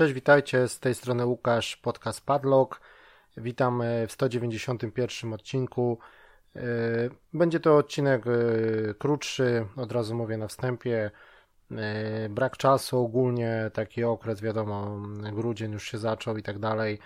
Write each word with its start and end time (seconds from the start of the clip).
Cześć, 0.00 0.14
witajcie, 0.14 0.68
z 0.68 0.80
tej 0.80 0.94
strony 0.94 1.26
Łukasz, 1.26 1.76
podcast 1.76 2.26
Padlock. 2.26 2.80
Witam 3.36 3.82
e, 3.82 4.06
w 4.06 4.12
191 4.12 5.32
odcinku. 5.32 5.98
E, 6.56 6.60
będzie 7.32 7.60
to 7.60 7.76
odcinek 7.76 8.26
e, 8.26 8.30
krótszy, 8.94 9.66
od 9.76 9.92
razu 9.92 10.14
mówię 10.14 10.36
na 10.36 10.48
wstępie. 10.48 11.10
Brak 12.30 12.56
czasu, 12.56 12.98
ogólnie 12.98 13.70
taki 13.74 14.04
okres, 14.04 14.40
wiadomo, 14.40 15.02
grudzień 15.32 15.72
już 15.72 15.90
się 15.90 15.98
zaczął 15.98 16.36
i 16.36 16.42
tak 16.42 16.58
dalej. 16.58 16.98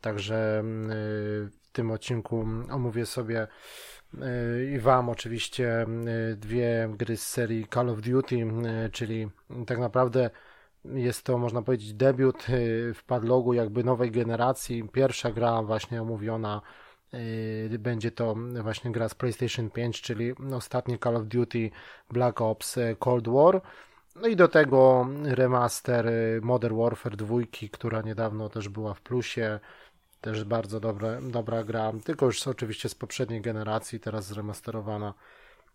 Także 0.00 0.62
w 0.64 1.70
tym 1.72 1.90
odcinku 1.90 2.46
omówię 2.70 3.06
sobie 3.06 3.46
i 4.74 4.78
Wam 4.78 5.08
oczywiście 5.08 5.86
dwie 6.36 6.88
gry 6.92 7.16
z 7.16 7.26
serii 7.26 7.66
Call 7.74 7.90
of 7.90 8.00
Duty, 8.00 8.46
czyli 8.92 9.28
tak 9.66 9.78
naprawdę 9.78 10.30
jest 10.84 11.22
to, 11.22 11.38
można 11.38 11.62
powiedzieć, 11.62 11.94
debiut 11.94 12.48
y, 12.48 12.94
w 12.94 13.04
padlogu 13.04 13.52
jakby 13.52 13.84
nowej 13.84 14.10
generacji. 14.10 14.88
Pierwsza 14.88 15.30
gra 15.30 15.62
właśnie 15.62 16.02
omówiona 16.02 16.60
y, 17.14 17.78
będzie 17.78 18.10
to 18.10 18.34
właśnie 18.62 18.92
gra 18.92 19.08
z 19.08 19.14
PlayStation 19.14 19.70
5, 19.70 20.02
czyli 20.02 20.34
ostatni 20.54 20.98
Call 20.98 21.16
of 21.16 21.24
Duty 21.24 21.70
Black 22.10 22.40
Ops 22.40 22.76
y, 22.76 22.96
Cold 22.98 23.28
War. 23.28 23.62
No 24.16 24.28
i 24.28 24.36
do 24.36 24.48
tego 24.48 25.08
remaster 25.24 26.10
Modern 26.42 26.76
Warfare 26.76 27.16
2, 27.16 27.36
która 27.72 28.02
niedawno 28.02 28.48
też 28.48 28.68
była 28.68 28.94
w 28.94 29.00
plusie. 29.00 29.60
Też 30.20 30.44
bardzo 30.44 30.80
dobre, 30.80 31.20
dobra 31.22 31.64
gra, 31.64 31.92
tylko 32.04 32.26
już 32.26 32.46
oczywiście 32.46 32.88
z 32.88 32.94
poprzedniej 32.94 33.40
generacji, 33.40 34.00
teraz 34.00 34.26
zremasterowana. 34.26 35.14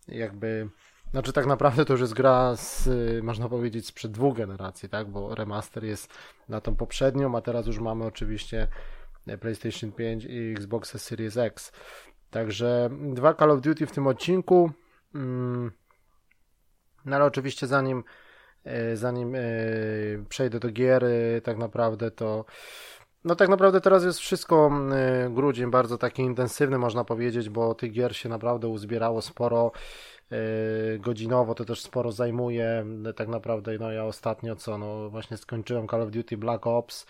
Jakby 0.07 0.69
znaczy 1.11 1.33
tak 1.33 1.45
naprawdę 1.45 1.85
to 1.85 1.93
już 1.93 2.01
jest 2.01 2.13
gra 2.13 2.55
z, 2.55 2.89
można 3.23 3.49
powiedzieć, 3.49 3.87
sprzed 3.87 4.11
dwóch 4.11 4.37
generacji, 4.37 4.89
tak? 4.89 5.07
Bo 5.07 5.35
remaster 5.35 5.83
jest 5.83 6.13
na 6.49 6.61
tą 6.61 6.75
poprzednią, 6.75 7.37
a 7.37 7.41
teraz 7.41 7.67
już 7.67 7.79
mamy 7.79 8.05
oczywiście 8.05 8.67
PlayStation 9.39 9.91
5 9.91 10.25
i 10.25 10.51
Xbox 10.51 11.01
Series 11.01 11.37
X. 11.37 11.71
Także 12.29 12.89
dwa 13.13 13.33
Call 13.33 13.51
of 13.51 13.61
Duty 13.61 13.85
w 13.85 13.91
tym 13.91 14.07
odcinku. 14.07 14.71
Mm, 15.15 15.71
no 17.05 17.15
ale 17.15 17.25
oczywiście 17.25 17.67
zanim 17.67 18.03
e, 18.63 18.97
zanim 18.97 19.35
przejdę 20.29 20.59
do 20.59 20.69
gier, 20.69 21.05
tak 21.43 21.57
naprawdę 21.57 22.11
to 22.11 22.45
no 23.23 23.35
tak 23.35 23.49
naprawdę 23.49 23.81
teraz 23.81 24.03
jest 24.03 24.19
wszystko 24.19 24.71
e, 24.91 25.29
grudzień 25.29 25.71
bardzo 25.71 25.97
taki 25.97 26.21
intensywny 26.21 26.77
można 26.77 27.03
powiedzieć, 27.03 27.49
bo 27.49 27.75
tych 27.75 27.91
gier 27.91 28.15
się 28.15 28.29
naprawdę 28.29 28.67
uzbierało 28.67 29.21
sporo. 29.21 29.71
Yy, 30.31 30.99
godzinowo 30.99 31.55
to 31.55 31.65
też 31.65 31.81
sporo 31.81 32.11
zajmuje. 32.11 32.85
Tak 33.15 33.27
naprawdę, 33.27 33.77
no 33.79 33.91
ja 33.91 34.05
ostatnio 34.05 34.55
co, 34.55 34.77
no 34.77 35.09
właśnie 35.09 35.37
skończyłem 35.37 35.87
Call 35.87 36.01
of 36.01 36.11
Duty 36.11 36.37
Black 36.37 36.67
Ops. 36.67 37.05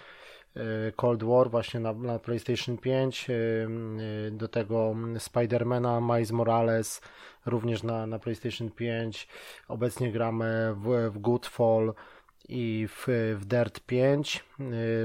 Yy, 0.55 0.63
Cold 0.95 1.23
War 1.23 1.49
właśnie 1.49 1.79
na, 1.79 1.93
na 1.93 2.19
PlayStation 2.19 2.77
5, 2.77 3.27
yy, 3.27 4.31
do 4.31 4.47
tego 4.47 4.95
Spidermana, 5.17 6.01
Miles 6.01 6.31
Morales 6.31 7.01
również 7.45 7.83
na, 7.83 8.07
na 8.07 8.19
PlayStation 8.19 8.71
5. 8.71 9.27
Obecnie 9.67 10.11
gramy 10.11 10.73
w, 10.75 11.11
w 11.13 11.19
Goodfall 11.19 11.93
i 12.49 12.87
w, 12.89 13.05
w 13.39 13.45
Dirt 13.45 13.79
5, 13.79 14.43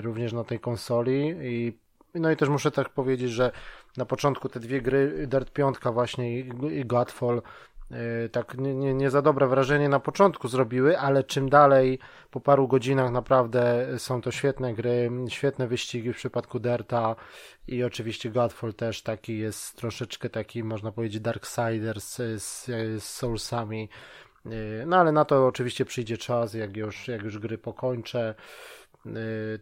również 0.00 0.32
na 0.32 0.44
tej 0.44 0.60
konsoli. 0.60 1.34
I, 1.42 1.78
no 2.14 2.30
i 2.30 2.36
też 2.36 2.48
muszę 2.48 2.70
tak 2.70 2.88
powiedzieć, 2.88 3.30
że 3.30 3.52
na 3.96 4.04
początku 4.04 4.48
te 4.48 4.60
dwie 4.60 4.80
gry, 4.80 5.26
Dirt 5.26 5.50
5 5.50 5.76
właśnie 5.92 6.38
i, 6.38 6.84
Godfall 6.84 7.42
tak 8.32 8.58
nie, 8.58 8.74
nie, 8.74 8.94
nie 8.94 9.10
za 9.10 9.22
dobre 9.22 9.46
wrażenie 9.46 9.88
na 9.88 10.00
początku 10.00 10.48
zrobiły, 10.48 10.98
ale 10.98 11.24
czym 11.24 11.48
dalej, 11.48 11.98
po 12.30 12.40
paru 12.40 12.68
godzinach 12.68 13.10
naprawdę 13.10 13.86
są 13.98 14.20
to 14.20 14.30
świetne 14.30 14.74
gry, 14.74 15.10
świetne 15.28 15.68
wyścigi 15.68 16.12
w 16.12 16.16
przypadku 16.16 16.60
Derta 16.60 17.16
i 17.68 17.84
oczywiście 17.84 18.30
Godfall 18.30 18.74
też 18.74 19.02
taki 19.02 19.38
jest 19.38 19.76
troszeczkę 19.76 20.30
taki, 20.30 20.64
można 20.64 20.92
powiedzieć, 20.92 21.20
Darksiders 21.20 22.16
z, 22.16 22.42
z, 22.42 22.64
z 23.02 23.04
Soulsami. 23.04 23.88
E, 24.46 24.86
no 24.86 24.96
ale 24.96 25.12
na 25.12 25.24
to 25.24 25.46
oczywiście 25.46 25.84
przyjdzie 25.84 26.18
czas, 26.18 26.54
jak 26.54 26.76
już, 26.76 27.08
jak 27.08 27.22
już 27.22 27.38
gry 27.38 27.58
pokończę, 27.58 28.34
e, 29.06 29.10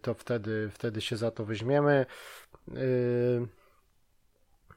to 0.02 0.14
wtedy, 0.14 0.70
wtedy 0.72 1.00
się 1.00 1.16
za 1.16 1.30
to 1.30 1.44
weźmiemy. 1.44 2.06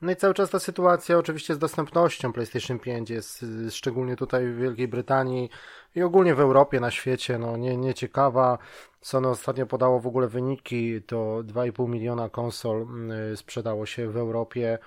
No 0.06 0.12
i 0.12 0.16
cały 0.16 0.34
czas 0.34 0.50
ta 0.50 0.60
sytuacja 0.60 1.18
oczywiście 1.18 1.56
z 1.56 1.60
dostępnością 1.60 2.34
PlayStation 2.34 2.80
5 2.80 3.10
jest 3.10 3.44
y, 3.44 3.72
szczególnie 3.72 4.16
tutaj 4.16 4.48
w 4.48 4.58
Wielkiej 4.58 4.88
Brytanii 4.88 5.50
i 5.96 6.02
ogólnie 6.02 6.36
w 6.36 6.40
Europie, 6.40 6.80
na 6.80 6.92
świecie, 6.92 7.38
no 7.40 7.58
nie, 7.58 7.78
nie 7.78 7.94
ciekawa. 7.94 8.58
Sony 9.02 9.28
ostatnio 9.28 9.66
podało 9.66 10.00
w 10.00 10.08
ogóle 10.08 10.28
wyniki, 10.28 11.02
to 11.02 11.18
2,5 11.44 11.90
miliona 11.90 12.30
konsol 12.30 12.88
y, 13.34 13.38
sprzedało 13.38 13.86
się 13.86 14.10
w 14.10 14.18
Europie, 14.18 14.80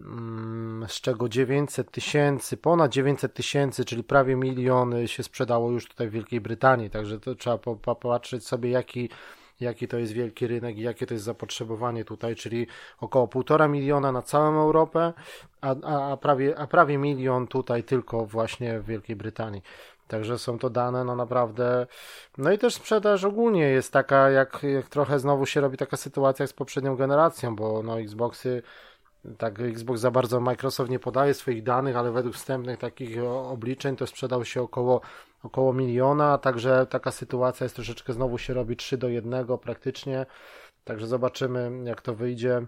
mm, 0.00 0.88
z 0.88 1.00
czego 1.00 1.28
900 1.28 1.90
tysięcy, 1.90 2.56
ponad 2.56 2.92
900 2.92 3.34
tysięcy, 3.34 3.84
czyli 3.84 4.04
prawie 4.04 4.36
miliony 4.36 5.08
się 5.08 5.22
sprzedało 5.22 5.70
już 5.70 5.88
tutaj 5.88 6.08
w 6.08 6.12
Wielkiej 6.12 6.40
Brytanii, 6.40 6.90
także 6.90 7.20
to 7.20 7.34
trzeba 7.34 7.58
popatrzeć 7.58 8.46
sobie 8.46 8.70
jaki 8.70 9.10
jaki 9.60 9.88
to 9.88 9.98
jest 9.98 10.12
wielki 10.12 10.46
rynek 10.46 10.78
i 10.78 10.82
jakie 10.82 11.06
to 11.06 11.14
jest 11.14 11.24
zapotrzebowanie 11.24 12.04
tutaj, 12.04 12.36
czyli 12.36 12.66
około 13.00 13.28
półtora 13.28 13.68
miliona 13.68 14.12
na 14.12 14.22
całą 14.22 14.60
Europę, 14.60 15.12
a, 15.60 15.74
a, 15.82 16.12
a, 16.12 16.16
prawie, 16.16 16.58
a 16.58 16.66
prawie 16.66 16.98
milion 16.98 17.46
tutaj 17.46 17.84
tylko 17.84 18.26
właśnie 18.26 18.80
w 18.80 18.86
Wielkiej 18.86 19.16
Brytanii. 19.16 19.62
Także 20.08 20.38
są 20.38 20.58
to 20.58 20.70
dane, 20.70 21.04
no 21.04 21.16
naprawdę. 21.16 21.86
No 22.38 22.52
i 22.52 22.58
też 22.58 22.74
sprzedaż 22.74 23.24
ogólnie 23.24 23.62
jest 23.62 23.92
taka, 23.92 24.30
jak, 24.30 24.62
jak 24.62 24.88
trochę 24.88 25.18
znowu 25.18 25.46
się 25.46 25.60
robi 25.60 25.76
taka 25.76 25.96
sytuacja 25.96 26.42
jak 26.42 26.50
z 26.50 26.52
poprzednią 26.52 26.96
generacją, 26.96 27.56
bo 27.56 27.82
no 27.82 28.00
Xboxy 28.00 28.62
tak 29.38 29.60
Xbox 29.60 30.00
za 30.00 30.10
bardzo 30.10 30.40
Microsoft 30.40 30.90
nie 30.90 30.98
podaje 30.98 31.34
swoich 31.34 31.62
danych, 31.62 31.96
ale 31.96 32.12
według 32.12 32.34
wstępnych 32.34 32.78
takich 32.78 33.24
obliczeń 33.24 33.96
to 33.96 34.06
sprzedał 34.06 34.44
się 34.44 34.62
około, 34.62 35.00
około 35.42 35.72
miliona, 35.72 36.38
także 36.38 36.86
taka 36.86 37.10
sytuacja 37.10 37.64
jest 37.64 37.76
troszeczkę 37.76 38.12
znowu 38.12 38.38
się 38.38 38.54
robi 38.54 38.76
3 38.76 38.98
do 38.98 39.08
1 39.08 39.46
praktycznie, 39.58 40.26
także 40.84 41.06
zobaczymy 41.06 41.70
jak 41.84 42.02
to 42.02 42.14
wyjdzie. 42.14 42.66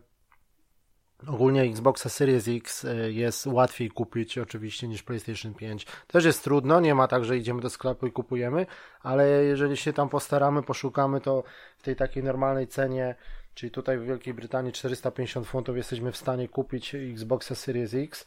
Ogólnie 1.27 1.62
Xboxa 1.62 2.09
Series 2.09 2.49
X 2.49 2.84
e, 2.84 3.12
jest 3.12 3.47
łatwiej 3.47 3.91
kupić 3.91 4.38
oczywiście 4.38 4.88
niż 4.88 5.03
PlayStation 5.03 5.55
5. 5.55 5.87
Też 6.06 6.25
jest 6.25 6.44
trudno, 6.44 6.81
nie 6.81 6.94
ma 6.94 7.09
tak, 7.09 7.25
że 7.25 7.37
idziemy 7.37 7.60
do 7.60 7.71
sklepu 7.71 8.06
i 8.06 8.12
kupujemy, 8.12 8.66
ale 9.03 9.44
jeżeli 9.44 9.77
się 9.77 9.93
tam 9.93 10.09
postaramy, 10.09 10.62
poszukamy, 10.62 11.21
to 11.21 11.43
w 11.78 11.83
tej 11.83 11.97
takiej 11.97 12.22
normalnej 12.22 12.66
cenie 12.66 13.15
Czyli 13.54 13.70
tutaj 13.70 13.98
w 13.98 14.04
Wielkiej 14.04 14.34
Brytanii 14.34 14.72
450 14.72 15.46
funtów 15.46 15.76
jesteśmy 15.76 16.12
w 16.12 16.16
stanie 16.16 16.48
kupić 16.48 16.94
Xboxa 16.94 17.54
Series 17.54 17.94
X. 17.94 18.26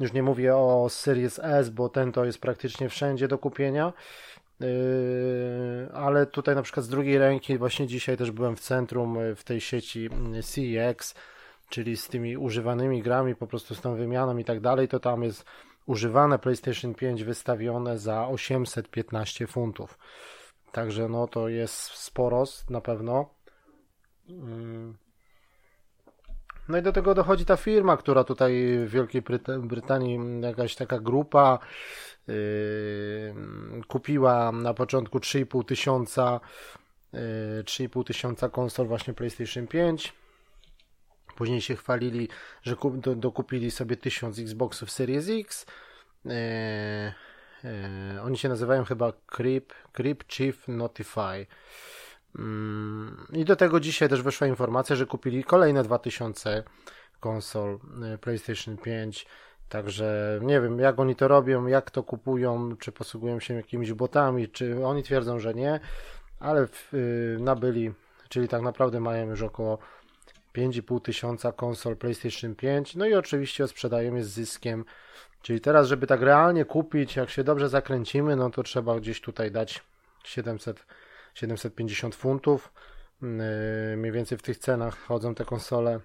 Już 0.00 0.12
nie 0.12 0.22
mówię 0.22 0.56
o 0.56 0.88
Series 0.88 1.38
S, 1.38 1.70
bo 1.70 1.88
ten 1.88 2.12
to 2.12 2.24
jest 2.24 2.38
praktycznie 2.38 2.88
wszędzie 2.88 3.28
do 3.28 3.38
kupienia. 3.38 3.92
Yy, 4.60 4.68
ale 5.94 6.26
tutaj 6.26 6.54
na 6.54 6.62
przykład 6.62 6.86
z 6.86 6.88
drugiej 6.88 7.18
ręki, 7.18 7.58
właśnie 7.58 7.86
dzisiaj 7.86 8.16
też 8.16 8.30
byłem 8.30 8.56
w 8.56 8.60
centrum 8.60 9.16
yy, 9.16 9.34
w 9.34 9.44
tej 9.44 9.60
sieci 9.60 10.10
yy, 10.32 10.42
CEX, 10.42 11.14
czyli 11.68 11.96
z 11.96 12.08
tymi 12.08 12.36
używanymi 12.36 13.02
grami, 13.02 13.36
po 13.36 13.46
prostu 13.46 13.74
z 13.74 13.80
tą 13.80 13.96
wymianą 13.96 14.36
i 14.36 14.44
tak 14.44 14.60
dalej, 14.60 14.88
to 14.88 15.00
tam 15.00 15.22
jest 15.22 15.44
używane 15.86 16.38
PlayStation 16.38 16.94
5 16.94 17.24
wystawione 17.24 17.98
za 17.98 18.28
815 18.28 19.46
funtów. 19.46 19.98
Także 20.72 21.08
no 21.08 21.28
to 21.28 21.48
jest 21.48 21.74
sporo 21.76 22.44
na 22.70 22.80
pewno. 22.80 23.41
Mm. 24.28 24.94
No 26.68 26.78
i 26.78 26.82
do 26.82 26.92
tego 26.92 27.14
dochodzi 27.14 27.44
ta 27.44 27.56
firma, 27.56 27.96
która 27.96 28.24
tutaj 28.24 28.52
w 28.86 28.90
Wielkiej 28.90 29.22
Brytanii, 29.58 30.20
jakaś 30.40 30.74
taka 30.74 30.98
grupa, 31.00 31.58
yy, 32.28 32.34
kupiła 33.88 34.52
na 34.52 34.74
początku 34.74 35.18
3,5 35.18 35.64
tysiąca, 35.64 36.40
yy, 37.12 37.20
3,5 37.64 38.04
tysiąca 38.04 38.48
konsol 38.48 38.86
właśnie 38.86 39.14
PlayStation 39.14 39.66
5. 39.66 40.12
Później 41.36 41.60
się 41.60 41.76
chwalili, 41.76 42.28
że 42.62 42.76
kup, 42.76 42.98
do, 42.98 43.14
dokupili 43.14 43.70
sobie 43.70 43.96
1000 43.96 44.38
Xboxów 44.38 44.90
Series 44.90 45.28
X. 45.28 45.66
Yy, 46.24 46.32
yy, 47.64 48.22
oni 48.22 48.38
się 48.38 48.48
nazywają 48.48 48.84
chyba 48.84 49.12
Creep, 49.26 49.72
Creep 49.92 50.24
Chief 50.28 50.68
Notify. 50.68 51.46
Mm, 52.38 53.26
I 53.32 53.44
do 53.44 53.56
tego 53.56 53.80
dzisiaj 53.80 54.08
też 54.08 54.22
wyszła 54.22 54.46
informacja, 54.46 54.96
że 54.96 55.06
kupili 55.06 55.44
kolejne 55.44 55.82
2000 55.82 56.62
konsol 57.20 57.78
y, 58.14 58.18
PlayStation 58.18 58.76
5. 58.76 59.26
Także 59.68 60.40
nie 60.42 60.60
wiem, 60.60 60.78
jak 60.78 60.98
oni 60.98 61.16
to 61.16 61.28
robią, 61.28 61.66
jak 61.66 61.90
to 61.90 62.02
kupują, 62.02 62.76
czy 62.76 62.92
posługują 62.92 63.40
się 63.40 63.54
jakimiś 63.54 63.92
botami, 63.92 64.48
czy 64.48 64.86
oni 64.86 65.02
twierdzą, 65.02 65.38
że 65.38 65.54
nie, 65.54 65.80
ale 66.40 66.68
yy, 66.92 67.36
nabyli, 67.40 67.92
czyli 68.28 68.48
tak 68.48 68.62
naprawdę 68.62 69.00
mają 69.00 69.30
już 69.30 69.42
około 69.42 69.78
5,5 70.54 71.00
tysiąca 71.02 71.52
konsol 71.52 71.96
PlayStation 71.96 72.54
5. 72.54 72.96
No 72.96 73.06
i 73.06 73.14
oczywiście 73.14 73.68
sprzedają 73.68 74.14
je 74.14 74.24
z 74.24 74.28
zyskiem. 74.28 74.84
Czyli 75.42 75.60
teraz, 75.60 75.86
żeby 75.86 76.06
tak 76.06 76.22
realnie 76.22 76.64
kupić, 76.64 77.16
jak 77.16 77.30
się 77.30 77.44
dobrze 77.44 77.68
zakręcimy, 77.68 78.36
no 78.36 78.50
to 78.50 78.62
trzeba 78.62 79.00
gdzieś 79.00 79.20
tutaj 79.20 79.50
dać 79.50 79.82
700 80.24 80.86
750 81.34 82.14
funtów. 82.14 82.72
mniej 83.96 84.12
więcej 84.12 84.38
w 84.38 84.42
tych 84.42 84.58
cenach 84.58 84.98
chodzą 84.98 85.34
te 85.34 85.44
konsole. 85.44 86.00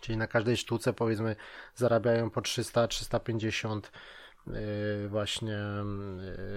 Czyli 0.00 0.18
na 0.18 0.26
każdej 0.26 0.56
sztuce 0.56 0.92
powiedzmy 0.92 1.36
zarabiają 1.74 2.30
po 2.30 2.40
300-350 2.40 3.80
y, 4.48 5.08
właśnie 5.08 5.58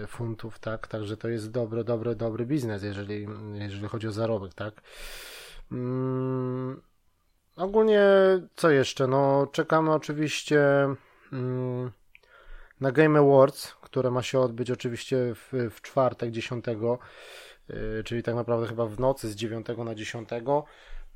y, 0.03 0.07
funtów, 0.07 0.59
tak? 0.59 0.87
Także 0.87 1.17
to 1.17 1.29
jest 1.29 1.51
dobry, 1.51 1.83
dobry, 1.83 2.15
dobry 2.15 2.45
biznes, 2.45 2.83
jeżeli, 2.83 3.27
jeżeli 3.53 3.87
chodzi 3.87 4.07
o 4.07 4.11
zarobek, 4.11 4.53
tak? 4.53 4.81
Mm, 5.71 6.81
ogólnie 7.55 8.03
co 8.55 8.69
jeszcze? 8.69 9.07
No 9.07 9.47
czekamy 9.51 9.93
oczywiście 9.93 10.87
mm, 11.33 11.91
na 12.81 12.91
Game 12.91 13.19
Awards, 13.19 13.75
które 13.93 14.11
ma 14.11 14.23
się 14.23 14.39
odbyć 14.39 14.71
oczywiście 14.71 15.17
w, 15.35 15.53
w 15.71 15.81
czwartek 15.81 16.31
10, 16.31 16.65
y, 17.69 18.03
czyli 18.03 18.23
tak 18.23 18.35
naprawdę 18.35 18.67
chyba 18.67 18.85
w 18.85 18.99
nocy 18.99 19.29
z 19.29 19.35
9 19.35 19.67
na 19.85 19.95
10. 19.95 20.29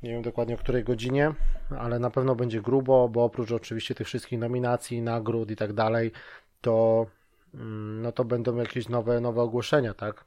Nie 0.02 0.10
wiem 0.10 0.22
dokładnie 0.22 0.54
o 0.54 0.58
której 0.58 0.84
godzinie, 0.84 1.34
ale 1.78 1.98
na 1.98 2.10
pewno 2.10 2.34
będzie 2.34 2.60
grubo, 2.60 3.08
bo 3.08 3.24
oprócz 3.24 3.52
oczywiście 3.52 3.94
tych 3.94 4.06
wszystkich 4.06 4.38
nominacji, 4.38 5.02
nagród 5.02 5.50
i 5.50 5.56
tak 5.56 5.72
dalej, 5.72 6.12
to 6.60 7.06
mm, 7.54 8.02
no 8.02 8.12
to 8.12 8.24
będą 8.24 8.56
jakieś 8.56 8.88
nowe, 8.88 9.20
nowe 9.20 9.42
ogłoszenia, 9.42 9.94
tak? 9.94 10.24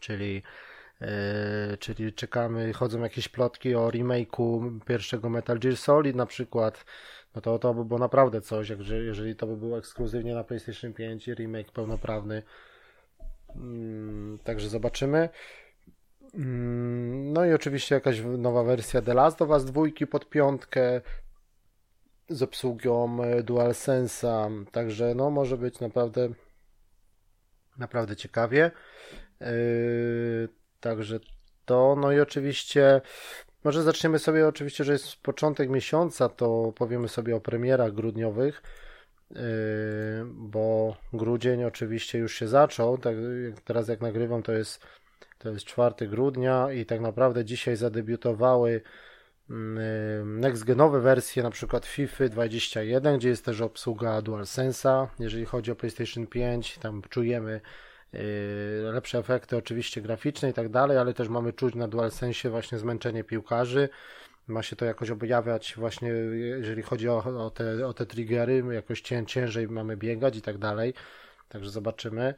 Czyli 0.00 0.42
yy, 1.00 1.08
czyli 1.78 2.12
czekamy, 2.12 2.72
chodzą 2.72 3.00
jakieś 3.00 3.28
plotki 3.28 3.74
o 3.74 3.88
remake'u 3.88 4.80
pierwszego 4.84 5.30
Metal 5.30 5.58
Gear 5.58 5.76
Solid 5.76 6.16
na 6.16 6.26
przykład, 6.26 6.84
no 7.34 7.40
to 7.40 7.58
to 7.58 7.74
by 7.74 7.84
było 7.84 7.98
naprawdę 7.98 8.40
coś, 8.40 8.68
jak, 8.68 8.78
jeżeli 8.88 9.36
to 9.36 9.46
by 9.46 9.56
było 9.56 9.78
ekskluzywnie 9.78 10.34
na 10.34 10.44
PlayStation 10.44 10.92
5 10.92 11.26
remake 11.28 11.72
pełnoprawny. 11.72 12.42
Mm, 13.56 14.38
także 14.44 14.68
zobaczymy. 14.68 15.28
Mm, 16.34 17.32
no 17.32 17.46
i 17.46 17.52
oczywiście 17.52 17.94
jakaś 17.94 18.20
nowa 18.38 18.64
wersja 18.64 19.02
The 19.02 19.14
Last 19.14 19.42
of 19.42 19.50
Us 19.50 19.64
2 19.64 19.82
pod 20.10 20.28
piątkę 20.28 21.00
z 22.28 22.42
obsługą 22.42 23.24
e, 23.24 23.42
DualSense'a, 23.42 24.64
także 24.70 25.14
no 25.14 25.30
może 25.30 25.56
być 25.56 25.80
naprawdę 25.80 26.28
naprawdę 27.78 28.16
ciekawie. 28.16 28.70
Yy, 29.40 30.48
także 30.80 31.20
to, 31.64 31.96
no 32.00 32.12
i 32.12 32.20
oczywiście 32.20 33.00
może 33.64 33.82
zaczniemy 33.82 34.18
sobie 34.18 34.48
oczywiście, 34.48 34.84
że 34.84 34.92
jest 34.92 35.16
początek 35.16 35.70
miesiąca, 35.70 36.28
to 36.28 36.72
powiemy 36.76 37.08
sobie 37.08 37.36
o 37.36 37.40
premierach 37.40 37.92
grudniowych, 37.92 38.62
yy, 39.30 39.38
bo 40.26 40.96
grudzień 41.12 41.64
oczywiście 41.64 42.18
już 42.18 42.34
się 42.34 42.48
zaczął, 42.48 42.98
tak, 42.98 43.16
teraz 43.64 43.88
jak 43.88 44.00
nagrywam 44.00 44.42
to 44.42 44.52
jest 44.52 44.86
to 45.38 45.50
jest 45.50 45.64
4 45.64 46.08
grudnia 46.08 46.72
i 46.72 46.86
tak 46.86 47.00
naprawdę 47.00 47.44
dzisiaj 47.44 47.76
zadebiutowały 47.76 48.80
mm, 49.50 50.40
next-genowe 50.40 51.00
wersje, 51.02 51.42
na 51.42 51.50
przykład 51.50 51.86
FIFA 51.86 52.28
21, 52.28 53.18
gdzie 53.18 53.28
jest 53.28 53.44
też 53.44 53.60
obsługa 53.60 54.22
DualSense'a, 54.22 55.06
jeżeli 55.18 55.44
chodzi 55.44 55.72
o 55.72 55.76
PlayStation 55.76 56.26
5, 56.26 56.78
tam 56.78 57.02
czujemy 57.10 57.52
yy, 57.52 57.89
lepsze 58.92 59.18
efekty 59.18 59.56
oczywiście 59.56 60.00
graficzne 60.00 60.50
i 60.50 60.52
tak 60.52 60.68
dalej, 60.68 60.98
ale 60.98 61.14
też 61.14 61.28
mamy 61.28 61.52
czuć 61.52 61.74
na 61.74 61.88
DualSense 61.88 62.50
właśnie 62.50 62.78
zmęczenie 62.78 63.24
piłkarzy, 63.24 63.88
ma 64.46 64.62
się 64.62 64.76
to 64.76 64.84
jakoś 64.84 65.10
objawiać 65.10 65.74
właśnie 65.76 66.08
jeżeli 66.08 66.82
chodzi 66.82 67.08
o, 67.08 67.44
o, 67.46 67.50
te, 67.50 67.86
o 67.86 67.94
te 67.94 68.06
triggery, 68.06 68.64
jakoś 68.72 69.00
cię, 69.00 69.26
ciężej 69.26 69.68
mamy 69.68 69.96
biegać 69.96 70.36
i 70.36 70.42
tak 70.42 70.58
dalej, 70.58 70.94
także 71.48 71.70
zobaczymy. 71.70 72.34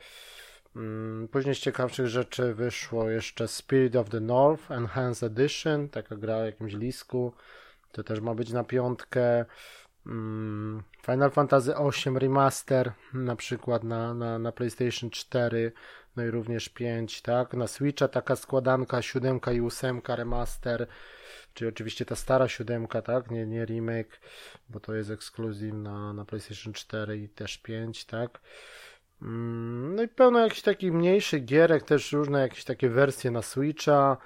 Mm, 0.77 1.29
później 1.29 1.55
z 1.55 1.59
ciekawszych 1.59 2.07
rzeczy 2.07 2.55
wyszło 2.55 3.11
jeszcze 3.11 3.49
Spirit 3.49 3.97
of 3.97 4.09
the 4.09 4.21
North 4.21 4.71
Enhanced 4.71 5.23
Edition, 5.23 5.89
taka 5.89 6.17
gra 6.17 6.37
o 6.37 6.45
jakimś 6.45 6.73
lisku. 6.73 7.33
To 7.93 8.03
też 8.03 8.21
ma 8.21 8.35
być 8.35 8.53
na 8.53 8.65
piątkę. 8.65 9.45
Mm, 10.07 10.83
Final 11.07 11.31
Fantasy 11.31 11.75
VIII 11.75 12.19
Remaster, 12.19 12.93
na 13.15 13.37
przykład 13.37 13.85
na, 13.85 14.15
na, 14.15 14.39
na 14.39 14.53
PlayStation 14.53 15.11
4, 15.11 15.73
no 16.17 16.25
i 16.25 16.31
również 16.31 16.69
5, 16.69 17.23
tak? 17.23 17.55
Na 17.55 17.67
Switcha 17.67 18.09
taka 18.09 18.37
składanka 18.37 19.03
7 19.03 19.41
i 19.55 19.61
8 19.61 20.01
remaster, 20.09 20.87
czyli 21.55 21.69
oczywiście 21.69 22.05
ta 22.05 22.17
stara 22.17 22.49
7, 22.49 22.87
tak? 22.87 23.31
Nie, 23.31 23.47
nie 23.47 23.65
remake, 23.65 24.21
bo 24.69 24.81
to 24.81 24.95
jest 24.95 25.11
ekskluzyw 25.11 25.73
na, 25.73 26.13
na 26.13 26.25
PlayStation 26.25 26.73
4 26.73 27.19
i 27.19 27.29
też 27.29 27.59
5, 27.59 28.05
tak? 28.05 28.41
Mm, 29.23 29.95
no 29.95 30.03
i 30.03 30.09
pełno 30.09 30.39
jakichś 30.39 30.63
takich 30.63 30.93
mniejszych 30.93 31.45
gierek, 31.45 31.85
też 31.85 32.13
różne 32.13 32.41
jakieś 32.41 32.65
takie 32.65 32.89
wersje 32.89 33.31
na 33.31 33.43
Switcha. 33.43 34.17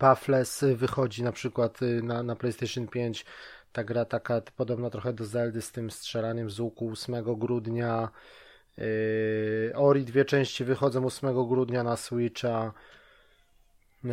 Puffless 0.00 0.64
wychodzi 0.76 1.22
na 1.22 1.32
przykład 1.32 1.82
y, 1.82 2.02
na, 2.02 2.22
na 2.22 2.36
PlayStation 2.36 2.88
5. 2.88 3.24
Ta 3.72 3.84
gra 3.84 4.04
taka 4.04 4.40
podobna 4.56 4.90
trochę 4.90 5.12
do 5.12 5.24
Zeldy 5.24 5.62
z 5.62 5.72
tym 5.72 5.90
strzelaniem 5.90 6.50
z 6.50 6.60
łuku 6.60 6.90
8 6.92 7.38
grudnia. 7.38 8.08
Yy, 8.78 9.72
Ori 9.74 10.04
dwie 10.04 10.24
części 10.24 10.64
wychodzą 10.64 11.06
8 11.06 11.48
grudnia 11.48 11.84
na 11.84 11.96
Switcha. 11.96 12.72
Yy, 14.04 14.12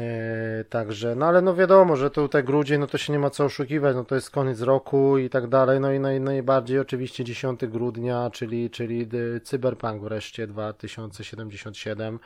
także, 0.70 1.16
no 1.16 1.26
ale 1.26 1.42
no 1.42 1.56
wiadomo, 1.56 1.96
że 1.96 2.10
tutaj 2.10 2.44
grudzień, 2.44 2.80
no 2.80 2.88
to 2.88 2.98
się 2.98 3.14
nie 3.14 3.20
ma 3.20 3.30
co 3.30 3.46
oszukiwać, 3.46 3.96
no 3.96 4.04
to 4.04 4.16
jest 4.16 4.30
koniec 4.30 4.62
roku 4.62 5.18
i 5.18 5.30
tak 5.30 5.48
dalej, 5.48 5.80
no 5.80 5.92
i 5.92 6.00
naj, 6.00 6.22
najbardziej 6.22 6.80
oczywiście 6.80 7.24
10 7.24 7.66
grudnia, 7.68 8.30
czyli, 8.34 8.70
czyli 8.70 9.10
Cyberpunk 9.44 10.04
wreszcie 10.04 10.48
2077, 10.48 12.20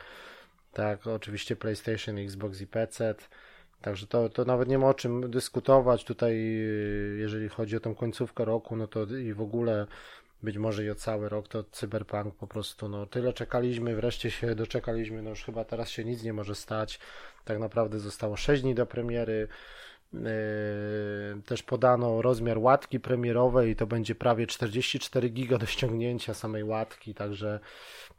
tak, 0.74 1.08
oczywiście 1.08 1.56
PlayStation, 1.56 2.18
Xbox 2.18 2.62
i 2.62 2.68
PC, 2.68 3.16
także 3.82 4.08
to, 4.08 4.30
to 4.30 4.46
nawet 4.46 4.70
nie 4.70 4.80
ma 4.80 4.88
o 4.88 4.94
czym 4.94 5.32
dyskutować 5.32 6.04
tutaj, 6.04 6.34
yy, 6.34 7.16
jeżeli 7.20 7.50
chodzi 7.50 7.78
o 7.78 7.80
tą 7.80 7.96
końcówkę 7.96 8.46
roku, 8.46 8.76
no 8.76 8.88
to 8.88 9.04
i 9.04 9.34
w 9.34 9.42
ogóle 9.42 9.88
być 10.44 10.58
może 10.58 10.86
i 10.86 10.90
o 10.90 10.96
cały 10.96 11.30
rok, 11.30 11.48
to 11.48 11.64
Cyberpunk 11.64 12.36
po 12.36 12.48
prostu, 12.48 12.90
no 12.90 13.06
tyle 13.06 13.34
czekaliśmy, 13.34 13.96
wreszcie 13.96 14.32
się 14.32 14.56
doczekaliśmy, 14.56 15.22
no 15.22 15.30
już 15.30 15.44
chyba 15.44 15.66
teraz 15.66 15.90
się 15.90 16.06
nic 16.06 16.24
nie 16.24 16.34
może 16.34 16.56
stać, 16.56 17.00
tak 17.46 17.60
naprawdę 17.60 18.00
zostało 18.00 18.38
6 18.38 18.62
dni 18.62 18.76
do 18.76 18.86
premiery. 18.86 19.48
Yy, 20.14 20.22
też 21.46 21.64
podano 21.64 22.22
rozmiar 22.22 22.58
łatki 22.58 23.00
premierowej 23.00 23.72
i 23.72 23.76
to 23.76 23.88
będzie 23.88 24.16
prawie 24.16 24.48
44 24.48 25.30
giga 25.30 25.58
do 25.58 25.66
ściągnięcia 25.66 26.34
samej 26.34 26.64
łatki, 26.64 27.14
także 27.14 27.60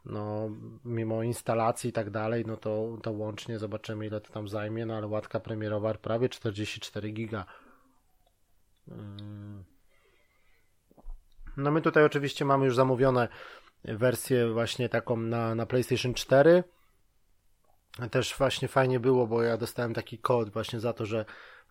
no, 0.05 0.49
mimo 0.85 1.23
instalacji 1.23 1.89
i 1.89 1.93
tak 1.93 2.09
dalej, 2.09 2.43
no 2.47 2.57
to, 2.57 2.97
to 3.03 3.11
łącznie 3.11 3.59
zobaczymy 3.59 4.07
ile 4.07 4.21
to 4.21 4.33
tam 4.33 4.47
zajmie, 4.47 4.85
no 4.85 4.95
ale 4.95 5.07
łatka 5.07 5.39
premierowa 5.39 5.93
prawie 5.93 6.29
44 6.29 7.11
giga. 7.11 7.45
Yy. 8.87 8.95
No 11.57 11.71
my 11.71 11.81
tutaj 11.81 12.03
oczywiście 12.03 12.45
mamy 12.45 12.65
już 12.65 12.75
zamówione 12.75 13.27
wersję 13.83 14.53
właśnie 14.53 14.89
taką 14.89 15.17
na, 15.17 15.55
na 15.55 15.65
PlayStation 15.65 16.13
4 16.13 16.63
też 18.11 18.35
właśnie 18.37 18.67
fajnie 18.67 18.99
było, 18.99 19.27
bo 19.27 19.43
ja 19.43 19.57
dostałem 19.57 19.93
taki 19.93 20.17
kod 20.17 20.49
właśnie 20.49 20.79
za 20.79 20.93
to, 20.93 21.05
że 21.05 21.25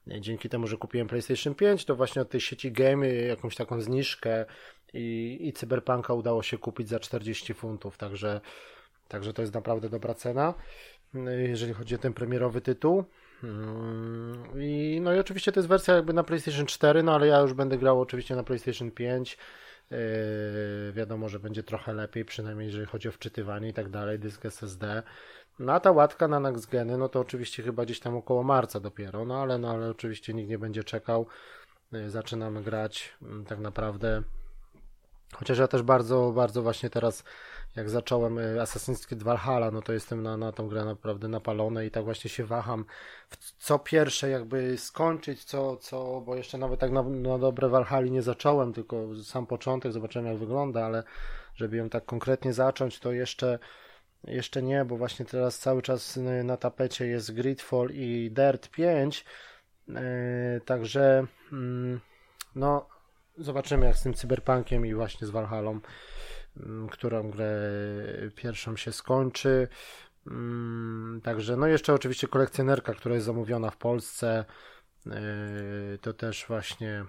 dzięki 0.06 0.48
temu, 0.48 0.66
że 0.66 0.76
kupiłem 0.76 1.08
PlayStation 1.08 1.54
5, 1.54 1.84
to 1.84 1.96
właśnie 1.96 2.22
od 2.22 2.30
tej 2.30 2.40
sieci 2.40 2.72
Game 2.72 3.08
jakąś 3.08 3.56
taką 3.56 3.80
zniżkę 3.80 4.44
i, 4.94 5.38
i 5.40 5.52
Cyberpunka 5.52 6.14
udało 6.14 6.42
się 6.42 6.58
kupić 6.58 6.88
za 6.88 7.00
40 7.00 7.54
funtów, 7.54 7.98
także, 7.98 8.40
także 9.08 9.32
to 9.32 9.42
jest 9.42 9.54
naprawdę 9.54 9.88
dobra 9.88 10.14
cena, 10.14 10.54
jeżeli 11.48 11.72
chodzi 11.72 11.94
o 11.94 11.98
ten 11.98 12.12
premierowy 12.12 12.60
tytuł. 12.60 13.04
I, 14.58 15.00
no 15.02 15.14
i 15.14 15.18
oczywiście 15.18 15.52
to 15.52 15.60
jest 15.60 15.68
wersja 15.68 15.94
jakby 15.94 16.12
na 16.12 16.24
PlayStation 16.24 16.66
4, 16.66 17.02
no 17.02 17.14
ale 17.14 17.26
ja 17.26 17.40
już 17.40 17.52
będę 17.54 17.78
grał 17.78 18.00
oczywiście 18.00 18.36
na 18.36 18.42
PlayStation 18.42 18.90
5. 18.90 19.38
Yy, 19.90 19.98
wiadomo, 20.92 21.28
że 21.28 21.40
będzie 21.40 21.62
trochę 21.62 21.92
lepiej, 21.92 22.24
przynajmniej 22.24 22.66
jeżeli 22.66 22.86
chodzi 22.86 23.08
o 23.08 23.12
wczytywanie 23.12 23.68
i 23.68 23.72
tak 23.72 23.88
dalej, 23.88 24.18
dysk 24.18 24.46
SSD. 24.46 25.02
No 25.58 25.72
a 25.72 25.80
ta 25.80 25.90
łatka 25.90 26.28
na 26.28 26.40
next 26.40 26.70
geny, 26.70 26.98
no 26.98 27.08
to 27.08 27.20
oczywiście 27.20 27.62
chyba 27.62 27.84
gdzieś 27.84 28.00
tam 28.00 28.16
około 28.16 28.42
marca 28.42 28.80
dopiero, 28.80 29.24
no 29.24 29.42
ale, 29.42 29.58
no 29.58 29.70
ale 29.70 29.90
oczywiście 29.90 30.34
nikt 30.34 30.50
nie 30.50 30.58
będzie 30.58 30.84
czekał. 30.84 31.26
Y, 31.94 32.10
zaczynamy 32.10 32.62
grać 32.62 33.12
mm, 33.22 33.44
tak 33.44 33.58
naprawdę. 33.58 34.22
Chociaż 35.34 35.58
ja 35.58 35.68
też 35.68 35.82
bardzo, 35.82 36.32
bardzo 36.34 36.62
właśnie 36.62 36.90
teraz, 36.90 37.24
jak 37.76 37.90
zacząłem 37.90 38.38
y, 38.38 38.56
Assassin's 38.58 39.06
Creed 39.06 39.22
Valhalla, 39.22 39.70
no 39.70 39.82
to 39.82 39.92
jestem 39.92 40.22
na, 40.22 40.36
na 40.36 40.52
tą 40.52 40.68
grę 40.68 40.84
naprawdę 40.84 41.28
napalony 41.28 41.86
i 41.86 41.90
tak 41.90 42.04
właśnie 42.04 42.30
się 42.30 42.44
waham, 42.44 42.84
co 43.58 43.78
pierwsze 43.78 44.28
jakby 44.28 44.78
skończyć, 44.78 45.44
co, 45.44 45.76
co 45.76 46.22
bo 46.26 46.36
jeszcze 46.36 46.58
nawet 46.58 46.80
tak 46.80 46.90
na, 46.90 47.02
na 47.02 47.38
dobre 47.38 47.68
Valhalla 47.68 48.08
nie 48.08 48.22
zacząłem, 48.22 48.72
tylko 48.72 48.96
sam 49.24 49.46
początek, 49.46 49.92
zobaczyłem 49.92 50.26
jak 50.26 50.38
wygląda, 50.38 50.84
ale 50.84 51.02
żeby 51.54 51.76
ją 51.76 51.88
tak 51.88 52.04
konkretnie 52.04 52.52
zacząć, 52.52 52.98
to 52.98 53.12
jeszcze 53.12 53.58
jeszcze 54.24 54.62
nie, 54.62 54.84
bo 54.84 54.96
właśnie 54.96 55.24
teraz 55.24 55.58
cały 55.58 55.82
czas 55.82 56.18
na 56.44 56.56
tapecie 56.56 57.06
jest 57.06 57.34
Gridfall 57.34 57.90
i 57.92 58.30
Dirt 58.30 58.68
5. 58.68 59.24
E, 59.88 60.60
także 60.64 61.26
mm, 61.52 62.00
no 62.54 62.88
zobaczymy 63.38 63.86
jak 63.86 63.96
z 63.96 64.02
tym 64.02 64.14
Cyberpunkiem 64.14 64.86
i 64.86 64.94
właśnie 64.94 65.26
z 65.26 65.30
Valhallą, 65.30 65.80
mm, 66.56 66.88
którą 66.88 67.30
grę 67.30 67.60
pierwszą 68.34 68.76
się 68.76 68.92
skończy. 68.92 69.68
Mm, 70.26 71.20
także, 71.24 71.56
no 71.56 71.66
jeszcze 71.66 71.94
oczywiście 71.94 72.28
kolekcjonerka, 72.28 72.94
która 72.94 73.14
jest 73.14 73.26
zamówiona 73.26 73.70
w 73.70 73.76
Polsce. 73.76 74.44
To 76.00 76.12
też 76.12 76.44
właśnie, 76.48 77.04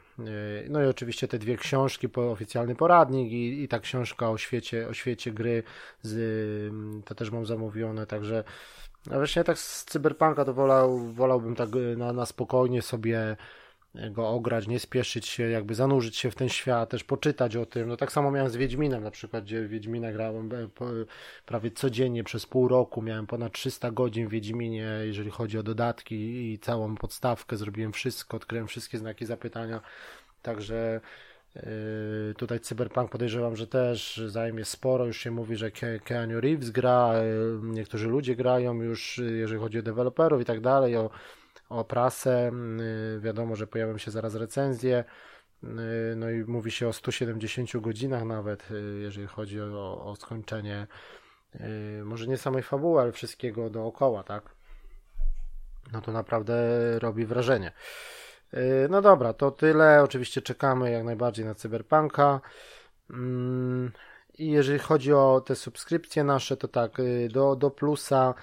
no 0.69 0.83
i 0.83 0.85
oczywiście 0.85 1.27
te 1.27 1.39
dwie 1.39 1.57
książki, 1.57 2.07
oficjalny 2.15 2.75
poradnik 2.75 3.31
i, 3.31 3.63
i 3.63 3.67
ta 3.67 3.79
książka 3.79 4.29
o 4.29 4.37
świecie, 4.37 4.87
o 4.87 4.93
świecie 4.93 5.31
gry, 5.31 5.63
z, 6.01 6.73
to 7.05 7.15
też 7.15 7.31
mam 7.31 7.45
zamówione, 7.45 8.05
także 8.05 8.43
a 9.11 9.15
właśnie 9.15 9.43
tak 9.43 9.59
z 9.59 9.85
Cyberpunka 9.85 10.45
to 10.45 10.53
wolał, 10.53 10.99
wolałbym 10.99 11.55
tak 11.55 11.69
na, 11.97 12.13
na 12.13 12.25
spokojnie 12.25 12.81
sobie 12.81 13.37
go 13.95 14.29
ograć, 14.29 14.67
nie 14.67 14.79
spieszyć 14.79 15.27
się, 15.27 15.43
jakby 15.43 15.75
zanurzyć 15.75 16.17
się 16.17 16.31
w 16.31 16.35
ten 16.35 16.49
świat, 16.49 16.89
też 16.89 17.03
poczytać 17.03 17.55
o 17.55 17.65
tym. 17.65 17.87
No 17.87 17.97
tak 17.97 18.11
samo 18.11 18.31
miałem 18.31 18.49
z 18.49 18.55
Wiedźminem 18.55 19.03
na 19.03 19.11
przykład, 19.11 19.43
gdzie 19.43 19.67
Wiedźmina 19.67 20.11
grałem 20.11 20.49
e, 20.53 20.67
prawie 21.45 21.71
codziennie 21.71 22.23
przez 22.23 22.45
pół 22.45 22.67
roku, 22.67 23.01
miałem 23.01 23.27
ponad 23.27 23.53
300 23.53 23.91
godzin 23.91 24.27
w 24.27 24.31
Wiedźminie, 24.31 24.87
jeżeli 25.03 25.31
chodzi 25.31 25.57
o 25.57 25.63
dodatki 25.63 26.15
i 26.53 26.59
całą 26.59 26.95
podstawkę, 26.95 27.57
zrobiłem 27.57 27.93
wszystko, 27.93 28.37
odkryłem 28.37 28.67
wszystkie 28.67 28.97
znaki 28.97 29.25
zapytania, 29.25 29.81
także 30.41 31.01
e, 31.55 31.63
Tutaj 32.37 32.59
Cyberpunk 32.59 33.11
podejrzewam, 33.11 33.55
że 33.55 33.67
też 33.67 34.21
zajmie 34.27 34.65
sporo. 34.65 35.05
Już 35.05 35.17
się 35.17 35.31
mówi, 35.31 35.55
że 35.55 35.71
Ke 35.71 35.99
Keanu 35.99 36.41
Reeves 36.41 36.69
gra, 36.69 37.13
e, 37.13 37.23
niektórzy 37.63 38.07
ludzie 38.07 38.35
grają 38.35 38.81
już, 38.81 39.21
jeżeli 39.37 39.59
chodzi 39.59 39.79
o 39.79 39.83
deweloperów 39.83 40.41
i 40.41 40.45
tak 40.45 40.61
dalej, 40.61 40.95
o 40.97 41.09
o 41.69 41.83
prasę. 41.83 42.51
Y, 43.17 43.19
wiadomo, 43.19 43.55
że 43.55 43.67
pojawią 43.67 43.97
się 43.97 44.11
zaraz 44.11 44.35
recenzje. 44.35 45.03
Y, 45.63 45.67
no 46.15 46.29
i 46.29 46.43
mówi 46.43 46.71
się 46.71 46.87
o 46.87 46.93
170 46.93 47.81
godzinach 47.81 48.23
nawet, 48.23 48.71
y, 48.71 48.99
jeżeli 49.01 49.27
chodzi 49.27 49.61
o, 49.61 50.05
o 50.05 50.15
skończenie 50.15 50.87
może 52.03 52.27
nie 52.27 52.37
samej 52.37 52.63
fabuły, 52.63 53.01
ale 53.01 53.11
wszystkiego 53.11 53.69
dookoła, 53.69 54.23
tak? 54.23 54.55
No 55.91 56.01
to 56.01 56.11
naprawdę 56.11 56.53
robi 56.99 57.25
wrażenie. 57.25 57.71
No 58.89 59.01
dobra, 59.01 59.33
to 59.33 59.51
tyle. 59.51 60.03
Oczywiście 60.03 60.41
czekamy 60.41 60.91
jak 60.91 61.03
najbardziej 61.03 61.45
na 61.45 61.55
Cyberpunka. 61.55 62.41
Mm, 63.09 63.91
I 64.37 64.51
jeżeli 64.51 64.79
chodzi 64.79 65.13
o 65.13 65.41
te 65.45 65.55
subskrypcje 65.55 66.23
nasze, 66.23 66.57
to 66.57 66.67
tak, 66.67 66.91
do, 67.29 67.55
do 67.55 67.71
plusa 67.71 68.33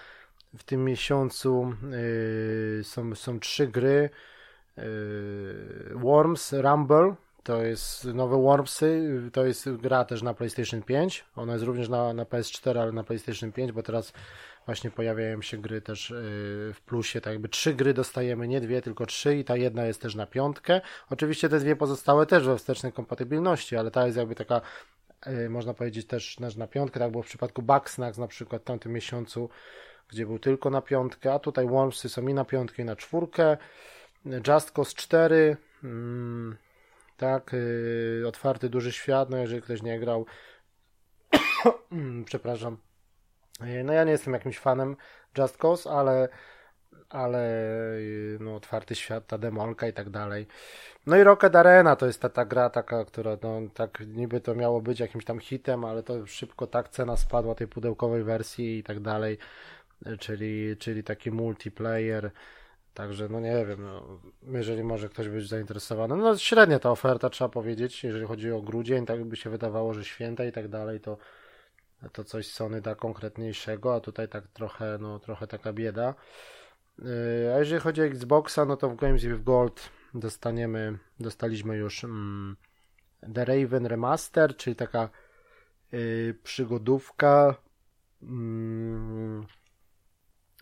w 0.54 0.64
tym 0.64 0.85
miesiącu 0.85 1.75
yy, 2.76 2.85
są, 2.85 3.14
są 3.14 3.40
trzy 3.40 3.69
gry. 3.69 4.11
Yy, 4.76 4.85
Worms 5.95 6.52
Rumble 6.52 7.14
to 7.42 7.62
jest 7.62 8.04
nowe 8.04 8.42
Wormsy, 8.42 9.11
to 9.33 9.47
jest 9.47 9.71
gra 9.71 10.04
też 10.04 10.23
na 10.23 10.35
PlayStation 10.35 10.83
5. 10.83 11.25
Ona 11.37 11.52
jest 11.52 11.64
również 11.64 11.88
na, 11.88 12.14
na 12.14 12.25
PS4, 12.25 12.78
ale 12.78 12.92
na 12.92 13.04
PlayStation 13.04 13.52
5, 13.52 13.73
bo 13.73 13.83
teraz 13.83 14.12
właśnie 14.66 14.90
pojawiają 14.90 15.42
się 15.42 15.59
gry 15.59 15.80
też 15.80 16.11
yy, 16.11 16.16
w 16.75 16.80
plusie, 16.87 17.21
tak 17.21 17.33
jakby 17.33 17.49
trzy 17.49 17.75
gry 17.75 17.95
dostajemy, 17.95 18.49
nie 18.49 18.61
dwie, 18.61 18.83
tylko 18.83 19.07
trzy 19.07 19.37
i 19.37 19.45
ta 19.45 19.57
jedna 19.57 19.85
jest 19.85 20.02
też 20.02 20.14
na 20.14 20.26
piątkę. 20.26 20.80
Oczywiście 21.11 21.49
te 21.49 21.61
dwie 21.61 21.76
pozostałe 21.76 22.26
też 22.26 22.47
we 22.47 22.59
wstecznej 22.59 22.92
kompatybilności, 22.92 23.76
ale 23.76 23.90
ta 23.90 24.07
jest 24.07 24.19
jakby 24.19 24.35
taka 24.35 24.61
yy, 25.26 25.50
można 25.50 25.75
powiedzieć 25.75 26.07
też 26.07 26.38
na 26.57 26.66
piątkę, 26.66 27.00
tak 27.00 27.11
było 27.11 27.23
w 27.23 27.26
przypadku 27.26 27.62
Bugsnax 27.62 28.19
na 28.19 28.26
przykład 28.26 28.62
w 28.62 28.64
tamtym 28.64 28.92
miesiącu 28.92 29.49
gdzie 30.11 30.26
był 30.26 30.38
tylko 30.38 30.71
na 30.71 30.83
piątkę, 30.83 31.33
a 31.33 31.38
tutaj 31.38 31.67
Wormsy 31.67 32.09
są 32.09 32.29
i 32.29 32.35
na 32.35 32.45
piątkę, 32.45 32.83
i 32.83 32.85
na 32.85 32.97
czwórkę. 32.97 33.57
Just 34.49 34.71
Cause 34.71 34.95
4, 34.95 35.57
mm, 35.85 36.57
tak, 37.17 37.52
yy, 37.52 38.29
otwarty 38.29 38.69
duży 38.69 38.93
świat, 38.93 39.31
no 39.31 39.37
jeżeli 39.37 39.62
ktoś 39.62 39.83
nie 39.83 40.00
grał, 40.00 40.26
przepraszam, 42.25 42.76
yy, 43.61 43.85
no 43.85 43.93
ja 43.93 44.05
nie 44.05 44.12
jestem 44.12 44.35
jakimś 44.35 44.59
fanem 44.59 44.97
Just 45.38 45.57
Cause, 45.57 45.90
ale 45.90 46.29
ale 47.11 47.40
yy, 48.00 48.38
no, 48.40 48.57
otwarty 48.57 48.95
świat, 48.95 49.26
ta 49.26 49.38
demolka 49.38 49.88
i 49.88 49.93
tak 49.93 50.11
dalej. 50.11 50.47
No 51.07 51.17
i 51.17 51.25
Rocket 51.25 51.57
Arena 51.57 51.97
to 51.97 52.07
jest 52.07 52.23
ta, 52.23 52.29
ta 52.29 52.45
gra 52.45 52.71
taka, 52.71 53.05
która 53.05 53.37
no, 53.43 53.61
tak 53.75 54.02
niby 54.07 54.40
to 54.40 54.55
miało 54.55 54.81
być 54.81 55.00
jakimś 55.00 55.25
tam 55.25 55.38
hitem, 55.38 55.85
ale 55.85 56.02
to 56.02 56.26
szybko 56.26 56.67
tak 56.67 56.88
cena 56.88 57.17
spadła 57.17 57.55
tej 57.55 57.69
pudełkowej 57.69 58.23
wersji 58.25 58.79
i 58.79 58.83
tak 58.83 59.00
dalej 59.00 59.38
czyli, 60.19 60.76
czyli 60.76 61.04
taki 61.04 61.30
multiplayer. 61.30 62.30
Także, 62.95 63.28
no 63.28 63.40
nie 63.40 63.66
wiem, 63.66 63.83
no, 63.83 64.21
jeżeli 64.42 64.85
może 64.85 65.09
ktoś 65.09 65.28
być 65.28 65.49
zainteresowany. 65.49 66.16
No 66.16 66.38
średnia 66.38 66.78
ta 66.78 66.90
oferta, 66.90 67.30
trzeba 67.30 67.49
powiedzieć, 67.49 68.04
jeżeli 68.04 68.26
chodzi 68.26 68.52
o 68.52 68.62
grudzień, 68.62 69.07
tak 69.07 69.25
by 69.25 69.37
się 69.37 69.50
wydawało, 69.50 69.95
że 69.95 70.04
święta 70.04 70.45
i 70.45 70.52
tak 70.52 70.69
dalej, 70.69 71.00
to, 71.00 71.19
to 72.12 72.25
coś 72.25 72.47
Sony 72.47 72.80
da 72.80 72.95
konkretniejszego, 72.95 73.95
a 73.95 74.00
tutaj 74.00 74.28
tak 74.28 74.49
trochę, 74.49 74.99
no 75.00 75.19
trochę 75.19 75.47
taka 75.47 75.73
bieda. 75.73 76.14
Yy, 76.99 77.54
a 77.54 77.59
jeżeli 77.59 77.80
chodzi 77.80 78.02
o 78.02 78.04
Xboxa, 78.04 78.64
no 78.64 78.76
to 78.76 78.90
w 78.90 78.97
Games 78.97 79.23
with 79.25 79.45
Gold 79.45 79.90
dostaniemy, 80.14 80.99
dostaliśmy 81.21 81.76
już 81.76 82.04
mm, 82.04 82.57
The 83.35 83.45
Raven 83.45 83.87
Remaster, 83.87 84.57
czyli 84.57 84.76
taka 84.76 85.09
yy, 85.92 86.35
przygodówka 86.42 87.54
mm, 88.23 89.47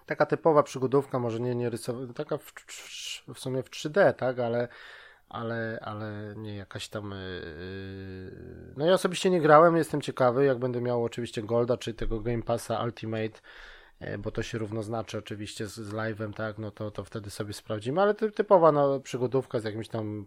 taka 0.08 0.26
typowa 0.26 0.62
przygodówka, 0.62 1.18
może 1.18 1.40
nie, 1.40 1.54
nie 1.54 1.70
rysowana, 1.70 2.12
taka 2.12 2.38
w, 2.38 2.52
w, 3.34 3.38
sumie 3.38 3.62
w 3.62 3.70
3D, 3.70 4.14
tak, 4.14 4.38
ale, 4.38 4.68
ale, 5.28 5.78
ale 5.82 6.34
nie 6.36 6.56
jakaś 6.56 6.88
tam. 6.88 7.10
Yy... 7.10 8.74
No 8.76 8.86
ja 8.86 8.92
osobiście 8.92 9.30
nie 9.30 9.40
grałem, 9.40 9.76
jestem 9.76 10.00
ciekawy, 10.00 10.44
jak 10.44 10.58
będę 10.58 10.80
miał 10.80 11.04
oczywiście 11.04 11.42
Golda, 11.42 11.76
czy 11.76 11.94
tego 11.94 12.20
Game 12.20 12.42
Passa 12.42 12.84
Ultimate, 12.84 13.40
yy, 14.00 14.18
bo 14.18 14.30
to 14.30 14.42
się 14.42 14.58
równoznaczy 14.58 15.18
oczywiście 15.18 15.66
z, 15.66 15.74
z 15.74 15.92
live'em, 15.92 16.32
tak, 16.34 16.58
no 16.58 16.70
to, 16.70 16.90
to 16.90 17.04
wtedy 17.04 17.30
sobie 17.30 17.52
sprawdzimy, 17.52 18.02
ale 18.02 18.14
typowa 18.14 18.72
no, 18.72 19.00
przygodówka 19.00 19.60
z 19.60 19.64
jakimś 19.64 19.88
tam 19.88 20.26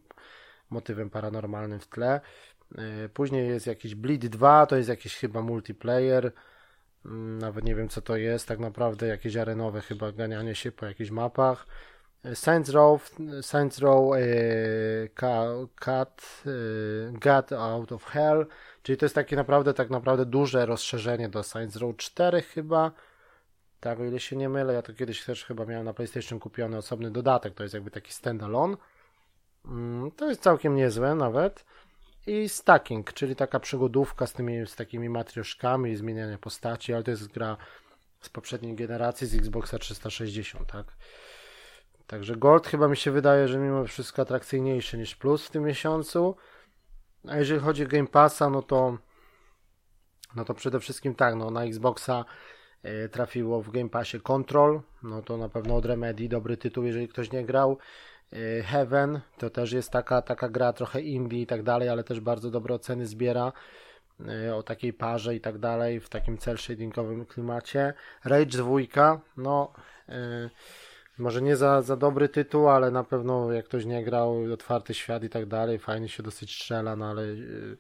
motywem 0.69 1.09
paranormalnym 1.09 1.79
w 1.79 1.88
tle. 1.88 2.21
Yy, 2.71 3.09
później 3.13 3.47
jest 3.47 3.67
jakiś 3.67 3.95
Bleed 3.95 4.27
2, 4.27 4.65
to 4.65 4.75
jest 4.75 4.89
jakiś 4.89 5.15
chyba 5.15 5.41
multiplayer. 5.41 6.31
Mm, 7.05 7.38
nawet 7.38 7.65
nie 7.65 7.75
wiem 7.75 7.89
co 7.89 8.01
to 8.01 8.17
jest, 8.17 8.48
tak 8.48 8.60
naprawdę 8.60 9.08
jakieś 9.08 9.38
arenowe 9.38 9.81
chyba 9.81 10.12
ganianie 10.12 10.55
się 10.55 10.72
po 10.72 10.86
jakichś 10.86 11.12
mapach. 11.12 11.67
Saints 12.34 12.70
Row, 12.70 13.15
Saints 13.41 13.79
Row 13.79 14.15
e, 14.15 14.20
Cut, 15.79 16.43
e, 16.46 17.12
Got 17.12 17.51
Out 17.53 17.91
of 17.91 18.05
Hell, 18.05 18.46
czyli 18.84 18.98
to 18.98 19.05
jest 19.05 19.15
takie 19.15 19.36
naprawdę, 19.36 19.74
tak 19.74 19.89
naprawdę 19.89 20.25
duże 20.25 20.65
rozszerzenie 20.65 21.29
do 21.29 21.43
Saints 21.43 21.75
Row 21.75 21.98
4 21.98 22.41
chyba. 22.41 22.91
Tak, 23.79 24.00
o 24.00 24.05
ile 24.05 24.20
się 24.20 24.36
nie 24.36 24.50
mylę, 24.50 24.74
ja 24.74 24.81
to 24.81 24.93
kiedyś 24.93 25.25
też 25.25 25.46
chyba 25.46 25.65
miałem 25.65 25.86
na 25.86 25.93
PlayStation 25.93 26.39
kupiony 26.39 26.77
osobny 26.77 27.12
dodatek, 27.12 27.53
to 27.53 27.63
jest 27.63 27.74
jakby 27.74 27.91
taki 27.91 28.13
standalone. 28.13 28.77
Mm, 29.65 30.12
to 30.12 30.29
jest 30.29 30.41
całkiem 30.41 30.75
niezłe 30.75 31.15
nawet 31.15 31.65
i 32.28 32.50
Stacking, 32.50 33.13
czyli 33.13 33.36
taka 33.36 33.60
przygodówka 33.60 34.28
z, 34.28 34.34
tymi, 34.34 34.68
z 34.68 34.75
takimi 34.75 35.10
matrioszkami 35.10 35.92
i 35.92 35.96
zmieniania 35.96 36.38
postaci, 36.38 36.94
ale 36.94 37.04
to 37.04 37.12
jest 37.12 37.28
gra 37.28 37.58
z 38.22 38.30
poprzedniej 38.30 38.75
generacji, 38.75 39.28
z 39.28 39.36
Xboxa 39.36 39.80
360, 39.80 40.72
tak? 40.72 40.86
Także 42.08 42.36
Gold 42.36 42.68
chyba 42.68 42.88
mi 42.88 42.98
się 42.98 43.12
wydaje, 43.12 43.48
że 43.48 43.58
mimo 43.58 43.86
wszystko 43.86 44.22
atrakcyjniejszy 44.22 44.98
niż 44.98 45.16
Plus 45.16 45.48
w 45.48 45.51
tym 45.51 45.63
miesiącu. 45.63 46.36
A 47.28 47.38
jeżeli 47.38 47.60
chodzi 47.60 47.86
o 47.86 47.88
Game 47.88 48.08
Passa, 48.08 48.50
no 48.50 48.62
to 48.62 48.98
no 50.36 50.46
to 50.46 50.54
przede 50.54 50.80
wszystkim 50.80 51.16
tak, 51.16 51.36
no 51.36 51.51
na 51.51 51.63
Xboxa 51.63 52.25
e, 52.84 53.10
trafiło 53.10 53.62
w 53.62 53.72
Game 53.72 53.90
Passie 53.90 54.22
Control, 54.22 54.82
no 55.04 55.22
to 55.22 55.38
na 55.38 55.50
pewno 55.50 55.75
od 55.75 55.86
Remedy 55.86 56.30
dobry 56.30 56.58
tytuł, 56.58 56.84
jeżeli 56.84 57.08
ktoś 57.08 57.32
nie 57.32 57.46
grał. 57.46 57.78
Y, 58.33 58.63
Heaven 58.63 59.19
to 59.38 59.50
też 59.50 59.71
jest 59.71 59.91
taka, 59.91 60.21
taka 60.21 60.50
gra 60.50 60.73
trochę 60.73 61.01
indie 61.01 61.41
i 61.41 61.47
tak 61.47 61.63
dalej, 61.63 61.89
ale 61.89 62.03
też 62.03 62.19
bardzo 62.19 62.51
dobre 62.51 62.75
oceny 62.75 63.07
zbiera 63.07 63.51
y, 64.47 64.55
o 64.55 64.63
takiej 64.63 64.93
parze 64.93 65.35
i 65.35 65.41
tak 65.41 65.57
dalej 65.57 66.00
w 66.00 66.09
takim 66.09 66.38
cel 66.38 66.57
shadingowym 66.57 67.25
klimacie. 67.25 67.93
Rage 68.25 68.57
2, 68.57 69.21
no 69.38 69.73
yy, 70.07 70.50
może 71.17 71.41
nie 71.41 71.55
za, 71.55 71.81
za 71.81 71.97
dobry 71.97 72.29
tytuł, 72.29 72.69
ale 72.69 72.91
na 72.91 73.03
pewno 73.03 73.51
jak 73.51 73.65
ktoś 73.65 73.85
nie 73.85 74.03
grał, 74.03 74.53
otwarty 74.53 74.93
świat 74.93 75.23
i 75.23 75.29
tak 75.29 75.45
dalej, 75.45 75.79
fajnie 75.79 76.09
się 76.09 76.23
dosyć 76.23 76.55
strzela, 76.55 76.95
no 76.95 77.05
ale 77.05 77.25
yy, 77.25 77.77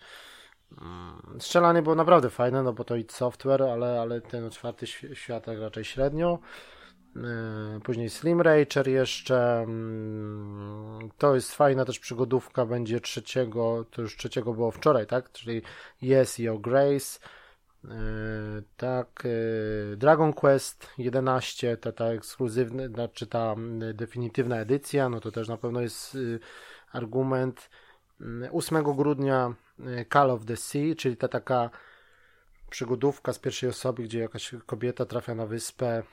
strzelanie 1.39 1.81
było 1.81 1.95
naprawdę 1.95 2.29
fajne, 2.29 2.63
no 2.63 2.73
bo 2.73 2.83
to 2.83 2.95
i 2.95 3.05
software, 3.09 3.63
ale, 3.63 4.01
ale 4.01 4.21
ten 4.21 4.45
otwarty 4.45 4.87
świat 5.13 5.47
raczej 5.47 5.85
średnio. 5.85 6.39
E, 7.15 7.79
później 7.83 8.09
Slim 8.09 8.41
Racer 8.41 8.87
jeszcze. 8.87 9.61
Mm, 9.61 11.09
to 11.17 11.35
jest 11.35 11.55
fajna 11.55 11.85
też 11.85 11.99
przygodówka, 11.99 12.65
będzie 12.65 12.99
trzeciego, 12.99 13.85
to 13.91 14.01
już 14.01 14.17
trzeciego 14.17 14.53
było 14.53 14.71
wczoraj, 14.71 15.07
tak? 15.07 15.31
Czyli 15.31 15.61
Yes 16.01 16.39
Your 16.39 16.61
Grace. 16.61 17.19
E, 17.85 17.97
tak, 18.77 19.23
e, 19.25 19.95
Dragon 19.95 20.33
Quest 20.33 20.89
11, 20.97 21.77
ta, 21.77 21.91
ta 21.91 22.05
ekskluzywna, 22.05 22.87
znaczy 22.87 23.27
ta 23.27 23.55
definitywna 23.93 24.57
edycja, 24.57 25.09
no 25.09 25.19
to 25.19 25.31
też 25.31 25.47
na 25.47 25.57
pewno 25.57 25.81
jest 25.81 26.17
argument. 26.91 27.69
8 28.51 28.83
grudnia 28.83 29.53
Call 30.13 30.31
of 30.31 30.45
the 30.45 30.57
Sea, 30.57 30.95
czyli 30.97 31.17
ta 31.17 31.27
taka 31.27 31.69
przygodówka 32.69 33.33
z 33.33 33.39
pierwszej 33.39 33.69
osoby, 33.69 34.03
gdzie 34.03 34.19
jakaś 34.19 34.55
kobieta 34.65 35.05
trafia 35.05 35.35
na 35.35 35.45
wyspę, 35.45 36.03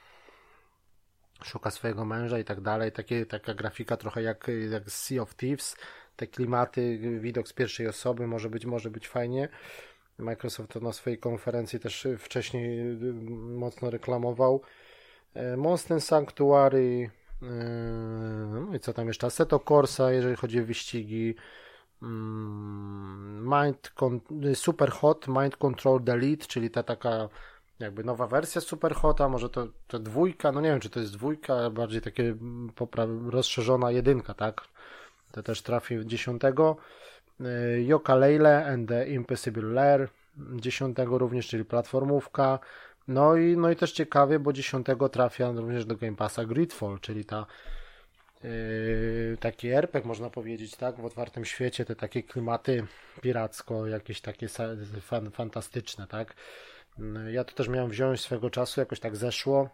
szuka 1.43 1.71
swojego 1.71 2.05
męża 2.05 2.39
i 2.39 2.45
tak 2.45 2.61
dalej. 2.61 2.93
Takie, 2.93 3.27
taka 3.27 3.55
grafika 3.55 3.97
trochę 3.97 4.23
jak, 4.23 4.47
jak 4.71 4.91
Sea 4.91 5.23
of 5.23 5.35
Thieves, 5.35 5.77
te 6.17 6.27
klimaty, 6.27 6.99
widok 7.21 7.49
z 7.49 7.53
pierwszej 7.53 7.89
osoby 7.89 8.27
może 8.27 8.51
być, 8.51 8.67
może 8.67 8.91
być 8.91 9.09
fajnie. 9.09 9.49
Microsoft 10.19 10.71
to 10.71 10.81
na 10.81 10.93
swojej 10.93 11.19
konferencji 11.19 11.81
też 11.81 12.09
wcześniej 12.19 12.99
mocno 13.39 13.91
reklamował. 13.91 14.63
E, 15.35 15.57
Monster 15.57 16.01
Sanctuary, 16.01 17.11
e, 17.43 17.47
no 18.67 18.75
i 18.75 18.81
co 18.81 18.93
tam 18.93 19.09
jeszcze? 19.09 19.27
Assetto 19.27 19.61
Corsa, 19.61 20.13
jeżeli 20.13 20.37
chodzi 20.37 20.61
o 20.61 20.65
wyścigi. 20.65 21.35
Mm, 22.03 23.49
Mind 23.49 23.93
Super 24.55 24.91
Hot, 24.91 25.29
Mind 25.29 25.57
Control 25.57 26.05
Delete, 26.05 26.47
czyli 26.47 26.71
ta 26.71 26.83
taka 26.83 27.29
jakby 27.81 28.05
nowa 28.05 28.27
wersja 28.27 28.61
Super 28.61 28.95
Hota, 28.95 29.29
może 29.29 29.51
to, 29.51 29.67
to 29.87 29.99
dwójka, 29.99 30.53
no 30.53 30.61
nie 30.61 30.71
wiem 30.71 30.81
czy 30.81 30.91
to 30.91 31.01
jest 31.01 31.13
dwójka, 31.13 31.71
bardziej 31.71 32.01
takie 32.01 32.35
rozszerzona 33.31 33.91
jedynka, 33.91 34.35
tak? 34.35 34.61
To 35.33 35.43
też 35.43 35.63
trafi 35.63 36.07
10. 36.07 36.43
Yoka 37.87 38.15
Leile 38.15 38.67
and 38.67 38.89
the 38.89 39.09
Impossible 39.09 39.63
Lair 39.63 40.09
10 40.37 40.97
również, 41.07 41.49
czyli 41.49 41.65
platformówka. 41.65 42.59
No 43.09 43.37
i, 43.37 43.57
no 43.57 43.71
i 43.71 43.77
też 43.77 43.93
ciekawie, 43.93 44.39
bo 44.39 44.53
10 44.53 44.87
trafia 45.13 45.53
również 45.53 45.85
do 45.85 45.97
Game 45.97 46.17
Passa 46.17 46.45
Gridfall, 46.45 46.99
czyli 47.01 47.25
ta 47.25 47.47
yy, 48.45 49.37
taki 49.41 49.69
RPG 49.69 50.09
można 50.09 50.31
powiedzieć, 50.31 50.77
tak, 50.77 50.97
w 51.01 51.05
otwartym 51.05 51.45
świecie, 51.45 51.85
te 51.85 51.97
takie 51.97 52.23
klimaty 52.23 52.87
piracko, 53.21 53.87
jakieś 53.87 54.21
takie 54.21 54.49
fan, 55.01 55.31
fantastyczne, 55.31 56.07
tak. 56.07 56.35
Yy, 56.99 57.33
ja 57.33 57.45
to 57.45 57.55
też 57.55 57.69
miałem 57.69 57.91
wziąć 57.91 58.21
swego 58.21 58.51
czasu, 58.51 58.81
jakoś 58.81 59.01
tak 59.01 59.17
zeszło, 59.17 59.69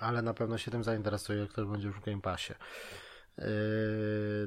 ale 0.00 0.22
na 0.22 0.34
pewno 0.34 0.58
się 0.58 0.70
tym 0.70 0.84
zainteresuję, 0.84 1.40
jak 1.40 1.52
to 1.52 1.64
będzie 1.64 1.90
w 1.90 2.00
Game 2.00 2.20
Passie. 2.20 2.54
Yy, 3.38 3.44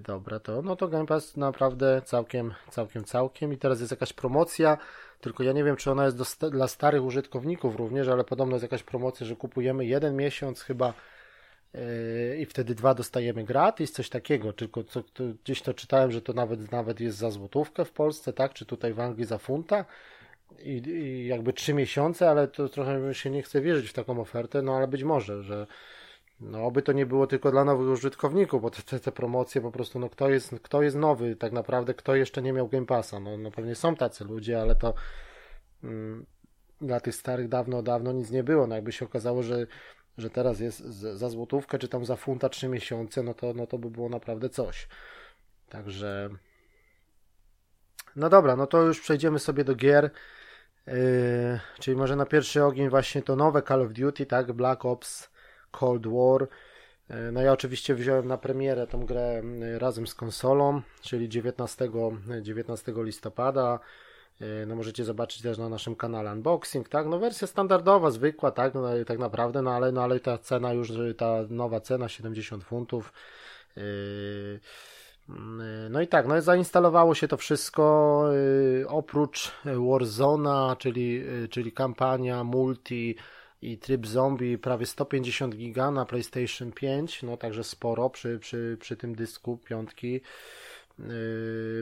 dobra, 0.03 0.39
to 0.39 0.61
no 0.61 0.75
to 0.75 0.87
Game 0.87 1.05
Pass 1.05 1.37
naprawdę 1.37 2.01
całkiem, 2.05 2.53
całkiem, 2.69 3.03
całkiem. 3.03 3.53
I 3.53 3.57
teraz 3.57 3.79
jest 3.79 3.91
jakaś 3.91 4.13
promocja, 4.13 4.77
tylko 5.21 5.43
ja 5.43 5.51
nie 5.51 5.63
wiem, 5.63 5.75
czy 5.75 5.91
ona 5.91 6.05
jest 6.05 6.39
dla 6.51 6.67
starych 6.67 7.03
użytkowników 7.03 7.75
również, 7.75 8.07
ale 8.07 8.23
podobno 8.23 8.55
jest 8.55 8.63
jakaś 8.63 8.83
promocja, 8.83 9.25
że 9.25 9.35
kupujemy 9.35 9.85
jeden 9.85 10.15
miesiąc 10.15 10.61
chyba 10.61 10.93
yy, 11.73 12.37
i 12.37 12.45
wtedy 12.45 12.75
dwa 12.75 12.93
dostajemy 12.93 13.43
gratis, 13.43 13.91
coś 13.91 14.09
takiego, 14.09 14.53
tylko 14.53 14.83
co, 14.83 15.03
to, 15.03 15.23
gdzieś 15.43 15.61
to 15.61 15.73
czytałem, 15.73 16.11
że 16.11 16.21
to 16.21 16.33
nawet, 16.33 16.71
nawet 16.71 16.99
jest 16.99 17.17
za 17.17 17.31
złotówkę 17.31 17.85
w 17.85 17.91
Polsce, 17.91 18.33
tak, 18.33 18.53
czy 18.53 18.65
tutaj 18.65 18.93
w 18.93 18.99
Anglii 18.99 19.25
za 19.25 19.37
funta 19.37 19.85
i, 20.59 20.89
i 20.89 21.27
jakby 21.27 21.53
trzy 21.53 21.73
miesiące, 21.73 22.29
ale 22.29 22.47
to 22.47 22.69
trochę 22.69 23.13
się 23.13 23.29
nie 23.29 23.43
chce 23.43 23.61
wierzyć 23.61 23.89
w 23.89 23.93
taką 23.93 24.21
ofertę, 24.21 24.61
no 24.61 24.75
ale 24.75 24.87
być 24.87 25.03
może, 25.03 25.43
że 25.43 25.67
no, 26.39 26.71
by 26.71 26.81
to 26.81 26.91
nie 26.91 27.05
było 27.05 27.27
tylko 27.27 27.51
dla 27.51 27.65
nowych 27.65 27.89
użytkowników, 27.89 28.61
bo 28.61 28.69
te, 28.69 28.99
te, 28.99 29.11
promocje 29.11 29.61
po 29.61 29.71
prostu, 29.71 29.99
no 29.99 30.09
kto 30.09 30.29
jest, 30.29 30.55
kto 30.63 30.81
jest 30.81 30.95
nowy 30.95 31.35
tak 31.35 31.51
naprawdę, 31.51 31.93
kto 31.93 32.15
jeszcze 32.15 32.41
nie 32.41 32.53
miał 32.53 32.67
Game 32.67 32.85
Passa, 32.85 33.19
no, 33.19 33.37
no 33.37 33.51
pewnie 33.51 33.75
są 33.75 33.95
tacy 33.95 34.23
ludzie, 34.23 34.61
ale 34.61 34.75
to 34.75 34.93
mm, 35.83 36.25
dla 36.81 36.99
tych 36.99 37.15
starych 37.15 37.47
dawno, 37.47 37.83
dawno 37.83 38.11
nic 38.11 38.31
nie 38.31 38.43
było, 38.43 38.67
no 38.67 38.75
jakby 38.75 38.91
się 38.91 39.05
okazało, 39.05 39.43
że, 39.43 39.67
że 40.17 40.29
teraz 40.29 40.59
jest 40.59 40.79
za 40.95 41.29
złotówkę, 41.29 41.79
czy 41.79 41.87
tam 41.87 42.05
za 42.05 42.15
funta 42.15 42.49
trzy 42.49 42.67
miesiące, 42.67 43.23
no 43.23 43.33
to, 43.33 43.53
no 43.53 43.67
to 43.67 43.77
by 43.77 43.89
było 43.89 44.09
naprawdę 44.09 44.49
coś. 44.49 44.87
Także 45.69 46.29
no 48.15 48.29
dobra, 48.29 48.55
no 48.55 48.67
to 48.67 48.81
już 48.81 49.01
przejdziemy 49.01 49.39
sobie 49.39 49.63
do 49.63 49.75
gier, 49.75 50.11
yy, 50.87 50.93
czyli 51.79 51.97
może 51.97 52.15
na 52.15 52.25
pierwszy 52.25 52.63
ogień 52.63 52.89
właśnie 52.89 53.21
to 53.21 53.35
nowe 53.35 53.61
Call 53.61 53.81
of 53.81 53.93
Duty, 53.93 54.25
tak, 54.25 54.51
Black 54.51 54.85
Ops 54.85 55.29
Cold 55.71 56.07
War. 56.07 56.47
E, 57.09 57.31
no 57.31 57.41
ja 57.41 57.51
oczywiście 57.51 57.95
wziąłem 57.95 58.27
na 58.27 58.37
premierę 58.37 58.87
tą 58.87 59.05
grę 59.05 59.41
razem 59.77 60.07
z 60.07 60.15
konsolą, 60.15 60.81
czyli 61.01 61.29
19, 61.29 61.89
19 62.41 62.93
listopada. 62.97 63.79
No 64.67 64.75
możecie 64.75 65.03
zobaczyć 65.03 65.41
też 65.41 65.57
na 65.57 65.69
naszym 65.69 65.95
kanale 65.95 66.31
unboxing, 66.31 66.89
tak? 66.89 67.07
No 67.07 67.19
wersja 67.19 67.47
standardowa, 67.47 68.11
zwykła, 68.11 68.51
tak? 68.51 68.73
No, 68.73 68.81
tak 69.07 69.19
naprawdę, 69.19 69.61
no 69.61 69.71
ale, 69.71 69.91
no 69.91 70.03
ale 70.03 70.19
ta 70.19 70.37
cena 70.37 70.73
już, 70.73 70.91
ta 71.17 71.35
nowa 71.49 71.79
cena 71.79 72.09
70 72.09 72.63
funtów. 72.63 73.13
E, 73.77 73.81
no 75.89 76.01
i 76.01 76.07
tak, 76.07 76.27
no 76.27 76.41
zainstalowało 76.41 77.15
się 77.15 77.27
to 77.27 77.37
wszystko 77.37 78.25
oprócz 78.87 79.51
Warzona, 79.89 80.75
czyli, 80.79 81.23
czyli 81.49 81.71
kampania 81.71 82.43
multi 82.43 83.15
i 83.61 83.77
tryb 83.77 84.07
zombie 84.07 84.57
prawie 84.57 84.85
150 84.85 85.55
giga 85.55 85.91
na 85.91 86.05
PlayStation 86.05 86.71
5, 86.71 87.23
no 87.23 87.37
także 87.37 87.63
sporo 87.63 88.09
przy, 88.09 88.39
przy, 88.39 88.77
przy 88.79 88.97
tym 88.97 89.15
dysku 89.15 89.57
piątki. 89.57 90.21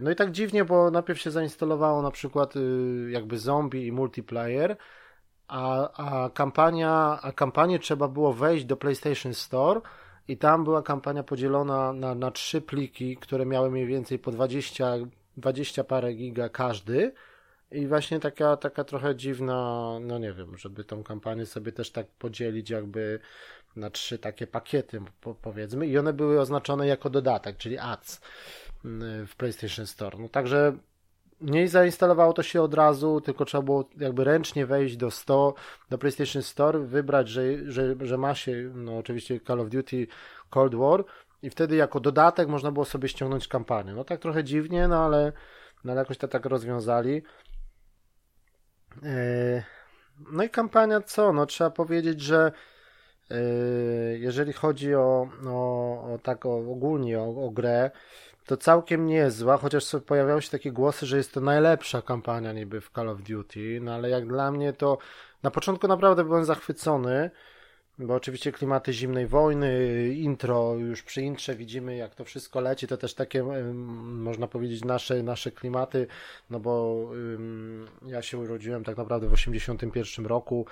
No 0.02 0.12
i 0.12 0.16
tak 0.16 0.32
dziwnie, 0.32 0.66
bo 0.66 0.92
najpierw 0.92 1.22
się 1.22 1.32
zainstalowało 1.32 2.02
na 2.02 2.12
przykład 2.12 2.54
jakby 3.10 3.38
zombie 3.38 3.88
i 3.88 3.92
multiplayer, 3.92 4.78
a, 5.48 5.92
a 5.92 6.30
kampania, 6.30 7.20
a 7.22 7.32
kampanię 7.32 7.80
trzeba 7.80 8.08
było 8.08 8.34
wejść 8.34 8.66
do 8.66 8.78
PlayStation 8.78 9.34
Store 9.34 9.82
i 10.28 10.38
tam 10.38 10.64
była 10.64 10.82
kampania 10.82 11.24
podzielona 11.24 11.94
na, 11.94 12.16
na 12.16 12.32
trzy 12.32 12.62
pliki, 12.62 13.18
które 13.18 13.46
miały 13.46 13.72
mniej 13.72 13.86
więcej 13.86 14.20
po 14.20 14.32
20, 14.32 14.94
20 15.38 15.84
parę 15.84 16.14
giga 16.14 16.50
każdy 16.50 17.14
i 17.72 17.88
właśnie 17.88 18.20
taka, 18.20 18.58
taka 18.58 18.84
trochę 18.84 19.16
dziwna, 19.16 19.90
no 20.02 20.20
nie 20.20 20.34
wiem, 20.34 20.58
żeby 20.58 20.84
tą 20.84 21.04
kampanię 21.04 21.46
sobie 21.46 21.72
też 21.72 21.92
tak 21.92 22.08
podzielić 22.08 22.70
jakby 22.70 23.20
na 23.76 23.90
trzy 23.90 24.20
takie 24.20 24.48
pakiety, 24.48 25.02
powiedzmy, 25.42 25.88
i 25.88 25.98
one 25.98 26.14
były 26.14 26.40
oznaczone 26.40 26.88
jako 26.88 27.10
dodatek, 27.10 27.58
czyli 27.58 27.78
ads 27.78 28.22
mm, 28.86 29.28
w 29.28 29.36
PlayStation 29.36 29.86
Store. 29.86 30.18
No 30.20 30.30
także 30.30 30.78
nie 31.44 31.68
zainstalowało 31.68 32.34
to 32.34 32.44
się 32.44 32.62
od 32.62 32.74
razu, 32.74 33.22
tylko 33.22 33.46
trzeba 33.46 33.62
było 33.64 33.90
jakby 33.98 34.24
ręcznie 34.24 34.66
wejść 34.66 34.98
do 34.98 35.12
100, 35.12 35.54
do 35.90 35.98
PlayStation 35.98 36.42
Store, 36.42 36.80
wybrać, 36.80 37.30
że, 37.30 37.72
że, 37.72 37.96
że 38.02 38.18
ma 38.18 38.36
się, 38.36 38.72
no 38.76 38.98
oczywiście 38.98 39.40
Call 39.40 39.60
of 39.60 39.70
Duty 39.70 40.08
Cold 40.50 40.76
War 40.76 41.04
i 41.42 41.50
wtedy 41.50 41.76
jako 41.76 42.00
dodatek 42.00 42.48
można 42.48 42.72
było 42.72 42.86
sobie 42.86 43.10
ściągnąć 43.10 43.48
kampanię. 43.48 43.94
No 43.94 44.04
tak 44.04 44.20
trochę 44.20 44.44
dziwnie, 44.44 44.88
no 44.88 45.06
ale, 45.06 45.32
no 45.84 45.92
ale 45.92 46.02
jakoś 46.02 46.18
to 46.18 46.28
tak 46.28 46.46
rozwiązali. 46.46 47.24
E, 49.04 49.64
no 50.32 50.44
i 50.44 50.50
kampania 50.50 51.02
co? 51.02 51.34
No 51.34 51.46
trzeba 51.46 51.70
powiedzieć, 51.70 52.22
że 52.22 52.52
e, 53.32 53.38
jeżeli 54.18 54.54
chodzi 54.54 54.96
o, 54.96 55.30
o, 55.48 56.14
o 56.14 56.20
tak 56.24 56.46
ogólnie 56.46 57.20
o, 57.20 57.46
o 57.46 57.50
grę, 57.50 57.92
to 58.46 58.58
całkiem 58.58 59.06
niezła, 59.06 59.58
chociaż 59.58 59.86
pojawiały 60.06 60.42
się 60.42 60.50
takie 60.50 60.72
głosy, 60.72 61.06
że 61.06 61.18
jest 61.18 61.34
to 61.34 61.42
najlepsza 61.42 62.02
kampania 62.02 62.54
niby 62.54 62.82
w 62.82 62.90
Call 62.90 63.10
of 63.10 63.22
Duty, 63.22 63.80
no 63.82 63.94
ale 63.94 64.10
jak 64.10 64.28
dla 64.28 64.52
mnie 64.52 64.74
to 64.74 64.98
na 65.44 65.52
początku 65.52 65.88
naprawdę 65.88 66.24
byłem 66.24 66.46
zachwycony, 66.46 67.32
bo 68.00 68.14
oczywiście 68.14 68.52
klimaty 68.52 68.94
zimnej 68.94 69.28
wojny, 69.28 70.08
intro, 70.14 70.76
już 70.76 71.04
przy 71.04 71.22
intrze 71.22 71.56
widzimy 71.56 71.96
jak 71.96 72.16
to 72.16 72.26
wszystko 72.26 72.62
leci, 72.62 72.88
to 72.88 72.98
też 72.98 73.14
takie 73.14 73.44
można 74.04 74.48
powiedzieć 74.48 74.86
nasze, 74.86 75.24
nasze 75.24 75.52
klimaty, 75.52 76.08
no 76.50 76.60
bo 76.60 76.98
ja 78.06 78.22
się 78.22 78.38
urodziłem 78.38 78.84
tak 78.84 78.98
naprawdę 78.98 79.28
w 79.28 79.34
81 79.34 80.26
roku, 80.26 80.66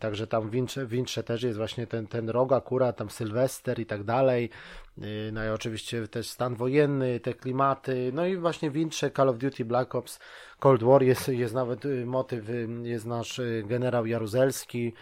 także 0.00 0.26
tam 0.26 0.50
w 0.50 0.54
intrze, 0.54 0.86
w 0.86 0.94
intrze 0.94 1.22
też 1.22 1.42
jest 1.42 1.58
właśnie 1.58 1.86
ten, 1.86 2.06
ten 2.06 2.30
rok 2.30 2.52
akurat, 2.52 2.96
tam 2.96 3.10
Sylwester 3.10 3.78
i 3.78 3.86
tak 3.86 4.04
dalej, 4.04 4.50
y, 4.98 5.30
no 5.32 5.44
i 5.44 5.48
oczywiście 5.48 6.08
też 6.08 6.30
stan 6.30 6.54
wojenny, 6.54 7.20
te 7.20 7.34
klimaty, 7.34 8.10
no 8.14 8.26
i 8.26 8.36
właśnie 8.36 8.70
w 8.70 8.76
intrze 8.76 9.10
Call 9.10 9.28
of 9.28 9.38
Duty 9.38 9.64
Black 9.64 9.94
Ops 9.94 10.18
Cold 10.58 10.82
War 10.82 11.02
jest, 11.02 11.28
jest 11.28 11.54
nawet 11.54 11.84
y, 11.84 12.06
motyw, 12.06 12.48
y, 12.48 12.68
jest 12.82 13.06
nasz 13.06 13.40
generał 13.64 14.06
Jaruzelski, 14.06 14.92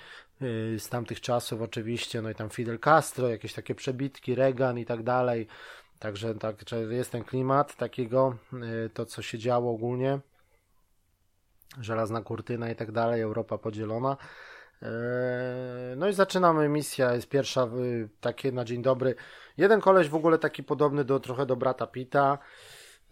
z 0.79 0.89
tamtych 0.89 1.21
czasów 1.21 1.63
oczywiście, 1.63 2.23
no 2.23 2.31
i 2.31 2.35
tam 2.35 2.51
Fidel 2.51 2.79
Castro, 2.79 3.29
jakieś 3.29 3.53
takie 3.53 3.75
przebitki, 3.75 4.35
Reagan 4.35 4.79
i 4.79 4.85
tak 4.85 5.03
dalej. 5.03 5.47
Także 5.99 6.35
tak, 6.35 6.57
jest 6.91 7.13
ten 7.13 7.25
klimat 7.25 7.77
takiego, 7.77 8.37
to 8.95 9.07
co 9.07 9.23
się 9.23 9.39
działo 9.39 9.73
ogólnie. 9.73 10.19
Żelazna 11.81 12.23
kurtyna 12.23 12.71
i 12.71 12.77
tak 12.77 12.93
dalej, 12.93 13.21
Europa 13.21 13.59
podzielona. 13.59 14.17
Y, 14.85 15.97
no 15.97 16.09
i 16.09 16.13
zaczynamy 16.13 16.69
misja, 16.69 17.15
jest 17.15 17.29
pierwsza, 17.29 17.69
takie 18.21 18.53
na 18.53 18.65
dzień 18.65 18.83
dobry. 18.83 19.15
Jeden 19.57 19.81
koleś 19.81 20.09
w 20.09 20.15
ogóle 20.15 20.39
taki 20.39 20.63
podobny 20.63 21.05
do 21.05 21.21
trochę 21.21 21.47
do 21.47 21.57
brata 21.57 21.87
Pita. 21.87 22.39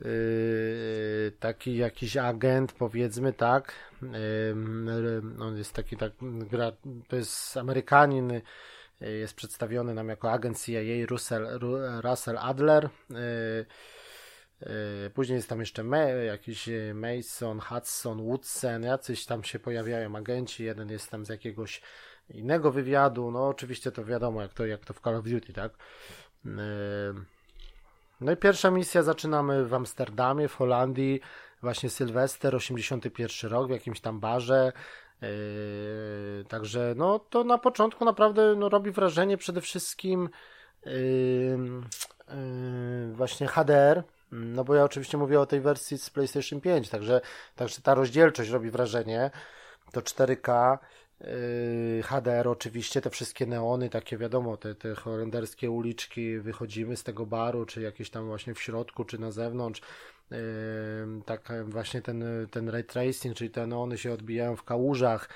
Yy, 0.01 1.33
taki 1.41 1.77
jakiś 1.77 2.17
agent, 2.17 2.73
powiedzmy, 2.73 3.33
tak. 3.33 3.73
Yy, 4.03 5.23
on 5.41 5.57
jest 5.57 5.73
taki, 5.73 5.97
tak, 5.97 6.13
gra, 6.23 6.73
to 7.09 7.17
jest 7.17 7.57
Amerykanin, 7.57 8.31
yy, 9.01 9.13
jest 9.13 9.35
przedstawiony 9.35 9.95
nam 9.95 10.09
jako 10.09 10.33
agent 10.33 10.65
CIA 10.65 11.07
Russell, 11.09 11.47
Russell 12.03 12.39
Adler. 12.39 12.89
Później 15.15 15.37
jest 15.37 15.49
tam 15.49 15.61
jeszcze 15.61 15.85
May, 15.85 16.27
jakiś 16.27 16.69
Mason, 16.95 17.61
Hudson, 17.61 18.23
Woodson, 18.27 18.83
jacyś 18.83 19.27
tam 19.27 19.45
się 19.45 19.59
pojawiają 19.59 20.17
agenci. 20.17 20.65
Jeden 20.65 20.91
jest 20.91 21.11
tam 21.11 21.25
z 21.25 21.29
jakiegoś 21.29 21.83
innego 22.31 22.73
wywiadu. 22.73 23.31
No, 23.31 23.49
oczywiście 23.49 23.93
to 23.93 24.05
wiadomo, 24.05 24.43
jak 24.43 24.53
to, 24.55 24.67
jak 24.67 24.85
to 24.85 24.95
w 24.95 25.01
Call 25.01 25.17
of 25.17 25.25
Duty, 25.25 25.53
tak? 25.53 25.73
No 28.21 28.33
i 28.33 28.37
pierwsza 28.37 28.71
misja 28.71 29.03
zaczynamy 29.03 29.65
w 29.65 29.75
Amsterdamie, 29.75 30.49
w 30.49 30.55
Holandii, 30.55 31.21
właśnie 31.63 31.91
Sylwester, 31.91 32.57
81 32.57 33.51
rok, 33.51 33.69
w 33.69 33.71
jakimś 33.71 34.01
tam 34.01 34.21
barze. 34.21 34.73
Także 36.49 36.95
no 36.97 37.19
to 37.19 37.45
na 37.45 37.59
początku 37.59 38.05
naprawdę 38.05 38.55
no, 38.57 38.69
robi 38.69 38.91
wrażenie 38.91 39.37
przede 39.37 39.61
wszystkim 39.61 40.29
właśnie 43.13 43.47
HDR, 43.47 44.03
no 44.33 44.65
bo 44.65 44.75
ja 44.75 44.85
oczywiście 44.85 45.19
mówię 45.19 45.41
o 45.41 45.47
tej 45.47 45.61
wersji 45.61 45.99
z 45.99 46.11
PlayStation 46.11 46.61
5, 46.61 46.89
także, 46.89 47.21
także 47.57 47.81
ta 47.83 47.95
rozdzielczość 47.95 48.51
robi 48.51 48.71
wrażenie. 48.71 49.31
To 49.93 50.01
4K, 50.01 50.79
Yy, 51.23 52.03
HDR 52.03 52.49
oczywiście, 52.49 53.01
te 53.01 53.11
wszystkie 53.11 53.47
neony, 53.47 53.91
takie 53.91 54.17
wiadomo, 54.19 54.57
te, 54.57 54.75
te 54.75 54.95
holenderskie 54.95 55.71
uliczki, 55.71 56.39
wychodzimy 56.39 56.97
z 56.97 57.05
tego 57.05 57.27
baru, 57.27 57.67
czy 57.67 57.83
jakieś 57.83 58.11
tam 58.11 58.27
właśnie 58.27 58.55
w 58.55 58.63
środku, 58.63 59.05
czy 59.05 59.19
na 59.19 59.31
zewnątrz, 59.31 59.81
yy, 60.31 60.39
tak 61.27 61.53
właśnie 61.65 62.03
ten, 62.03 62.25
ten 62.51 62.69
ray 62.69 62.85
tracing, 62.85 63.37
czyli 63.37 63.51
te 63.51 63.67
neony 63.67 63.99
się 63.99 64.13
odbijają 64.13 64.57
w 64.57 64.65
kałużach, 64.65 65.29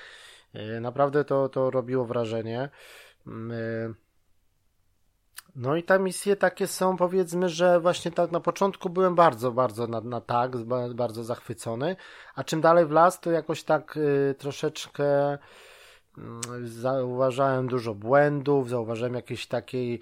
yy, 0.53 0.81
naprawdę 0.81 1.25
to, 1.25 1.49
to 1.49 1.71
robiło 1.71 2.05
wrażenie. 2.05 2.69
No 5.57 5.75
i 5.75 5.83
te 5.83 5.99
misje 5.99 6.35
takie 6.35 6.67
są, 6.67 6.97
powiedzmy, 6.97 7.49
że 7.49 7.79
właśnie 7.79 8.11
tak 8.11 8.31
na 8.31 8.39
początku 8.39 8.89
byłem 8.89 9.15
bardzo, 9.15 9.51
bardzo 9.51 9.87
na, 9.87 10.01
na 10.01 10.21
tak, 10.21 10.57
bardzo 10.95 11.23
zachwycony, 11.23 11.95
a 12.35 12.43
czym 12.43 12.61
dalej 12.61 12.85
w 12.85 12.91
las, 12.91 13.19
to 13.19 13.31
jakoś 13.31 13.63
tak 13.63 13.97
y, 13.97 14.35
troszeczkę 14.37 15.37
zauważałem 16.63 17.67
dużo 17.67 17.95
błędów, 17.95 18.69
zauważyłem 18.69 19.13
jakieś 19.13 19.47
takiej, 19.47 19.99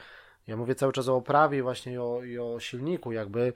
ja 0.47 0.57
mówię 0.57 0.75
cały 0.75 0.93
czas 0.93 1.07
o 1.07 1.15
oprawie 1.15 1.63
właśnie 1.63 1.93
i 1.93 1.97
o, 1.97 2.23
i 2.23 2.39
o 2.39 2.59
silniku, 2.59 3.11
jakby. 3.11 3.53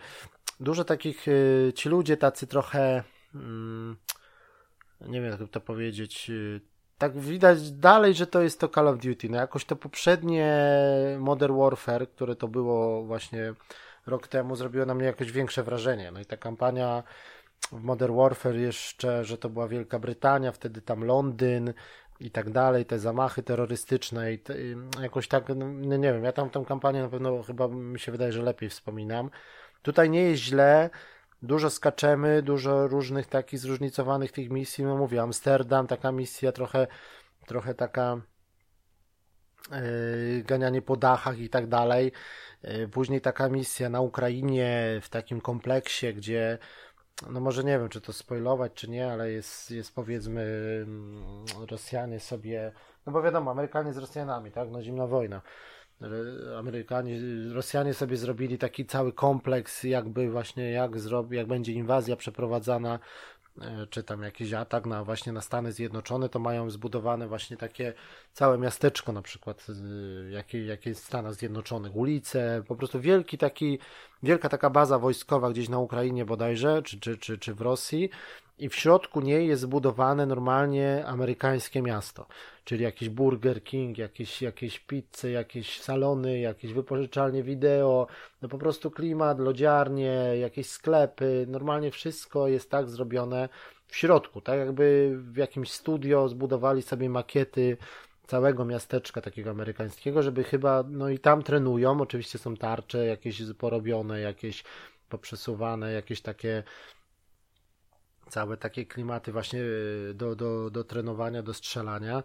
Dużo 0.60 0.84
takich, 0.84 1.28
y, 1.28 1.72
ci 1.76 1.90
ludzie 1.90 2.18
tacy 2.18 2.48
trochę, 2.48 3.04
mm, 3.36 3.98
nie 5.02 5.22
wiem 5.22 5.32
jak 5.32 5.50
to 5.50 5.62
powiedzieć, 5.62 6.30
y, 6.30 6.62
tak 7.00 7.20
widać 7.20 7.72
dalej, 7.72 8.14
że 8.14 8.28
to 8.28 8.42
jest 8.42 8.60
to 8.60 8.68
Call 8.68 8.88
of 8.88 9.00
Duty. 9.00 9.30
No 9.30 9.38
jakoś 9.38 9.66
to 9.66 9.76
poprzednie 9.76 10.58
Modern 11.20 11.58
Warfare, 11.58 12.10
które 12.10 12.36
to 12.36 12.48
było 12.48 13.04
właśnie 13.04 13.54
rok 14.08 14.28
temu, 14.28 14.56
zrobiło 14.56 14.86
na 14.86 14.94
mnie 14.96 15.06
jakoś 15.06 15.32
większe 15.32 15.64
wrażenie. 15.64 16.12
No 16.12 16.20
i 16.20 16.26
ta 16.26 16.38
kampania 16.38 17.04
w 17.72 17.84
Modern 17.84 18.16
Warfare 18.16 18.56
jeszcze, 18.56 19.26
że 19.26 19.38
to 19.38 19.50
była 19.50 19.68
Wielka 19.68 20.00
Brytania, 20.00 20.52
wtedy 20.52 20.82
tam 20.82 21.04
Londyn, 21.04 21.74
i 22.20 22.32
tak 22.32 22.50
dalej, 22.50 22.86
te 22.86 23.00
zamachy 23.00 23.44
terrorystyczne 23.44 24.34
i, 24.34 24.40
te, 24.40 24.62
i 24.62 24.76
jakoś 25.02 25.28
tak, 25.28 25.50
no, 25.50 25.56
no, 25.56 25.98
nie 25.98 26.14
wiem, 26.14 26.24
ja 26.24 26.32
tam 26.32 26.50
tę 26.50 26.64
kampanię 26.68 27.02
na 27.02 27.10
pewno 27.10 27.44
chyba 27.44 27.68
mi 27.68 28.00
się 28.00 28.12
wydaje, 28.12 28.32
że 28.32 28.42
lepiej 28.42 28.70
wspominam. 28.70 29.30
Tutaj 29.82 30.10
nie 30.10 30.22
jest 30.22 30.44
źle, 30.44 30.90
dużo 31.42 31.70
skaczemy, 31.70 32.42
dużo 32.42 32.88
różnych 32.88 33.28
takich 33.28 33.60
zróżnicowanych 33.60 34.32
tych 34.32 34.50
misji, 34.50 34.84
no 34.84 34.98
mówię, 34.98 35.22
Amsterdam, 35.22 35.88
taka 35.88 36.12
misja 36.12 36.52
trochę, 36.52 36.88
trochę 37.48 37.74
taka 37.74 38.22
yy, 39.72 40.44
ganianie 40.44 40.82
po 40.82 40.96
dachach 40.96 41.40
i 41.40 41.50
tak 41.50 41.68
dalej. 41.68 42.12
Yy, 42.64 42.88
później 42.88 43.22
taka 43.22 43.50
misja 43.50 43.90
na 43.90 44.02
Ukrainie 44.02 45.00
w 45.02 45.10
takim 45.10 45.42
kompleksie, 45.42 46.14
gdzie 46.14 46.58
no 47.30 47.40
może 47.40 47.64
nie 47.64 47.80
wiem, 47.80 47.90
czy 47.90 48.02
to 48.02 48.14
spoilować, 48.14 48.74
czy 48.74 48.90
nie, 48.90 49.12
ale 49.12 49.32
jest, 49.32 49.72
jest 49.72 49.96
powiedzmy 49.96 50.44
mm, 50.84 51.46
Rosjanie 51.72 52.20
sobie, 52.20 52.72
no 53.06 53.12
bo 53.12 53.22
wiadomo, 53.22 53.52
Amerykanie 53.52 53.94
z 53.94 53.98
Rosjanami, 53.98 54.52
tak, 54.52 54.70
no 54.72 54.82
zimna 54.82 55.08
wojna. 55.08 55.42
Amerykanie, 56.58 57.20
Rosjanie 57.54 57.94
sobie 57.94 58.18
zrobili 58.18 58.58
taki 58.58 58.86
cały 58.86 59.14
kompleks, 59.14 59.84
jakby 59.84 60.30
właśnie 60.30 60.72
jak 60.72 61.00
zrobi, 61.00 61.38
jak 61.38 61.48
będzie 61.48 61.74
inwazja 61.74 62.16
przeprowadzana 62.16 63.00
E, 63.62 63.88
czy 63.88 64.04
tam 64.04 64.22
jakiś 64.24 64.54
atak 64.54 64.86
na 64.86 65.04
właśnie 65.04 65.34
na 65.34 65.42
Stany 65.42 65.72
Zjednoczone, 65.72 66.30
to 66.30 66.40
mają 66.40 66.70
zbudowane 66.70 67.28
właśnie 67.28 67.58
takie 67.58 67.94
całe 68.34 68.58
miasteczko 68.58 69.12
na 69.12 69.22
przykład, 69.22 69.68
jakie, 70.30 70.66
jakie 70.66 70.90
jest 70.90 71.04
w 71.04 71.08
Stanach 71.08 71.34
Zjednoczonych, 71.34 71.96
ulice, 71.96 72.64
po 72.68 72.76
prostu 72.76 73.00
wielki 73.00 73.38
taki, 73.38 73.80
wielka 74.24 74.50
taka 74.50 74.70
baza 74.70 75.00
wojskowa 75.00 75.50
gdzieś 75.50 75.70
na 75.70 75.80
Ukrainie 75.80 76.26
bodajże, 76.26 76.82
czy, 76.82 77.00
czy, 77.00 77.18
czy, 77.18 77.38
czy 77.38 77.54
w 77.54 77.62
Rosji 77.62 78.10
i 78.60 78.70
w 78.70 78.76
środku 78.76 79.22
niej 79.22 79.48
jest 79.48 79.62
zbudowane 79.62 80.26
normalnie 80.26 81.06
amerykańskie 81.06 81.82
miasto, 81.82 82.26
czyli 82.64 82.84
jakiś 82.84 83.10
Burger 83.10 83.64
King, 83.64 83.98
jakieś, 83.98 84.42
jakieś 84.42 84.80
pizze, 84.80 85.32
jakieś 85.32 85.82
salony, 85.82 86.40
jakieś 86.40 86.74
wypożyczalnie 86.74 87.44
wideo, 87.44 88.08
no 88.42 88.50
po 88.50 88.58
prostu 88.58 88.92
klimat, 88.92 89.40
lodziarnie, 89.40 90.14
jakieś 90.40 90.70
sklepy, 90.70 91.46
normalnie 91.48 91.92
wszystko 91.92 92.48
jest 92.48 92.70
tak 92.70 92.90
zrobione 92.90 93.50
w 93.88 93.96
środku, 93.96 94.42
tak 94.42 94.60
jakby 94.60 95.18
w 95.18 95.38
jakimś 95.38 95.72
studio 95.72 96.30
zbudowali 96.30 96.82
sobie 96.82 97.10
makiety 97.10 97.78
całego 98.28 98.66
miasteczka 98.66 99.22
takiego 99.22 99.50
amerykańskiego, 99.50 100.24
żeby 100.24 100.44
chyba, 100.44 100.84
no 100.90 101.10
i 101.10 101.20
tam 101.20 101.44
trenują, 101.44 102.02
oczywiście 102.02 102.38
są 102.38 102.58
tarcze 102.58 103.06
jakieś 103.06 103.42
porobione, 103.58 104.20
jakieś 104.20 104.64
poprzesuwane, 105.10 105.94
jakieś 105.94 106.22
takie 106.22 106.64
całe 108.30 108.58
takie 108.58 108.86
klimaty 108.86 109.32
właśnie 109.32 109.60
y, 109.60 110.14
do, 110.16 110.36
do, 110.36 110.70
do 110.70 110.84
trenowania, 110.84 111.44
do 111.44 111.54
strzelania. 111.54 112.24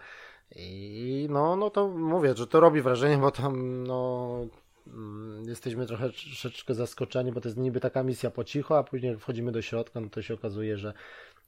I 0.57 1.27
no, 1.31 1.57
no 1.57 1.71
to 1.71 1.89
mówię, 1.89 2.35
że 2.37 2.47
to 2.47 2.61
robi 2.61 2.83
wrażenie, 2.83 3.19
bo 3.19 3.31
tam 3.31 3.85
no, 3.87 4.47
mm, 4.87 5.45
jesteśmy 5.49 5.87
trochę 5.87 6.11
troszeczkę 6.11 6.75
zaskoczeni, 6.75 7.33
bo 7.33 7.41
to 7.41 7.49
jest 7.49 7.59
niby 7.59 7.81
taka 7.81 8.03
misja 8.03 8.31
po 8.31 8.45
cichu, 8.45 8.75
a 8.75 8.85
później 8.85 9.11
jak 9.11 9.21
wchodzimy 9.21 9.53
do 9.53 9.63
środka, 9.63 10.01
no 10.01 10.09
to 10.09 10.23
się 10.23 10.35
okazuje, 10.35 10.79
że, 10.79 10.93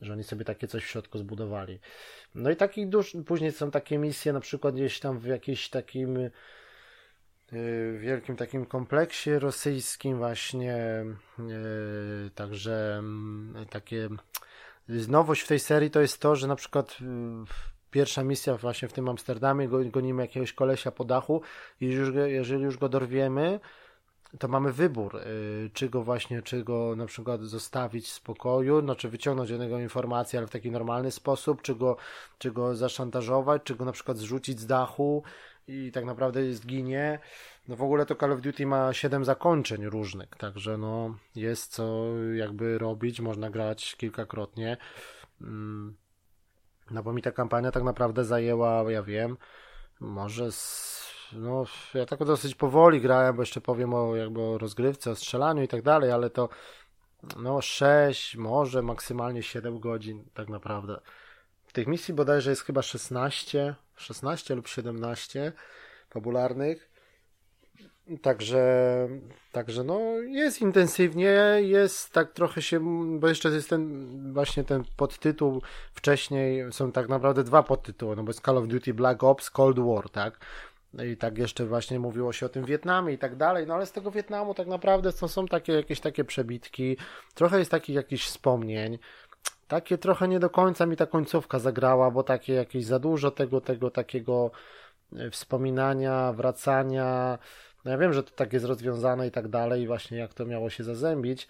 że 0.01 0.13
oni 0.13 0.25
sobie 0.25 0.45
takie 0.45 0.69
coś 0.69 0.85
w 0.85 0.87
środku 0.87 1.19
zbudowali. 1.19 1.79
No 2.35 2.51
i 2.51 2.57
takich 2.57 2.89
dusz, 2.89 3.17
później 3.27 3.53
są 3.53 3.71
takie 3.71 3.99
misje 3.99 4.33
na 4.33 4.41
przykład 4.41 4.75
gdzieś 4.75 5.01
tam 5.01 5.19
w 5.19 5.25
jakimś 5.25 5.69
takim 5.69 6.19
wielkim 7.99 8.37
takim 8.37 8.67
kompleksie 8.67 9.39
rosyjskim 9.39 10.19
właśnie, 10.19 11.05
y, 11.39 12.31
także 12.35 12.97
mm, 12.99 13.67
takie 13.71 14.09
nowość 15.09 15.43
w 15.43 15.49
tej 15.49 15.59
serii 15.59 15.91
to 15.91 16.01
jest 16.01 16.21
to, 16.21 16.37
że 16.37 16.47
na 16.47 16.57
przykład 16.57 16.97
y, 17.01 17.05
pierwsza 17.91 18.25
misja 18.25 18.57
właśnie 18.57 18.89
w 18.89 18.93
tym 18.93 19.09
Amsterdamie 19.09 19.69
gonimy 19.69 20.23
jakiegoś 20.23 20.53
kolesia 20.53 20.91
po 20.91 21.05
dachu 21.05 21.43
i 21.81 21.87
już, 21.87 22.15
jeżeli 22.27 22.63
już 22.63 22.79
go 22.79 22.89
dorwiemy, 22.89 23.61
to 24.39 24.49
mamy 24.49 24.73
wybór, 24.73 25.21
czy 25.73 25.89
go 25.89 26.03
właśnie, 26.03 26.43
czy 26.43 26.65
go 26.65 26.97
na 26.97 27.07
przykład 27.07 27.41
zostawić 27.41 28.07
w 28.07 28.13
spokoju, 28.13 28.81
znaczy 28.81 29.09
wyciągnąć 29.09 29.53
od 29.53 29.61
niego 29.61 29.79
informacje, 29.79 30.39
ale 30.39 30.47
w 30.47 30.51
taki 30.51 30.71
normalny 30.71 31.11
sposób, 31.11 31.63
czy 31.63 31.75
go, 31.75 31.97
czy 32.39 32.53
go 32.53 32.77
zaszantażować, 32.77 33.63
czy 33.65 33.75
go 33.75 33.85
na 33.85 33.93
przykład 33.93 34.17
zrzucić 34.17 34.61
z 34.61 34.67
dachu, 34.67 35.23
i 35.69 35.93
tak 35.93 36.05
naprawdę 36.05 36.53
zginie. 36.53 37.19
No 37.69 37.77
w 37.77 37.83
ogóle 37.83 38.07
to 38.07 38.15
Call 38.15 38.33
of 38.33 38.41
Duty 38.41 38.67
ma 38.67 38.93
7 38.93 39.25
zakończeń 39.25 39.87
różnych, 39.87 40.29
także 40.29 40.79
no 40.79 41.17
jest 41.35 41.73
co 41.73 42.07
jakby 42.35 42.79
robić, 42.79 43.21
można 43.21 43.51
grać 43.51 43.97
kilkakrotnie. 43.97 44.77
Mm. 45.41 45.97
No 46.91 47.03
bo 47.03 47.13
mi 47.13 47.23
ta 47.23 47.33
kampania 47.33 47.73
tak 47.73 47.83
naprawdę 47.83 48.25
zajęła, 48.25 48.93
ja 48.93 49.03
wiem, 49.03 49.37
może 50.01 50.53
z, 50.53 50.97
no 51.33 51.65
ja 51.95 52.07
tak 52.07 52.25
dosyć 52.25 52.55
powoli 52.55 53.01
grałem, 53.01 53.37
bo 53.37 53.43
jeszcze 53.43 53.61
powiem 53.61 53.95
o 53.95 54.17
jakby 54.17 54.41
o 54.41 54.59
rozgrywce, 54.59 55.11
o 55.11 55.17
strzelaniu 55.17 55.63
i 55.63 55.69
tak 55.69 55.83
dalej, 55.83 56.11
ale 56.11 56.31
to 56.31 56.49
no 57.37 57.61
6, 57.61 58.37
może 58.37 58.83
maksymalnie 58.83 59.43
7 59.43 59.81
godzin 59.81 60.25
tak 60.35 60.49
naprawdę. 60.49 61.01
Tych 61.77 61.87
misji 61.87 62.15
bodajże 62.15 62.51
jest 62.51 62.63
chyba 62.63 62.83
16, 62.83 63.75
16 63.97 64.55
lub 64.55 64.69
17 64.69 65.53
fabularnych. 66.11 66.91
Także, 68.23 68.65
także 69.53 69.85
no 69.85 70.01
jest 70.21 70.61
intensywnie, 70.61 71.33
jest 71.61 72.13
tak 72.13 72.33
trochę 72.33 72.63
się, 72.63 72.81
bo 73.21 73.29
jeszcze 73.29 73.49
jest 73.49 73.71
ten 73.71 74.33
właśnie 74.33 74.65
ten 74.65 74.85
podtytuł 74.97 75.63
wcześniej, 75.95 76.73
są 76.73 76.93
tak 76.93 77.09
naprawdę 77.09 77.45
dwa 77.45 77.63
podtytuły, 77.63 78.17
no 78.17 78.23
bo 78.23 78.31
jest 78.31 78.45
Call 78.45 78.59
of 78.59 78.67
Duty 78.67 78.95
Black 78.95 79.25
Ops 79.25 79.51
Cold 79.51 79.79
War, 79.79 80.11
tak? 80.11 80.41
I 81.13 81.17
tak 81.17 81.39
jeszcze 81.39 81.67
właśnie 81.67 82.01
mówiło 82.01 82.33
się 82.33 82.47
o 82.47 82.49
tym 82.49 82.65
Wietnamie 82.65 83.13
i 83.13 83.19
tak 83.19 83.37
dalej, 83.37 83.67
no 83.67 83.75
ale 83.75 83.87
z 83.87 83.93
tego 83.93 84.11
Wietnamu 84.11 84.55
tak 84.55 84.67
naprawdę 84.67 85.13
to 85.13 85.29
są 85.29 85.47
takie 85.47 85.73
jakieś 85.73 86.01
takie 86.01 86.25
przebitki, 86.25 86.97
trochę 87.35 87.59
jest 87.59 87.71
takich 87.71 87.97
jakichś 87.97 88.27
wspomnień, 88.27 88.99
takie 89.69 89.99
trochę 89.99 90.29
nie 90.29 90.41
do 90.41 90.51
końca 90.51 90.87
mi 90.87 90.97
ta 90.97 91.07
końcówka 91.07 91.59
zagrała, 91.59 92.11
bo 92.11 92.23
takie 92.23 92.53
jakieś 92.55 92.85
za 92.85 92.99
dużo 92.99 93.31
tego, 93.31 93.61
tego 93.61 93.91
takiego 93.91 94.51
e, 95.17 95.31
wspominania, 95.31 96.33
wracania. 96.33 97.39
No 97.85 97.91
ja 97.91 97.99
wiem, 97.99 98.13
że 98.13 98.23
to 98.23 98.31
tak 98.31 98.53
jest 98.53 98.65
rozwiązane 98.65 99.27
i 99.27 99.31
tak 99.31 99.49
dalej, 99.49 99.87
właśnie 99.87 100.19
jak 100.19 100.35
to 100.35 100.47
miało 100.47 100.71
się 100.71 100.85
zazębić. 100.85 101.49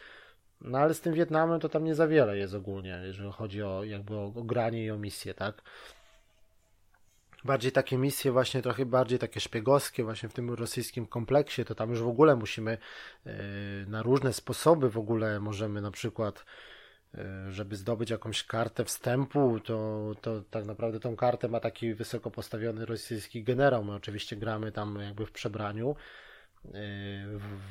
No 0.60 0.78
ale 0.78 0.94
z 0.94 1.00
tym 1.00 1.14
Wietnamem 1.14 1.60
to 1.60 1.68
tam 1.68 1.84
nie 1.84 1.94
za 1.94 2.08
wiele 2.08 2.38
jest 2.38 2.54
ogólnie, 2.54 3.00
jeżeli 3.04 3.32
chodzi 3.32 3.62
o 3.62 3.84
jakby 3.84 4.16
o, 4.16 4.24
o 4.24 4.42
granie 4.42 4.84
i 4.84 4.90
o 4.90 4.98
misję, 4.98 5.34
tak? 5.34 5.62
bardziej 7.46 7.72
takie 7.72 7.98
misje 7.98 8.32
właśnie 8.32 8.62
trochę 8.62 8.86
bardziej 8.86 9.18
takie 9.18 9.40
szpiegowskie 9.40 10.04
właśnie 10.04 10.28
w 10.28 10.32
tym 10.32 10.54
rosyjskim 10.54 11.06
kompleksie, 11.06 11.64
to 11.64 11.74
tam 11.74 11.90
już 11.90 12.02
w 12.02 12.08
ogóle 12.08 12.36
musimy 12.36 12.78
e, 13.26 13.32
na 13.86 14.02
różne 14.02 14.32
sposoby 14.32 14.90
w 14.90 14.98
ogóle 14.98 15.40
możemy 15.40 15.80
na 15.80 15.90
przykład 15.90 16.44
żeby 17.50 17.76
zdobyć 17.76 18.10
jakąś 18.10 18.44
kartę 18.44 18.84
wstępu, 18.84 19.60
to, 19.60 20.12
to 20.20 20.42
tak 20.50 20.64
naprawdę 20.64 21.00
tą 21.00 21.16
kartę 21.16 21.48
ma 21.48 21.60
taki 21.60 21.94
wysoko 21.94 22.30
postawiony 22.30 22.86
rosyjski 22.86 23.44
generał. 23.44 23.84
My 23.84 23.94
oczywiście 23.94 24.36
gramy 24.36 24.72
tam 24.72 24.98
jakby 25.00 25.26
w 25.26 25.32
przebraniu, 25.32 25.96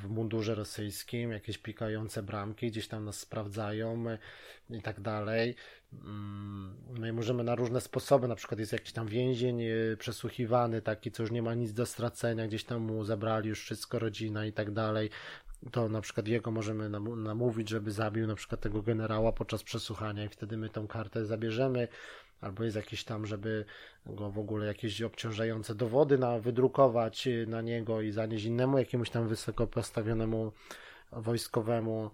w 0.04 0.10
mundurze 0.10 0.56
rosyjskim, 0.56 1.32
jakieś 1.32 1.58
pikające 1.58 2.24
bramki, 2.24 2.68
gdzieś 2.72 2.88
tam 2.88 3.06
nas 3.06 3.20
sprawdzają 3.20 4.10
e, 4.10 4.18
i 4.70 4.82
tak 4.82 5.02
dalej. 5.02 5.56
Mm, 5.94 6.76
no 7.00 7.08
i 7.08 7.12
możemy 7.12 7.44
na 7.44 7.56
różne 7.56 7.82
sposoby, 7.82 8.28
na 8.28 8.36
przykład 8.36 8.60
jest 8.60 8.74
jakiś 8.74 8.92
tam 8.92 9.08
więzień 9.08 9.62
e, 9.64 9.98
przesłuchiwany, 9.98 10.82
taki, 10.82 11.12
co 11.12 11.24
już 11.24 11.32
nie 11.32 11.42
ma 11.42 11.54
nic 11.54 11.74
do 11.74 11.86
stracenia, 11.86 12.48
gdzieś 12.48 12.64
tam 12.64 12.82
mu 12.82 13.04
zabrali 13.04 13.50
już 13.50 13.62
wszystko, 13.62 14.00
rodzina 14.00 14.46
i 14.46 14.54
tak 14.54 14.72
dalej. 14.72 15.10
To 15.72 15.90
na 15.90 16.02
przykład 16.02 16.28
jego 16.28 16.52
możemy 16.52 16.90
namówić, 17.18 17.70
żeby 17.70 17.92
zabił 17.92 18.28
na 18.28 18.36
przykład 18.36 18.62
tego 18.62 18.82
generała 18.82 19.32
podczas 19.32 19.64
przesłuchania 19.64 20.26
i 20.26 20.30
wtedy 20.30 20.58
my 20.58 20.70
tą 20.70 20.88
kartę 20.88 21.26
zabierzemy 21.26 21.88
albo 22.42 22.64
jest 22.64 22.76
jakieś 22.76 23.04
tam, 23.04 23.26
żeby 23.26 23.66
go 24.06 24.32
w 24.32 24.40
ogóle 24.40 24.66
jakieś 24.66 25.02
obciążające 25.02 25.76
dowody 25.76 26.18
na, 26.18 26.40
wydrukować 26.40 27.28
y, 27.28 27.46
na 27.48 27.62
niego 27.62 28.02
i 28.02 28.12
zanieść 28.12 28.46
innemu 28.46 28.78
jakiemuś 28.78 29.10
tam 29.10 29.28
wysoko 29.28 29.68
postawionemu 29.68 30.52
wojskowemu. 31.12 32.12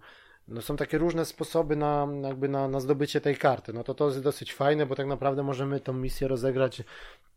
No 0.48 0.62
są 0.62 0.76
takie 0.76 0.98
różne 0.98 1.24
sposoby 1.24 1.76
na, 1.76 2.08
jakby 2.22 2.48
na, 2.48 2.68
na 2.68 2.80
zdobycie 2.80 3.20
tej 3.20 3.36
karty. 3.36 3.72
No 3.72 3.84
to 3.84 3.94
to 3.94 4.06
jest 4.06 4.22
dosyć 4.22 4.54
fajne, 4.54 4.86
bo 4.86 4.94
tak 4.94 5.06
naprawdę 5.06 5.42
możemy 5.42 5.80
tą 5.80 5.92
misję 5.92 6.28
rozegrać 6.28 6.82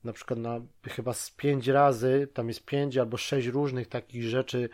na 0.03 0.13
przykład 0.13 0.39
na 0.39 0.61
chyba 0.83 1.13
z 1.13 1.31
pięć 1.31 1.67
razy, 1.67 2.27
tam 2.33 2.47
jest 2.47 2.65
pięć 2.65 2.97
albo 2.97 3.17
sześć 3.17 3.47
różnych 3.47 3.87
takich 3.87 4.23
rzeczy, 4.23 4.69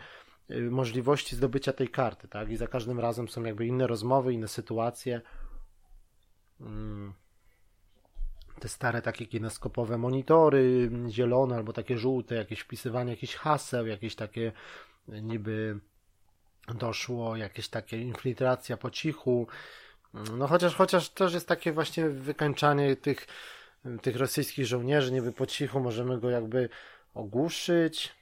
możliwości 0.70 1.36
zdobycia 1.36 1.72
tej 1.72 1.88
karty, 1.88 2.28
tak? 2.28 2.50
I 2.50 2.56
za 2.56 2.66
każdym 2.66 3.00
razem 3.00 3.28
są 3.28 3.42
jakby 3.42 3.66
inne 3.66 3.86
rozmowy, 3.86 4.32
inne 4.32 4.48
sytuacje. 4.48 5.20
Hmm 6.58 7.14
te 8.62 8.68
stare 8.68 9.02
takie 9.02 9.26
kineskopowe 9.26 9.98
monitory, 9.98 10.90
zielone 11.08 11.56
albo 11.56 11.72
takie 11.72 11.98
żółte, 11.98 12.34
jakieś 12.34 12.60
wpisywanie 12.60 13.10
jakichś 13.10 13.34
haseł, 13.34 13.86
jakieś 13.86 14.14
takie 14.14 14.52
niby 15.08 15.78
doszło, 16.68 17.36
jakieś 17.36 17.68
takie 17.68 18.00
infiltracja 18.00 18.76
po 18.76 18.90
cichu. 18.90 19.46
No 20.14 20.46
chociaż, 20.46 20.74
chociaż 20.74 21.08
też 21.08 21.34
jest 21.34 21.48
takie 21.48 21.72
właśnie 21.72 22.08
wykańczanie 22.08 22.96
tych, 22.96 23.26
tych 24.02 24.16
rosyjskich 24.16 24.66
żołnierzy, 24.66 25.12
niby 25.12 25.32
po 25.32 25.46
cichu 25.46 25.80
możemy 25.80 26.20
go 26.20 26.30
jakby 26.30 26.68
ogłuszyć, 27.14 28.14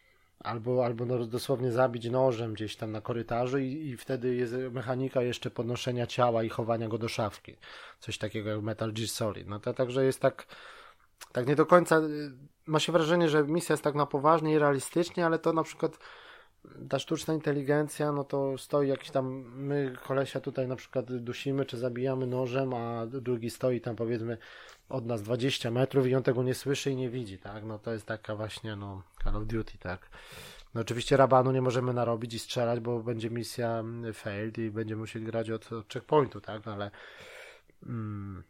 albo, 0.44 0.84
albo 0.84 1.06
no 1.06 1.26
dosłownie 1.26 1.72
zabić 1.72 2.10
nożem 2.10 2.54
gdzieś 2.54 2.76
tam 2.76 2.92
na 2.92 3.00
korytarzu 3.00 3.58
i, 3.58 3.66
i 3.66 3.96
wtedy 3.96 4.34
jest 4.34 4.54
mechanika 4.70 5.22
jeszcze 5.22 5.50
podnoszenia 5.50 6.06
ciała 6.06 6.42
i 6.42 6.48
chowania 6.48 6.88
go 6.88 6.98
do 6.98 7.08
szafki. 7.08 7.56
Coś 7.98 8.18
takiego 8.18 8.50
jak 8.50 8.62
Metal 8.62 8.92
Gear 8.92 9.08
Solid. 9.08 9.48
No 9.48 9.60
to 9.60 9.74
także 9.74 10.04
jest 10.04 10.20
tak, 10.20 10.46
tak 11.32 11.46
nie 11.46 11.56
do 11.56 11.66
końca, 11.66 12.00
ma 12.66 12.80
się 12.80 12.92
wrażenie, 12.92 13.28
że 13.28 13.44
misja 13.44 13.72
jest 13.72 13.84
tak 13.84 13.94
na 13.94 14.06
poważnie 14.06 14.52
i 14.52 14.58
realistycznie, 14.58 15.26
ale 15.26 15.38
to 15.38 15.52
na 15.52 15.62
przykład 15.62 15.98
ta 16.88 16.98
sztuczna 16.98 17.34
inteligencja, 17.34 18.12
no 18.12 18.24
to 18.24 18.58
stoi 18.58 18.88
jakiś 18.88 19.10
tam, 19.10 19.26
my 19.56 19.96
kolesia 20.06 20.40
tutaj 20.40 20.68
na 20.68 20.76
przykład 20.76 21.12
dusimy, 21.16 21.64
czy 21.64 21.78
zabijamy 21.78 22.26
nożem, 22.26 22.74
a 22.74 23.06
drugi 23.06 23.50
stoi 23.50 23.80
tam 23.80 23.96
powiedzmy 23.96 24.38
od 24.88 25.06
nas 25.06 25.22
20 25.22 25.70
metrów 25.70 26.06
i 26.06 26.14
on 26.14 26.22
tego 26.22 26.42
nie 26.42 26.54
słyszy 26.54 26.90
i 26.90 26.96
nie 26.96 27.10
widzi, 27.10 27.38
tak? 27.38 27.64
No 27.64 27.78
to 27.78 27.92
jest 27.92 28.06
taka 28.06 28.36
właśnie, 28.36 28.76
no, 28.76 29.02
Call 29.24 29.36
of 29.36 29.46
Duty, 29.46 29.78
tak? 29.78 30.10
No 30.74 30.80
oczywiście 30.80 31.16
rabanu 31.16 31.52
nie 31.52 31.62
możemy 31.62 31.92
narobić 31.92 32.34
i 32.34 32.38
strzelać, 32.38 32.80
bo 32.80 33.02
będzie 33.02 33.30
misja 33.30 33.84
failed 34.14 34.58
i 34.58 34.70
będziemy 34.70 35.00
musieli 35.00 35.24
grać 35.24 35.50
od, 35.50 35.72
od 35.72 35.92
checkpointu, 35.92 36.40
tak? 36.40 36.68
Ale 36.68 36.90
mm, 37.86 38.42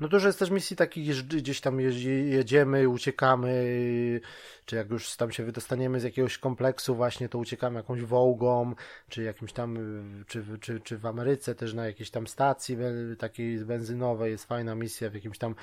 no 0.00 0.08
dużo 0.08 0.26
jest 0.26 0.38
też 0.38 0.50
misji 0.50 0.76
takich, 0.76 1.26
gdzieś 1.26 1.60
tam 1.60 1.80
jedziemy, 2.24 2.88
uciekamy, 2.88 4.20
czy 4.64 4.76
jak 4.76 4.90
już 4.90 5.16
tam 5.16 5.32
się 5.32 5.44
wydostaniemy 5.44 6.00
z 6.00 6.04
jakiegoś 6.04 6.38
kompleksu 6.38 6.94
właśnie, 6.94 7.28
to 7.28 7.38
uciekamy 7.38 7.76
jakąś 7.76 8.02
wołgą, 8.02 8.74
czy 9.08 9.22
jakimś 9.22 9.52
tam, 9.52 9.78
czy, 10.26 10.44
czy, 10.60 10.80
czy 10.80 10.98
w 10.98 11.06
Ameryce 11.06 11.54
też 11.54 11.74
na 11.74 11.86
jakiejś 11.86 12.10
tam 12.10 12.26
stacji 12.26 12.76
takiej 13.18 13.58
benzynowej 13.58 14.32
jest 14.32 14.44
fajna 14.44 14.74
misja 14.74 15.10
w 15.10 15.14
jakimś 15.14 15.38
tam. 15.38 15.54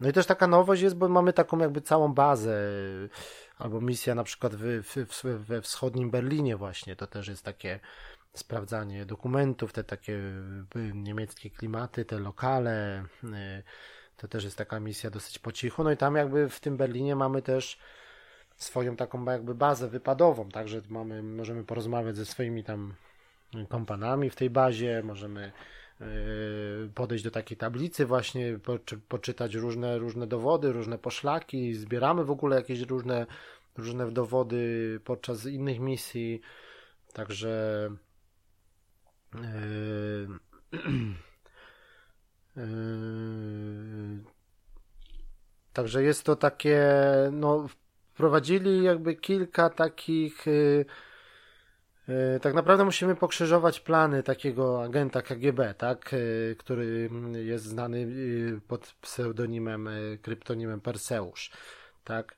No 0.00 0.08
i 0.08 0.12
też 0.12 0.26
taka 0.26 0.46
nowość 0.46 0.82
jest, 0.82 0.96
bo 0.96 1.08
mamy 1.08 1.32
taką 1.32 1.58
jakby 1.58 1.80
całą 1.80 2.14
bazę, 2.14 2.60
albo 3.58 3.80
misja 3.80 4.14
na 4.14 4.24
przykład 4.24 4.54
w, 4.56 4.84
we 5.24 5.62
wschodnim 5.62 6.10
Berlinie 6.10 6.56
właśnie, 6.56 6.96
to 6.96 7.06
też 7.06 7.28
jest 7.28 7.44
takie 7.44 7.80
sprawdzanie 8.36 9.06
dokumentów, 9.06 9.72
te 9.72 9.84
takie 9.84 10.12
y, 10.76 10.92
niemieckie 10.94 11.50
klimaty, 11.50 12.04
te 12.04 12.18
lokale. 12.18 13.04
Y, 13.24 13.62
to 14.16 14.28
też 14.28 14.44
jest 14.44 14.58
taka 14.58 14.80
misja 14.80 15.10
dosyć 15.10 15.38
po 15.38 15.52
cichu. 15.52 15.84
No 15.84 15.92
i 15.92 15.96
tam 15.96 16.16
jakby 16.16 16.48
w 16.48 16.60
tym 16.60 16.76
Berlinie 16.76 17.16
mamy 17.16 17.42
też 17.42 17.78
swoją 18.56 18.96
taką 18.96 19.24
jakby 19.24 19.54
bazę 19.54 19.88
wypadową, 19.88 20.48
także 20.48 20.80
mamy, 20.88 21.22
możemy 21.22 21.64
porozmawiać 21.64 22.16
ze 22.16 22.26
swoimi 22.26 22.64
tam 22.64 22.94
kompanami 23.68 24.30
w 24.30 24.36
tej 24.36 24.50
bazie, 24.50 25.02
możemy 25.04 25.52
y, 26.00 26.90
podejść 26.94 27.24
do 27.24 27.30
takiej 27.30 27.56
tablicy 27.56 28.06
właśnie, 28.06 28.58
poczytać 29.08 29.54
różne, 29.54 29.98
różne 29.98 30.26
dowody, 30.26 30.72
różne 30.72 30.98
poszlaki, 30.98 31.74
zbieramy 31.74 32.24
w 32.24 32.30
ogóle 32.30 32.56
jakieś 32.56 32.80
różne, 32.80 33.26
różne 33.76 34.10
dowody 34.10 35.00
podczas 35.04 35.46
innych 35.46 35.80
misji, 35.80 36.40
także 37.12 37.90
także 45.72 46.02
jest 46.02 46.24
to 46.24 46.36
takie, 46.36 46.86
no, 47.32 47.68
wprowadzili 48.14 48.82
jakby 48.82 49.14
kilka 49.14 49.70
takich. 49.70 50.46
Yy, 50.46 50.86
tak 52.42 52.54
naprawdę 52.54 52.84
musimy 52.84 53.14
pokrzyżować 53.14 53.80
plany 53.80 54.22
takiego 54.22 54.82
agenta 54.82 55.22
KGB, 55.22 55.74
tak, 55.74 56.14
który 56.58 57.10
jest 57.32 57.64
znany 57.64 58.06
pod 58.68 58.94
pseudonimem, 59.00 59.88
kryptonimem 60.22 60.80
Perseusz, 60.80 61.50
tak 62.04 62.36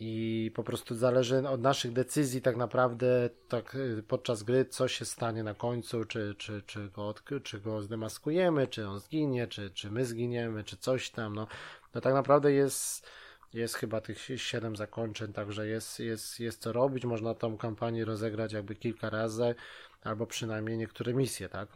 i 0.00 0.50
po 0.54 0.64
prostu 0.64 0.94
zależy 0.94 1.48
od 1.48 1.60
naszych 1.60 1.92
decyzji 1.92 2.42
tak 2.42 2.56
naprawdę 2.56 3.30
tak 3.48 3.74
y, 3.74 4.02
podczas 4.08 4.42
gry, 4.42 4.64
co 4.64 4.88
się 4.88 5.04
stanie 5.04 5.42
na 5.42 5.54
końcu, 5.54 6.04
czy, 6.04 6.34
czy, 6.38 6.62
czy, 6.66 6.88
go, 6.88 7.14
czy 7.42 7.60
go 7.60 7.82
zdemaskujemy, 7.82 8.66
czy 8.66 8.88
on 8.88 9.00
zginie, 9.00 9.46
czy, 9.46 9.70
czy 9.70 9.90
my 9.90 10.04
zginiemy, 10.04 10.64
czy 10.64 10.76
coś 10.76 11.10
tam, 11.10 11.34
no, 11.34 11.46
no 11.94 12.00
tak 12.00 12.14
naprawdę 12.14 12.52
jest 12.52 13.06
jest 13.52 13.74
chyba 13.74 14.00
tych 14.00 14.18
siedem 14.36 14.76
zakończeń, 14.76 15.32
także 15.32 15.66
jest, 15.66 16.00
jest, 16.00 16.40
jest 16.40 16.62
co 16.62 16.72
robić, 16.72 17.04
można 17.04 17.34
tą 17.34 17.56
kampanię 17.56 18.04
rozegrać 18.04 18.52
jakby 18.52 18.74
kilka 18.74 19.10
razy, 19.10 19.54
albo 20.04 20.26
przynajmniej 20.26 20.78
niektóre 20.78 21.14
misje, 21.14 21.48
tak? 21.48 21.68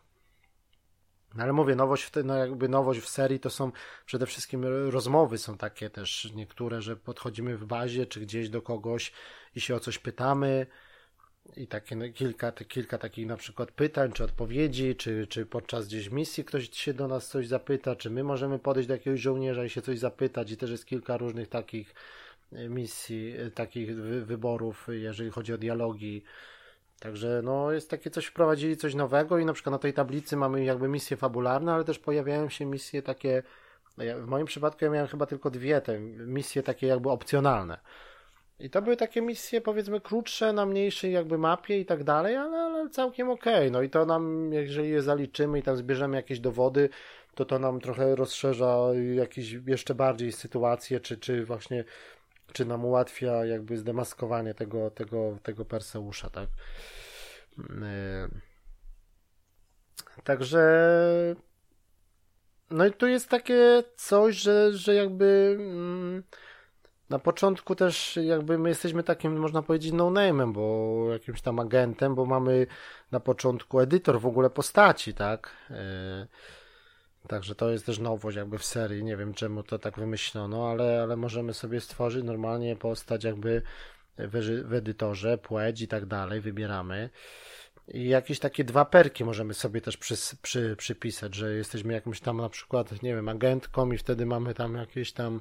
No 1.37 1.42
ale 1.42 1.53
mówię, 1.53 1.75
nowość 1.75 2.05
w, 2.05 2.11
te, 2.11 2.22
no 2.22 2.37
jakby 2.37 2.68
nowość 2.68 3.01
w 3.01 3.09
serii 3.09 3.40
to 3.40 3.51
są 3.51 3.72
przede 4.07 4.27
wszystkim 4.27 4.64
rozmowy 4.90 5.38
są 5.38 5.57
takie 5.57 5.90
też 5.90 6.33
niektóre, 6.35 6.83
że 6.83 6.96
podchodzimy 6.96 7.57
w 7.57 7.64
bazie 7.64 8.07
czy 8.07 8.20
gdzieś 8.20 8.49
do 8.49 8.62
kogoś 8.62 9.12
i 9.55 9.61
się 9.61 9.75
o 9.75 9.81
coś 9.81 9.99
pytamy 9.99 10.66
i 11.57 11.66
takie 11.66 11.96
no, 11.96 12.05
kilka, 12.14 12.53
kilka 12.53 12.99
takich 12.99 13.27
na 13.27 13.37
przykład 13.37 13.72
pytań 13.72 14.12
czy 14.12 14.25
odpowiedzi, 14.25 14.96
czy, 14.96 15.27
czy 15.27 15.46
podczas 15.46 15.87
gdzieś 15.87 16.11
misji 16.11 16.44
ktoś 16.44 16.70
się 16.70 16.94
do 16.94 17.09
nas 17.09 17.29
coś 17.29 17.49
zapyta, 17.49 17.96
czy 17.96 18.11
my 18.11 18.25
możemy 18.25 18.59
podejść 18.59 18.88
do 18.88 18.94
jakiegoś 18.94 19.20
żołnierza 19.20 19.64
i 19.64 19.70
się 19.70 19.83
coś 19.83 19.99
zapytać 19.99 20.51
i 20.51 20.57
też 20.57 20.70
jest 20.70 20.87
kilka 20.87 21.16
różnych 21.16 21.49
takich 21.49 21.94
e, 22.53 22.68
misji, 22.68 23.35
e, 23.37 23.51
takich 23.51 23.96
wyborów, 24.25 24.87
jeżeli 24.90 25.31
chodzi 25.31 25.53
o 25.53 25.59
dialogi 25.59 26.22
Także 27.00 27.40
no 27.44 27.72
jest 27.72 27.90
takie 27.90 28.11
coś, 28.11 28.26
wprowadzili 28.26 28.76
coś 28.76 28.94
nowego 28.94 29.38
i 29.38 29.44
na 29.44 29.52
przykład 29.52 29.72
na 29.72 29.78
tej 29.78 29.92
tablicy 29.92 30.37
mamy 30.37 30.64
jakby 30.64 30.88
misje 30.88 31.16
fabularne, 31.16 31.72
ale 31.72 31.85
też 31.85 31.98
pojawiają 31.98 32.48
się 32.48 32.64
misje 32.64 33.02
takie, 33.02 33.42
no 33.98 34.04
w 34.18 34.26
moim 34.26 34.46
przypadku 34.46 34.85
ja 34.85 34.90
miałem 34.90 35.09
chyba 35.09 35.26
tylko 35.26 35.50
dwie 35.50 35.80
te 35.80 35.98
misje 36.00 36.62
takie 36.62 36.87
jakby 36.87 37.11
opcjonalne. 37.11 37.78
I 38.59 38.70
to 38.70 38.82
były 38.82 38.96
takie 38.96 39.22
misje 39.22 39.61
powiedzmy 39.61 40.00
krótsze, 40.00 40.52
na 40.52 40.66
mniejszej 40.66 41.12
jakby 41.12 41.38
mapie 41.38 41.80
i 41.80 41.87
tak 41.87 42.04
dalej, 42.04 42.37
ale, 42.37 42.59
ale 42.59 42.90
całkiem 42.90 43.30
okej. 43.30 43.54
Okay. 43.54 43.70
No 43.70 43.82
i 43.82 43.90
to 43.90 44.06
nam, 44.06 44.52
jeżeli 44.52 44.90
je 44.90 45.02
zaliczymy 45.02 45.59
i 45.59 45.62
tam 45.62 45.76
zbierzemy 45.76 46.16
jakieś 46.16 46.40
dowody, 46.40 46.88
to 47.35 47.44
to 47.44 47.59
nam 47.59 47.80
trochę 47.80 48.16
rozszerza 48.16 48.78
jakieś 49.14 49.52
jeszcze 49.52 49.94
bardziej 49.94 50.32
sytuacje, 50.32 51.00
czy, 51.00 51.18
czy 51.18 51.44
właśnie 51.44 51.85
czy 52.57 52.64
nam 52.64 52.85
ułatwia 52.85 53.45
jakby 53.45 53.79
zdemaskowanie 53.79 54.55
tego, 54.55 54.90
tego, 54.90 55.38
tego 55.42 55.64
Perseusza, 55.64 56.31
tak? 56.31 56.49
Także 60.25 60.64
no 62.71 62.87
i 62.87 62.92
tu 62.92 63.07
jest 63.07 63.29
takie 63.29 63.83
coś, 63.97 64.37
że, 64.37 64.73
że 64.73 64.95
jakby 64.95 65.57
mm, 65.59 66.23
na 67.11 67.19
początku 67.19 67.75
też 67.75 68.19
jakby 68.23 68.59
my 68.59 68.69
jesteśmy 68.69 69.03
takim, 69.03 69.38
można 69.38 69.62
powiedzieć, 69.62 69.92
no-name'em, 69.92 70.53
bo 70.53 71.07
jakimś 71.12 71.42
tam 71.42 71.59
agentem, 71.59 72.14
bo 72.14 72.27
mamy 72.27 72.66
na 73.11 73.21
początku 73.21 73.81
edytor 73.81 74.21
w 74.21 74.27
ogóle 74.27 74.51
postaci, 74.51 75.14
tak? 75.14 75.57
Także 77.28 77.54
to 77.54 77.70
jest 77.70 77.86
też 77.86 77.98
nowość 77.98 78.36
jakby 78.36 78.58
w 78.58 78.64
serii, 78.64 79.04
nie 79.04 79.16
wiem 79.16 79.34
czemu 79.34 79.62
to 79.62 79.78
tak 79.78 79.98
wymyślono, 79.98 80.70
ale, 80.70 81.02
ale 81.02 81.16
możemy 81.16 81.54
sobie 81.54 81.80
stworzyć 81.80 82.24
normalnie 82.24 82.76
postać 82.76 83.24
jakby 83.24 83.62
w, 84.18 84.64
w 84.68 84.72
edytorze, 84.72 85.38
płeć 85.38 85.80
i 85.80 85.88
tak 85.88 86.06
dalej, 86.06 86.40
wybieramy. 86.40 87.10
I 87.88 88.08
jakieś 88.08 88.38
takie 88.38 88.64
dwa 88.64 88.84
perki 88.84 89.24
możemy 89.24 89.54
sobie 89.54 89.80
też 89.80 89.96
przy, 89.96 90.16
przy, 90.42 90.76
przypisać, 90.76 91.34
że 91.34 91.54
jesteśmy 91.54 91.92
jakimś 91.92 92.20
tam 92.20 92.36
na 92.36 92.48
przykład, 92.48 93.02
nie 93.02 93.14
wiem, 93.14 93.28
agentką 93.28 93.92
i 93.92 93.98
wtedy 93.98 94.26
mamy 94.26 94.54
tam 94.54 94.74
jakieś 94.74 95.12
tam 95.12 95.40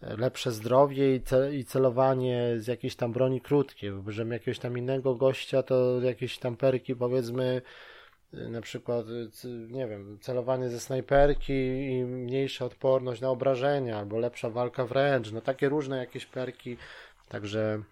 lepsze 0.00 0.52
zdrowie 0.52 1.14
i, 1.14 1.22
ce, 1.22 1.54
i 1.54 1.64
celowanie 1.64 2.54
z 2.56 2.66
jakiejś 2.66 2.96
tam 2.96 3.12
broni 3.12 3.40
krótkiej, 3.40 3.92
bierzemy 3.92 4.34
jakiegoś 4.34 4.58
tam 4.58 4.78
innego 4.78 5.14
gościa, 5.14 5.62
to 5.62 6.00
jakieś 6.00 6.38
tam 6.38 6.56
perki 6.56 6.96
powiedzmy 6.96 7.62
na 8.32 8.60
przykład, 8.60 9.06
nie 9.68 9.86
wiem, 9.86 10.18
celowanie 10.20 10.68
ze 10.68 10.80
snajperki 10.80 11.52
i 11.90 12.04
mniejsza 12.04 12.64
odporność 12.64 13.20
na 13.20 13.28
obrażenia, 13.28 13.98
albo 13.98 14.18
lepsza 14.18 14.50
walka 14.50 14.86
wręcz, 14.86 15.32
no 15.32 15.40
takie 15.40 15.68
różne 15.68 15.98
jakieś 15.98 16.26
perki, 16.26 16.76
także 17.28 17.82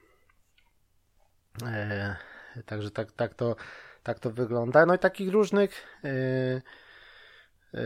e, 1.66 2.16
także 2.66 2.90
tak, 2.90 3.12
tak, 3.12 3.34
to, 3.34 3.56
tak 4.02 4.18
to 4.18 4.30
wygląda. 4.30 4.86
No 4.86 4.94
i 4.94 4.98
takich 4.98 5.32
różnych 5.32 5.70
e, 6.04 6.08
e, 7.74 7.80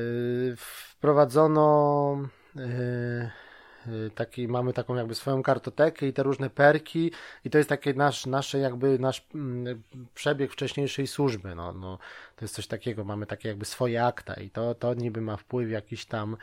wprowadzono 0.57 2.19
e, 2.57 3.31
Y, 3.31 3.31
taki, 4.15 4.49
mamy 4.49 4.73
taką 4.73 4.95
jakby 4.95 5.15
swoją 5.15 5.43
kartotekę 5.43 6.07
i 6.07 6.13
te 6.13 6.23
różne 6.23 6.51
perki 6.51 7.13
i 7.45 7.51
to 7.51 7.59
jest 7.59 7.69
taki 7.69 7.95
nasz, 7.95 8.27
nasze 8.27 8.59
jakby 8.59 8.99
nasz 8.99 9.27
mm, 9.35 9.83
przebieg 10.15 10.53
wcześniejszej 10.53 11.07
służby, 11.07 11.55
no, 11.55 11.73
no, 11.73 11.99
to 12.37 12.45
jest 12.45 12.55
coś 12.55 12.67
takiego, 12.67 13.05
mamy 13.05 13.27
takie 13.27 13.49
jakby 13.49 13.65
swoje 13.65 14.05
akta 14.05 14.35
i 14.35 14.51
to, 14.51 14.75
to 14.75 14.95
niby 14.95 15.21
ma 15.21 15.37
wpływ 15.37 15.71
jakiś 15.71 16.07
tam 16.07 16.37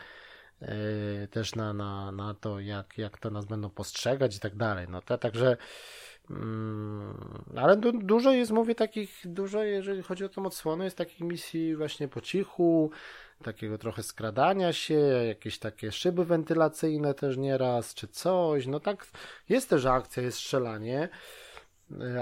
yy, 0.62 0.68
też 1.32 1.56
na, 1.56 1.74
na, 1.74 2.12
na 2.12 2.34
to, 2.34 2.60
jak, 2.60 2.98
jak 2.98 3.18
to 3.18 3.30
nas 3.30 3.46
będą 3.46 3.70
postrzegać 3.70 4.38
i 4.38 4.40
tak 4.40 4.56
dalej, 4.56 4.88
no 4.90 5.02
to 5.02 5.18
także 5.18 5.58
ale 7.56 7.78
du 7.78 7.92
dużo 7.92 8.32
jest, 8.32 8.52
mówię, 8.52 8.76
takich, 8.76 9.22
dużo, 9.26 9.64
jeżeli 9.64 10.04
chodzi 10.04 10.26
o 10.26 10.30
tą 10.30 10.46
odsłonę, 10.46 10.86
jest 10.86 10.98
takich 10.98 11.20
misji 11.20 11.76
właśnie 11.76 12.08
po 12.08 12.22
cichu, 12.22 12.92
takiego 13.44 13.78
trochę 13.78 14.04
skradania 14.04 14.74
się, 14.74 15.00
jakieś 15.28 15.60
takie 15.60 15.92
szyby 15.92 16.26
wentylacyjne 16.26 17.14
też 17.14 17.38
nieraz, 17.38 17.94
czy 17.94 18.08
coś. 18.08 18.68
No 18.68 18.80
tak, 18.80 19.08
jest 19.50 19.70
też 19.70 19.86
akcja, 19.86 20.24
jest 20.24 20.38
strzelanie, 20.38 21.10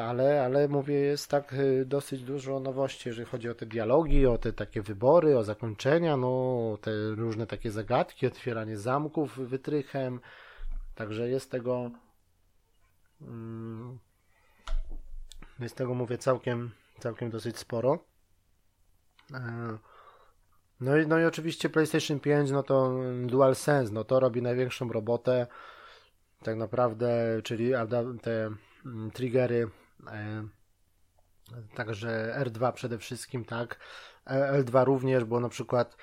ale, 0.03 0.43
ale 0.45 0.67
mówię, 0.67 0.95
jest 0.95 1.27
tak 1.31 1.53
y, 1.53 1.85
dosyć 1.85 2.23
dużo 2.23 2.59
nowości, 2.59 3.09
jeżeli 3.09 3.27
chodzi 3.27 3.49
o 3.49 3.55
te 3.55 3.65
dialogi, 3.65 4.25
o 4.25 4.37
te 4.37 4.53
takie 4.53 4.81
wybory, 4.81 5.37
o 5.37 5.43
zakończenia, 5.43 6.17
no 6.17 6.77
te 6.81 6.91
różne 7.15 7.47
takie 7.47 7.71
zagadki, 7.71 8.27
otwieranie 8.27 8.77
zamków 8.77 9.39
wytrychem. 9.39 10.19
Także 10.95 11.29
jest 11.29 11.51
tego. 11.51 11.91
Mm, 13.21 13.99
jest 15.59 15.75
tego, 15.75 15.93
mówię, 15.93 16.17
całkiem, 16.17 16.71
całkiem 16.99 17.29
dosyć 17.29 17.57
sporo. 17.57 17.99
E, 19.33 19.77
no 20.79 20.97
i, 20.97 21.07
no 21.07 21.19
i 21.19 21.25
oczywiście 21.25 21.69
PlayStation 21.69 22.19
5, 22.19 22.51
no 22.51 22.63
to 22.63 22.99
DualSense, 23.25 23.93
no 23.93 24.03
to 24.03 24.19
robi 24.19 24.41
największą 24.41 24.91
robotę. 24.91 25.47
Tak 26.43 26.55
naprawdę, 26.55 27.41
czyli 27.43 27.71
te 28.21 28.51
mm, 28.85 29.11
triggery, 29.11 29.69
e, 30.07 30.47
także 31.75 32.35
R2 32.45 32.73
przede 32.73 32.97
wszystkim, 32.97 33.45
tak, 33.45 33.79
e, 34.25 34.63
L2 34.63 34.85
również, 34.85 35.23
bo 35.23 35.39
na 35.39 35.49
przykład 35.49 35.97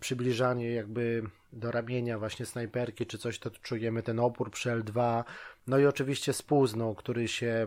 przybliżanie 0.00 0.72
jakby 0.72 1.22
do 1.52 1.70
ramienia 1.70 2.18
właśnie 2.18 2.46
snajperki 2.46 3.06
czy 3.06 3.18
coś, 3.18 3.38
to 3.38 3.50
czujemy 3.50 4.02
ten 4.02 4.20
opór 4.20 4.50
przy 4.50 4.70
L2, 4.70 5.24
no 5.66 5.78
i 5.78 5.86
oczywiście 5.86 6.32
no, 6.76 6.94
który 6.94 7.28
się 7.28 7.66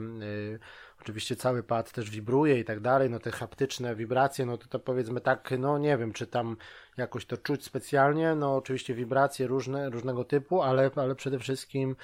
Oczywiście 1.05 1.35
cały 1.35 1.63
pad 1.63 1.91
też 1.91 2.09
wibruje 2.09 2.59
i 2.59 2.65
tak 2.65 2.79
dalej, 2.79 3.09
no 3.09 3.19
te 3.19 3.31
haptyczne 3.31 3.95
wibracje, 3.95 4.45
no 4.45 4.57
to, 4.57 4.67
to 4.67 4.79
powiedzmy 4.79 5.21
tak, 5.21 5.53
no 5.59 5.77
nie 5.77 5.97
wiem, 5.97 6.13
czy 6.13 6.27
tam 6.27 6.57
jakoś 6.97 7.25
to 7.25 7.37
czuć 7.37 7.63
specjalnie, 7.63 8.35
no 8.35 8.55
oczywiście 8.55 8.93
wibracje 8.93 9.47
różne, 9.47 9.89
różnego 9.89 10.23
typu, 10.23 10.61
ale, 10.61 10.91
ale 10.95 11.15
przede 11.15 11.39
wszystkim 11.39 11.91
y, 11.91 11.95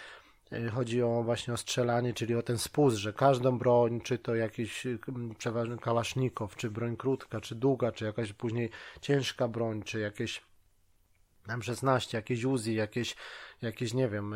chodzi 0.74 1.04
o 1.04 1.24
właśnie 1.24 1.54
o 1.54 1.58
strzelanie, 1.58 2.14
czyli 2.14 2.36
o 2.36 2.42
ten 2.42 2.58
spust, 2.58 2.98
że 2.98 3.14
każdą 3.14 3.58
broń, 3.58 4.02
czy 4.02 4.18
to 4.18 4.36
jakiś 4.36 4.86
y, 4.86 5.00
przeważnie 5.38 5.78
kałasznikow, 5.78 6.56
czy 6.56 6.72
broń 6.72 6.98
krótka, 6.98 7.42
czy 7.42 7.56
długa, 7.56 7.92
czy 7.92 8.06
jakaś 8.06 8.34
później 8.34 8.70
ciężka 9.02 9.48
broń, 9.48 9.84
czy 9.84 10.00
jakieś 10.00 10.42
M16, 11.48 12.14
jakieś 12.14 12.44
Uzi, 12.44 12.76
jakieś, 12.76 13.16
jakieś 13.62 13.94
nie 13.94 14.10
wiem, 14.10 14.36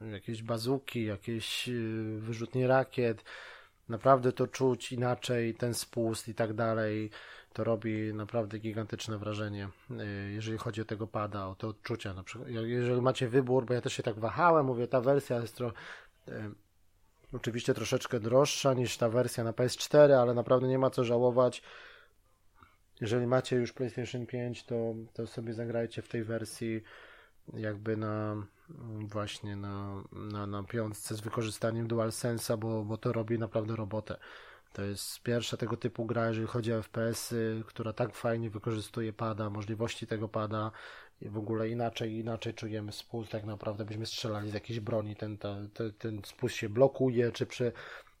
yy, 0.00 0.10
jakieś 0.10 0.42
bazuki, 0.42 1.04
jakieś 1.04 1.68
yy, 1.68 2.20
wyrzutnie 2.20 2.66
rakiet. 2.66 3.24
Naprawdę 3.88 4.32
to 4.32 4.46
czuć 4.46 4.92
inaczej, 4.92 5.54
ten 5.54 5.74
spust 5.74 6.28
i 6.28 6.34
tak 6.34 6.52
dalej. 6.52 7.10
To 7.52 7.64
robi 7.64 8.14
naprawdę 8.14 8.58
gigantyczne 8.58 9.18
wrażenie, 9.18 9.68
yy, 9.90 10.32
jeżeli 10.32 10.58
chodzi 10.58 10.80
o 10.80 10.84
tego 10.84 11.06
pada, 11.06 11.46
o 11.46 11.54
te 11.54 11.66
odczucia. 11.66 12.14
Na 12.14 12.22
przykład, 12.22 12.48
jeżeli 12.48 13.00
macie 13.00 13.28
wybór, 13.28 13.66
bo 13.66 13.74
ja 13.74 13.80
też 13.80 13.92
się 13.92 14.02
tak 14.02 14.18
wahałem, 14.18 14.66
mówię, 14.66 14.88
ta 14.88 15.00
wersja 15.00 15.40
jest 15.40 15.56
trochę. 15.56 15.74
Yy, 16.26 16.50
oczywiście 17.32 17.74
troszeczkę 17.74 18.20
droższa 18.20 18.74
niż 18.74 18.96
ta 18.96 19.08
wersja 19.08 19.44
na 19.44 19.52
PS4, 19.52 20.12
ale 20.12 20.34
naprawdę 20.34 20.68
nie 20.68 20.78
ma 20.78 20.90
co 20.90 21.04
żałować 21.04 21.62
jeżeli 23.00 23.26
macie 23.26 23.56
już 23.56 23.72
PlayStation 23.72 24.26
5, 24.26 24.64
to, 24.64 24.94
to 25.12 25.26
sobie 25.26 25.54
zagrajcie 25.54 26.02
w 26.02 26.08
tej 26.08 26.24
wersji 26.24 26.82
jakby 27.52 27.96
na 27.96 28.46
właśnie 29.00 29.56
na, 29.56 30.02
na, 30.12 30.46
na 30.46 30.62
piątce 30.62 31.14
z 31.14 31.20
wykorzystaniem 31.20 31.88
DualSense'a, 31.88 32.58
bo, 32.58 32.84
bo 32.84 32.96
to 32.96 33.12
robi 33.12 33.38
naprawdę 33.38 33.76
robotę. 33.76 34.16
To 34.72 34.82
jest 34.82 35.22
pierwsza 35.22 35.56
tego 35.56 35.76
typu 35.76 36.04
gra, 36.04 36.28
jeżeli 36.28 36.46
chodzi 36.46 36.72
o 36.72 36.82
FPS-y, 36.82 37.62
która 37.66 37.92
tak 37.92 38.14
fajnie 38.14 38.50
wykorzystuje 38.50 39.12
pada, 39.12 39.50
możliwości 39.50 40.06
tego 40.06 40.28
pada 40.28 40.70
i 41.20 41.28
w 41.28 41.38
ogóle 41.38 41.68
inaczej, 41.68 42.12
inaczej 42.12 42.54
czujemy 42.54 42.92
spust, 42.92 43.30
tak 43.30 43.44
naprawdę 43.44 43.84
byśmy 43.84 44.06
strzelali 44.06 44.50
z 44.50 44.54
jakiejś 44.54 44.80
broni, 44.80 45.16
ten, 45.16 45.38
ten, 45.38 45.70
ten 45.98 46.20
spust 46.24 46.54
się 46.54 46.68
blokuje, 46.68 47.32
czy 47.32 47.46
przy 47.46 47.72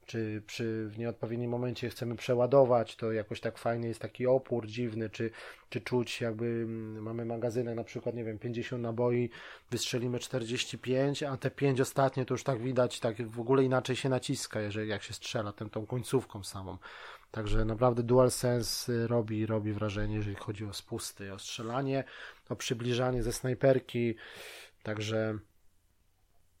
czy 0.06 0.42
przy 0.46 0.88
w 0.88 0.98
nieodpowiednim 0.98 1.50
momencie 1.50 1.90
chcemy 1.90 2.16
przeładować, 2.16 2.96
to 2.96 3.12
jakoś 3.12 3.40
tak 3.40 3.58
fajnie 3.58 3.88
jest 3.88 4.00
taki 4.00 4.26
opór 4.26 4.66
dziwny, 4.66 5.10
czy, 5.10 5.30
czy 5.68 5.80
czuć 5.80 6.20
jakby 6.20 6.46
mm, 6.46 7.02
mamy 7.02 7.24
magazynek 7.24 7.76
na 7.76 7.84
przykład, 7.84 8.14
nie 8.14 8.24
wiem, 8.24 8.38
50 8.38 8.82
naboi, 8.82 9.30
wystrzelimy 9.70 10.18
45, 10.18 11.22
a 11.22 11.36
te 11.36 11.50
5 11.50 11.80
ostatnie 11.80 12.24
to 12.24 12.34
już 12.34 12.44
tak 12.44 12.58
widać, 12.58 13.00
tak 13.00 13.28
w 13.28 13.40
ogóle 13.40 13.64
inaczej 13.64 13.96
się 13.96 14.08
naciska, 14.08 14.60
jeżeli 14.60 14.88
jak 14.88 15.02
się 15.02 15.14
strzela 15.14 15.52
tym, 15.52 15.70
tą 15.70 15.86
końcówką 15.86 16.44
samą. 16.44 16.78
Także 17.30 17.64
naprawdę 17.64 18.02
DualSense 18.02 19.06
robi, 19.06 19.46
robi 19.46 19.72
wrażenie, 19.72 20.14
jeżeli 20.14 20.36
chodzi 20.36 20.64
o 20.64 20.72
spusty, 20.72 21.32
o 21.32 21.38
strzelanie, 21.38 22.04
o 22.48 22.56
przybliżanie 22.56 23.22
ze 23.22 23.32
snajperki, 23.32 24.14
także 24.82 25.38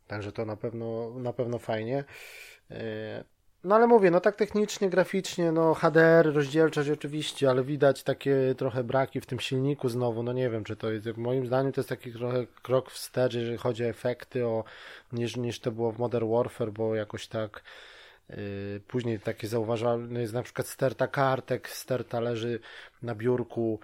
Także 0.06 0.32
to 0.32 0.44
na 0.44 0.56
pewno, 0.56 1.10
na 1.18 1.32
pewno 1.32 1.58
fajnie. 1.58 2.04
No 3.64 3.74
ale 3.74 3.86
mówię, 3.86 4.10
no 4.10 4.20
tak 4.20 4.36
technicznie, 4.36 4.90
graficznie, 4.90 5.52
no 5.52 5.74
HDR, 5.74 6.34
rozdzielczość 6.34 6.90
oczywiście, 6.90 7.50
ale 7.50 7.64
widać 7.64 8.02
takie 8.02 8.54
trochę 8.58 8.84
braki 8.84 9.20
w 9.20 9.26
tym 9.26 9.40
silniku 9.40 9.88
znowu, 9.88 10.22
no 10.22 10.32
nie 10.32 10.50
wiem, 10.50 10.64
czy 10.64 10.76
to 10.76 10.90
jest, 10.90 11.16
moim 11.16 11.46
zdaniem 11.46 11.72
to 11.72 11.80
jest 11.80 11.88
taki 11.88 12.12
trochę 12.12 12.46
krok 12.62 12.90
wstecz, 12.90 13.34
jeżeli 13.34 13.56
chodzi 13.56 13.84
o 13.84 13.88
efekty, 13.88 14.46
o, 14.46 14.64
niż, 15.12 15.36
niż 15.36 15.60
to 15.60 15.72
było 15.72 15.92
w 15.92 15.98
Modern 15.98 16.30
Warfare, 16.30 16.72
bo 16.72 16.94
jakoś 16.94 17.26
tak 17.26 17.62
yy, 18.28 18.36
później 18.88 19.20
takie 19.20 19.48
zauważalne 19.48 20.20
jest 20.20 20.34
na 20.34 20.42
przykład 20.42 20.66
sterta 20.68 21.08
kartek, 21.08 21.68
sterta 21.68 22.20
leży 22.20 22.60
na 23.02 23.14
biurku, 23.14 23.80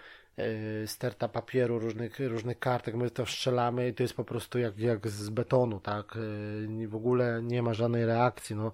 sterta 0.87 1.29
papieru, 1.29 1.79
różnych, 1.79 2.19
różnych 2.19 2.59
kartek, 2.59 2.95
my 2.95 3.11
to 3.11 3.27
strzelamy 3.27 3.89
i 3.89 3.95
to 3.95 4.03
jest 4.03 4.15
po 4.15 4.25
prostu 4.25 4.59
jak, 4.59 4.79
jak 4.79 5.09
z 5.09 5.31
betonu, 5.31 5.81
tak, 5.81 6.19
yy, 6.79 6.89
w 6.89 6.95
ogóle 6.95 7.41
nie 7.43 7.63
ma 7.63 7.75
żadnej 7.75 8.07
reakcji, 8.07 8.57
no. 8.57 8.73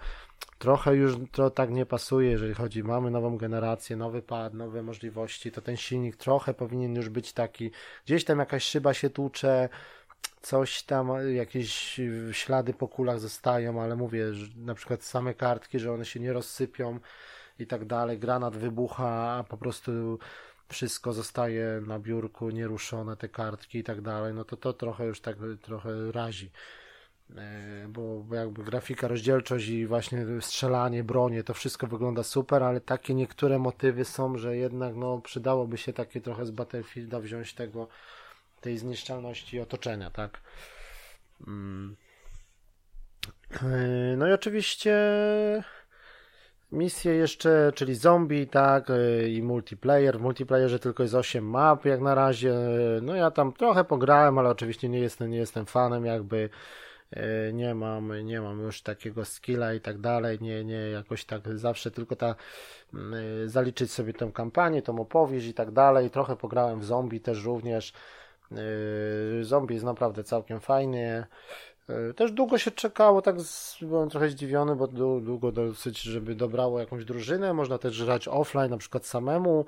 Trochę 0.59 0.97
już 0.97 1.17
to 1.33 1.51
tak 1.51 1.71
nie 1.71 1.87
pasuje, 1.87 2.31
jeżeli 2.31 2.55
chodzi, 2.55 2.85
mamy 2.85 3.11
nową 3.11 3.37
generację, 3.37 3.97
nowy 3.97 4.23
pad, 4.23 4.55
nowe 4.55 4.83
możliwości, 4.83 5.53
to 5.53 5.61
ten 5.61 5.77
silnik 5.77 6.17
trochę 6.17 6.55
powinien 6.55 6.97
już 6.97 7.09
być 7.09 7.33
taki, 7.33 7.71
gdzieś 8.05 8.25
tam 8.25 8.39
jakaś 8.39 8.65
szyba 8.65 8.95
się 8.95 9.11
tłucze, 9.11 9.69
coś 10.43 10.83
tam, 10.83 11.11
jakieś 11.35 12.01
ślady 12.33 12.75
po 12.75 12.89
kulach 12.89 13.21
zostają, 13.21 13.83
ale 13.83 13.97
mówię, 13.97 14.27
na 14.57 14.75
przykład 14.75 15.05
same 15.05 15.35
kartki, 15.35 15.79
że 15.79 15.93
one 15.93 16.05
się 16.05 16.21
nie 16.21 16.33
rozsypią, 16.33 17.01
i 17.59 17.67
tak 17.67 17.85
dalej, 17.85 18.19
granat 18.19 18.57
wybucha, 18.57 19.37
a 19.39 19.45
po 19.45 19.57
prostu 19.57 20.19
wszystko 20.69 21.13
zostaje 21.13 21.83
na 21.87 21.99
biurku, 21.99 22.51
nieruszone, 22.51 23.17
te 23.17 23.29
kartki 23.29 23.79
i 23.79 23.85
tak 23.85 24.01
dalej, 24.01 24.35
no 24.35 24.45
to 24.45 24.57
to 24.57 24.73
trochę 24.73 25.07
już 25.07 25.21
tak 25.21 25.37
trochę 25.63 26.13
razi. 26.13 26.51
E, 27.37 27.89
bo 27.89 28.25
jakby 28.33 28.65
grafika, 28.65 29.09
rozdzielczość 29.09 29.69
i 29.69 29.87
właśnie 29.87 30.27
strzelanie, 30.41 31.05
bronie, 31.05 31.45
to 31.45 31.55
wszystko 31.55 31.87
wygląda 31.87 32.23
super, 32.23 32.63
ale 32.63 32.81
takie 32.81 33.15
niektóre 33.15 33.59
motywy 33.59 34.05
są, 34.05 34.39
że 34.39 34.57
jednak 34.57 34.95
no 34.95 35.21
przydałoby 35.21 35.79
się 35.79 35.93
takie 35.93 36.21
trochę 36.21 36.47
z 36.47 36.51
Battlefielda 36.51 37.21
wziąć 37.21 37.55
tego, 37.55 37.89
tej 38.61 38.79
zniszczalności 38.79 39.61
otoczenia, 39.61 40.11
tak? 40.11 40.41
Mm. 41.47 41.97
E, 43.63 44.17
no 44.17 44.29
i 44.29 44.33
oczywiście 44.33 44.95
misje 46.73 47.15
jeszcze, 47.15 47.73
czyli 47.75 47.95
zombie, 47.95 48.47
tak, 48.47 48.91
e, 48.91 49.29
i 49.29 49.43
multiplayer. 49.43 50.19
W 50.19 50.21
multiplayerze 50.21 50.79
tylko 50.79 51.03
jest 51.03 51.15
8 51.15 51.45
map 51.45 51.85
jak 51.85 52.01
na 52.01 52.15
razie. 52.15 52.55
No 53.03 53.15
ja 53.15 53.31
tam 53.31 53.53
trochę 53.53 53.85
pograłem, 53.85 54.39
ale 54.39 54.49
oczywiście 54.49 54.89
nie 54.89 54.99
jestem, 55.01 55.31
nie 55.31 55.39
jestem 55.39 55.67
fanem 55.67 56.05
jakby 56.05 56.51
e, 57.11 57.53
nie 57.53 57.75
mam, 57.75 58.27
nie 58.27 58.41
mam 58.41 58.61
już 58.61 58.83
takiego 58.83 59.25
skilla 59.25 59.75
i 59.75 59.81
tak 59.81 59.99
dalej, 59.99 60.39
nie, 60.41 60.65
nie, 60.65 60.91
jakoś 60.91 61.25
tak 61.25 61.59
zawsze 61.59 61.91
tylko 61.91 62.17
ta 62.17 62.35
zaliczyć 63.47 63.93
sobie 63.93 64.13
tę 64.13 64.31
kampanię, 64.35 64.83
tą 64.83 65.01
opowieść 65.01 65.47
i 65.47 65.55
tak 65.55 65.71
dalej. 65.71 66.11
Trochę 66.11 66.37
pograłem 66.37 66.81
w 66.81 66.85
zombie 66.85 67.21
też 67.21 67.45
również. 67.45 67.93
Zombie 69.43 69.75
jest 69.75 69.85
naprawdę 69.87 70.25
całkiem 70.25 70.61
fajny. 70.61 71.27
E, 71.89 72.15
też 72.15 72.33
długo 72.33 72.59
się 72.59 72.71
czekało, 72.71 73.23
tak 73.23 73.37
byłem 73.83 74.11
trochę 74.11 74.31
zdziwiony, 74.31 74.77
bo 74.77 74.87
długo 75.21 75.53
dosyć, 75.53 76.03
żeby 76.03 76.35
dobrało 76.35 76.81
jakąś 76.81 77.05
drużynę. 77.05 77.55
Można 77.55 77.79
też 77.79 78.05
grać 78.05 78.29
offline, 78.29 78.71
na 78.71 78.79
przykład 78.79 79.07
samemu 79.07 79.67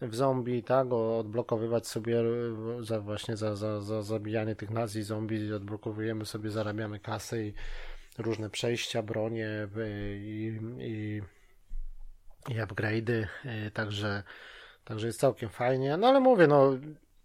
w 0.00 0.14
zombie, 0.14 0.62
tak, 0.62 0.92
odblokowywać 0.92 1.86
sobie 1.86 2.22
za 2.80 3.00
właśnie 3.00 3.36
za, 3.36 3.56
za, 3.56 3.80
za 3.80 4.02
zabijanie 4.02 4.56
tych 4.56 4.70
nazi 4.70 5.02
zombie, 5.02 5.52
odblokowujemy 5.52 6.26
sobie, 6.26 6.50
zarabiamy 6.50 7.00
kasę 7.00 7.42
i 7.42 7.54
różne 8.18 8.50
przejścia, 8.50 9.02
bronie 9.02 9.68
i, 10.20 10.58
i, 10.78 11.22
i 12.52 12.60
upgrade'y, 12.60 13.26
e, 13.44 13.70
także, 13.70 14.22
także 14.84 15.06
jest 15.06 15.20
całkiem 15.20 15.48
fajnie. 15.48 15.96
No 15.96 16.06
ale 16.06 16.20
mówię, 16.20 16.46
no 16.46 16.72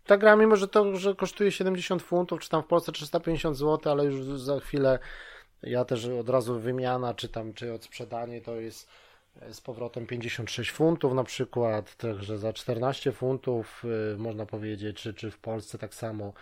ta 0.06 0.18
gra, 0.18 0.36
mimo 0.36 0.56
że 0.56 0.68
to, 0.68 0.97
że 0.97 1.16
kosztuje 1.16 1.51
70 1.51 2.01
funtów, 2.01 2.39
czy 2.39 2.49
tam 2.49 2.64
w 2.64 2.68
Polsce 2.68 2.91
350 2.91 3.58
zł, 3.58 3.91
ale 3.91 4.06
już 4.06 4.26
za 4.26 4.60
chwilę 4.60 4.99
ja 5.64 5.86
też 5.86 6.06
od 6.06 6.30
razu 6.30 6.60
wymiana, 6.60 7.14
czy 7.14 7.30
tam, 7.30 7.54
czy 7.54 7.74
odsprzedanie 7.74 8.41
to 8.41 8.56
jest 8.56 8.89
z 9.51 9.62
powrotem 9.62 10.08
56 10.08 10.72
funtów 10.72 11.14
na 11.14 11.24
przykład, 11.24 11.95
także 11.95 12.38
za 12.38 12.54
14 12.54 13.12
funtów 13.12 13.84
y, 14.14 14.18
można 14.18 14.45
powiedzieć, 14.45 14.97
czy, 14.97 15.14
czy 15.14 15.32
w 15.32 15.38
Polsce 15.38 15.78
tak 15.78 15.95
samo 15.95 16.34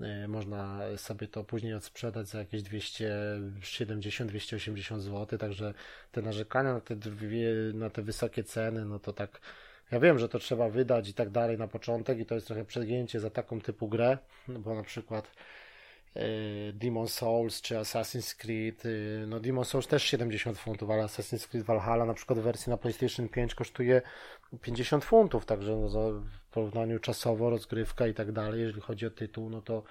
y, 0.00 0.28
można 0.28 0.80
sobie 0.96 1.28
to 1.28 1.44
później 1.44 1.74
odsprzedać 1.74 2.28
za 2.28 2.38
jakieś 2.38 2.62
270-280 2.62 5.00
zł, 5.00 5.38
także 5.38 5.74
te 6.12 6.22
narzekania 6.22 6.74
na 6.74 6.80
te, 6.80 6.96
dwie, 6.96 7.48
na 7.74 7.90
te 7.90 8.02
wysokie 8.02 8.44
ceny, 8.44 8.84
no 8.84 8.98
to 8.98 9.12
tak 9.12 9.40
ja 9.90 10.00
wiem, 10.00 10.18
że 10.18 10.28
to 10.28 10.38
trzeba 10.38 10.68
wydać 10.68 11.08
i 11.08 11.14
tak 11.14 11.30
dalej 11.30 11.58
na 11.58 11.68
początek 11.68 12.18
i 12.18 12.26
to 12.26 12.34
jest 12.34 12.46
trochę 12.46 12.64
przegięcie 12.64 13.20
za 13.20 13.30
taką 13.30 13.60
typu 13.60 13.88
grę, 13.88 14.18
bo 14.48 14.74
na 14.74 14.82
przykład 14.82 15.30
yy, 16.14 16.22
Demon 16.72 17.08
Souls 17.08 17.62
czy 17.62 17.74
Assassin's 17.74 18.36
Creed, 18.36 18.84
yy, 18.84 19.24
no 19.26 19.40
Demon 19.40 19.64
Souls 19.64 19.86
też 19.86 20.02
70 20.02 20.58
funtów, 20.58 20.90
ale 20.90 21.02
Assassin's 21.02 21.48
Creed 21.48 21.66
Valhalla 21.66 22.04
na 22.04 22.14
przykład 22.14 22.38
w 22.38 22.42
wersji 22.42 22.70
na 22.70 22.76
PlayStation 22.76 23.28
5 23.28 23.54
kosztuje 23.54 24.02
50 24.62 25.04
funtów, 25.04 25.46
także 25.46 25.76
no, 25.76 25.88
w 26.12 26.50
porównaniu 26.50 26.98
czasowo, 26.98 27.50
rozgrywka 27.50 28.06
i 28.06 28.14
tak 28.14 28.32
dalej, 28.32 28.60
jeżeli 28.60 28.80
chodzi 28.80 29.06
o 29.06 29.10
tytuł, 29.10 29.50
no 29.50 29.62
to 29.62 29.82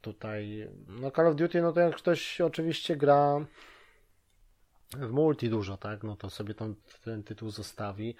tutaj, 0.00 0.68
no 0.88 1.10
Call 1.10 1.26
of 1.26 1.36
Duty, 1.36 1.62
no 1.62 1.72
to 1.72 1.80
jak 1.80 1.96
ktoś 1.96 2.40
oczywiście 2.40 2.96
gra 2.96 3.46
w 4.96 5.10
multi 5.10 5.50
dużo, 5.50 5.76
tak, 5.76 6.02
no 6.02 6.16
to 6.16 6.30
sobie 6.30 6.54
ten, 6.54 6.74
ten 7.04 7.22
tytuł 7.22 7.50
zostawi, 7.50 8.16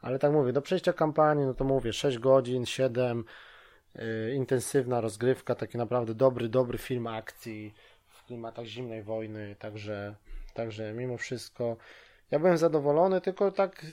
ale 0.00 0.18
tak 0.18 0.32
mówię, 0.32 0.52
do 0.52 0.62
przejścia 0.62 0.92
kampanii, 0.92 1.46
no 1.46 1.54
to 1.54 1.64
mówię, 1.64 1.92
6 1.92 2.18
godzin, 2.18 2.66
7, 2.66 3.24
yy, 3.94 4.02
intensywna 4.34 5.00
rozgrywka, 5.00 5.54
taki 5.54 5.78
naprawdę 5.78 6.14
dobry, 6.14 6.48
dobry 6.48 6.78
film 6.78 7.06
akcji 7.06 7.74
w 8.08 8.26
klimatach 8.26 8.66
zimnej 8.66 9.02
wojny, 9.02 9.56
także, 9.58 10.14
także 10.54 10.92
mimo 10.92 11.16
wszystko 11.16 11.76
ja 12.30 12.38
byłem 12.38 12.58
zadowolony, 12.58 13.20
tylko 13.20 13.50
tak 13.50 13.86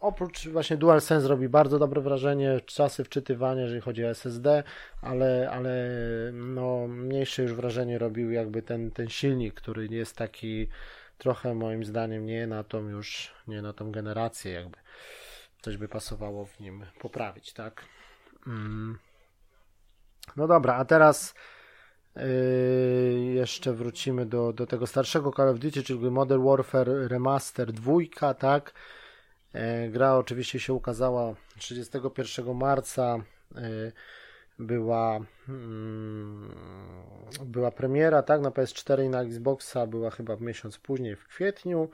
oprócz 0.00 0.48
właśnie 0.48 0.76
DualSense 0.76 1.28
robi 1.28 1.48
bardzo 1.48 1.78
dobre 1.78 2.00
wrażenie, 2.00 2.60
czasy 2.66 3.04
wczytywania, 3.04 3.62
jeżeli 3.62 3.80
chodzi 3.80 4.04
o 4.04 4.10
SSD, 4.10 4.62
ale, 5.02 5.50
ale 5.50 5.72
no, 6.32 6.88
mniejsze 6.88 7.42
już 7.42 7.54
wrażenie 7.54 7.98
robił 7.98 8.30
jakby 8.30 8.62
ten, 8.62 8.90
ten 8.90 9.08
silnik, 9.08 9.54
który 9.54 9.86
jest 9.86 10.16
taki 10.16 10.68
trochę 11.18 11.54
moim 11.54 11.84
zdaniem 11.84 12.26
nie 12.26 12.46
na 12.46 12.64
tą 12.64 12.88
już, 12.88 13.34
nie 13.48 13.62
na 13.62 13.72
tą 13.72 13.92
generację 13.92 14.52
jakby 14.52 14.78
coś 15.68 15.76
by 15.76 15.88
pasowało 15.88 16.46
w 16.46 16.60
nim 16.60 16.84
poprawić, 17.00 17.52
tak? 17.52 17.84
Mm. 18.46 18.98
No 20.36 20.46
dobra, 20.46 20.74
a 20.74 20.84
teraz 20.84 21.34
yy, 22.16 22.22
jeszcze 23.34 23.72
wrócimy 23.72 24.26
do, 24.26 24.52
do 24.52 24.66
tego 24.66 24.86
starszego 24.86 25.32
Call 25.32 25.48
of 25.48 25.58
Duty, 25.58 25.82
czyli 25.82 26.10
Modern 26.10 26.44
Warfare 26.44 27.08
Remaster 27.08 27.72
2, 27.72 28.34
tak? 28.38 28.72
Yy, 29.54 29.90
gra 29.90 30.14
oczywiście 30.16 30.60
się 30.60 30.72
ukazała 30.72 31.34
31 31.58 32.54
marca. 32.54 33.18
Yy, 33.54 33.92
była 34.58 35.20
mm, 35.48 36.50
była 37.44 37.70
premiera, 37.70 38.22
tak, 38.22 38.40
na 38.40 38.50
PS4 38.50 39.04
i 39.04 39.08
na 39.08 39.22
Xboxa 39.22 39.86
była 39.86 40.10
chyba 40.10 40.36
miesiąc 40.36 40.78
później 40.78 41.16
w 41.16 41.28
kwietniu 41.28 41.88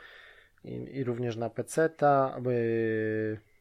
i, 0.65 0.75
i 0.75 1.05
również 1.05 1.37
na 1.37 1.51
PC-ta. 1.51 2.41
Yy, 2.47 3.54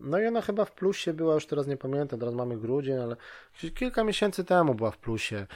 no 0.00 0.18
i 0.18 0.26
ona 0.26 0.40
chyba 0.42 0.64
w 0.64 0.72
plusie 0.72 1.12
była, 1.12 1.34
już 1.34 1.46
teraz 1.46 1.66
nie 1.66 1.76
pamiętam, 1.76 2.20
teraz 2.20 2.34
mamy 2.34 2.56
grudzień, 2.58 2.98
ale 2.98 3.16
kilka 3.74 4.04
miesięcy 4.04 4.44
temu 4.44 4.74
była 4.74 4.90
w 4.90 4.98
plusie. 4.98 5.46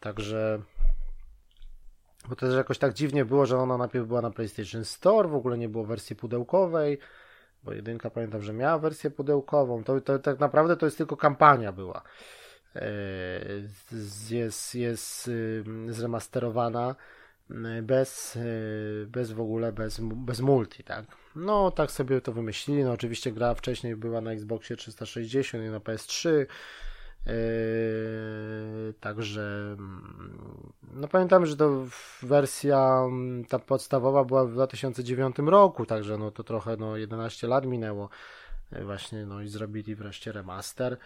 Także. 0.00 0.62
Bo 2.28 2.36
też 2.36 2.54
jakoś 2.54 2.78
tak 2.78 2.94
dziwnie 2.94 3.24
było, 3.24 3.46
że 3.46 3.58
ona 3.58 3.78
najpierw 3.78 4.06
była 4.06 4.20
na 4.22 4.30
PlayStation 4.30 4.84
Store, 4.84 5.28
w 5.28 5.34
ogóle 5.34 5.58
nie 5.58 5.68
było 5.68 5.84
wersji 5.84 6.16
pudełkowej, 6.16 6.98
bo 7.62 7.72
jedynka 7.72 8.10
pamiętam, 8.10 8.42
że 8.42 8.52
miała 8.52 8.78
wersję 8.78 9.10
pudełkową. 9.10 9.84
To, 9.84 10.00
to 10.00 10.18
tak 10.18 10.40
naprawdę 10.40 10.76
to 10.76 10.86
jest 10.86 10.98
tylko 10.98 11.16
kampania 11.16 11.72
była. 11.72 12.02
Jest, 14.30 14.74
jest 14.74 15.30
zremasterowana 15.88 16.96
bez, 17.82 18.38
bez 19.06 19.32
w 19.32 19.40
ogóle, 19.40 19.72
bez, 19.72 20.00
bez 20.00 20.40
multi, 20.40 20.84
tak. 20.84 21.04
No, 21.36 21.70
tak 21.70 21.90
sobie 21.90 22.20
to 22.20 22.32
wymyślili. 22.32 22.84
No, 22.84 22.92
oczywiście 22.92 23.32
gra 23.32 23.54
wcześniej 23.54 23.96
była 23.96 24.20
na 24.20 24.32
Xboxie 24.32 24.76
360 24.76 25.64
i 25.64 25.68
na 25.68 25.78
PS3. 25.78 26.46
Yy, 27.26 28.94
także 29.00 29.74
mm, 29.78 30.72
no 30.92 31.08
pamiętam, 31.08 31.46
że 31.46 31.56
to 31.56 31.84
wersja 32.22 33.02
mm, 33.06 33.44
ta 33.44 33.58
podstawowa 33.58 34.24
była 34.24 34.44
w 34.44 34.52
2009 34.52 35.36
roku, 35.46 35.86
także 35.86 36.18
no 36.18 36.30
to 36.30 36.44
trochę 36.44 36.76
no 36.76 36.96
11 36.96 37.46
lat 37.46 37.66
minęło 37.66 38.08
yy, 38.72 38.84
właśnie 38.84 39.26
no 39.26 39.42
i 39.42 39.48
zrobili 39.48 39.94
wreszcie 39.94 40.32
remaster. 40.32 40.96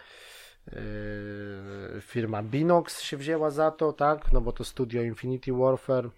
Yy, 0.67 2.01
firma 2.01 2.43
Binox 2.43 3.01
się 3.01 3.17
wzięła 3.17 3.51
za 3.51 3.71
to, 3.71 3.93
tak, 3.93 4.31
no 4.31 4.41
bo 4.41 4.51
to 4.51 4.63
studio 4.63 5.01
Infinity 5.03 5.53
Warfare 5.53 6.09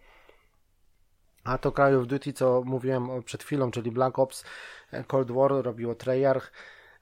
a 1.44 1.58
to 1.58 1.72
Call 1.72 1.96
of 1.96 2.08
Duty, 2.08 2.34
co 2.34 2.62
mówiłem 2.66 3.24
przed 3.24 3.44
chwilą, 3.44 3.72
czyli 3.72 3.92
Black 3.92 4.20
Ops 4.20 4.46
e, 4.92 5.04
Cold 5.04 5.32
War 5.32 5.52
robiło 5.52 5.96
Treyarch, 5.96 6.52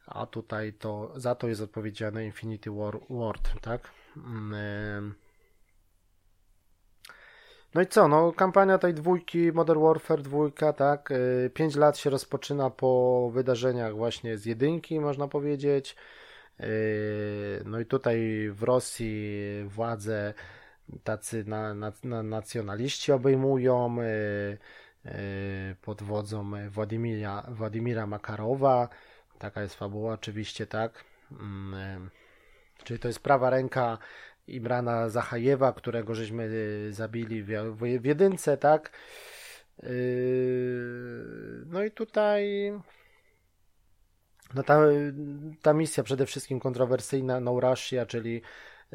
a 0.06 0.26
tutaj 0.26 0.74
to 0.74 1.14
za 1.16 1.36
to 1.36 1.48
jest 1.48 1.62
odpowiedzialne 1.62 2.26
Infinity 2.26 2.72
War 2.72 3.00
Ward, 3.10 3.62
tak? 3.62 3.90
Mm, 4.18 4.54
e, 4.54 5.02
no 7.76 7.82
i 7.82 7.88
co, 7.88 8.08
no 8.08 8.34
kampania 8.34 8.78
tej 8.78 8.94
dwójki, 8.94 9.52
Modern 9.52 9.82
Warfare 9.82 10.22
dwójka, 10.22 10.74
tak? 10.74 11.10
5 11.54 11.76
e, 11.76 11.80
lat 11.80 11.98
się 11.98 12.10
rozpoczyna 12.10 12.70
po 12.70 13.32
wydarzeniach 13.34 13.96
właśnie 13.96 14.38
z 14.38 14.46
jedynki, 14.46 15.00
można 15.00 15.28
powiedzieć. 15.28 15.96
No 17.66 17.80
i 17.80 17.86
tutaj 17.86 18.50
w 18.52 18.64
Rosji 18.64 19.44
władze 19.68 20.34
tacy 21.04 21.44
na, 21.48 21.74
na, 21.74 21.92
na 22.04 22.24
nacjonaliści 22.24 23.12
obejmują 23.12 23.98
y, 24.02 24.58
y, 25.06 25.76
pod 25.82 26.04
wodzą 26.04 26.52
Władimira, 26.70 27.46
Władimira 27.50 28.08
Makarowa. 28.08 28.90
Taka 29.40 29.62
jest 29.62 29.76
fabuła 29.76 30.14
oczywiście, 30.14 30.68
tak. 30.68 31.04
Mm, 31.32 31.74
y, 32.08 32.10
czyli 32.84 33.00
to 33.00 33.08
jest 33.08 33.20
prawa 33.20 33.50
ręka 33.50 33.98
Imrana 34.48 35.10
Zachajewa, 35.10 35.74
którego 35.74 36.16
żeśmy 36.16 36.50
zabili 36.92 37.44
w, 37.44 37.50
w 38.02 38.06
jedynce, 38.06 38.58
tak. 38.58 38.92
No 41.66 41.84
i 41.84 41.92
tutaj 41.92 42.72
no 44.54 44.64
ta, 44.64 44.80
ta 45.62 45.74
misja 45.74 46.04
przede 46.04 46.26
wszystkim 46.26 46.60
kontrowersyjna, 46.60 47.40
No 47.40 47.60
Russia, 47.60 48.06
czyli, 48.06 48.42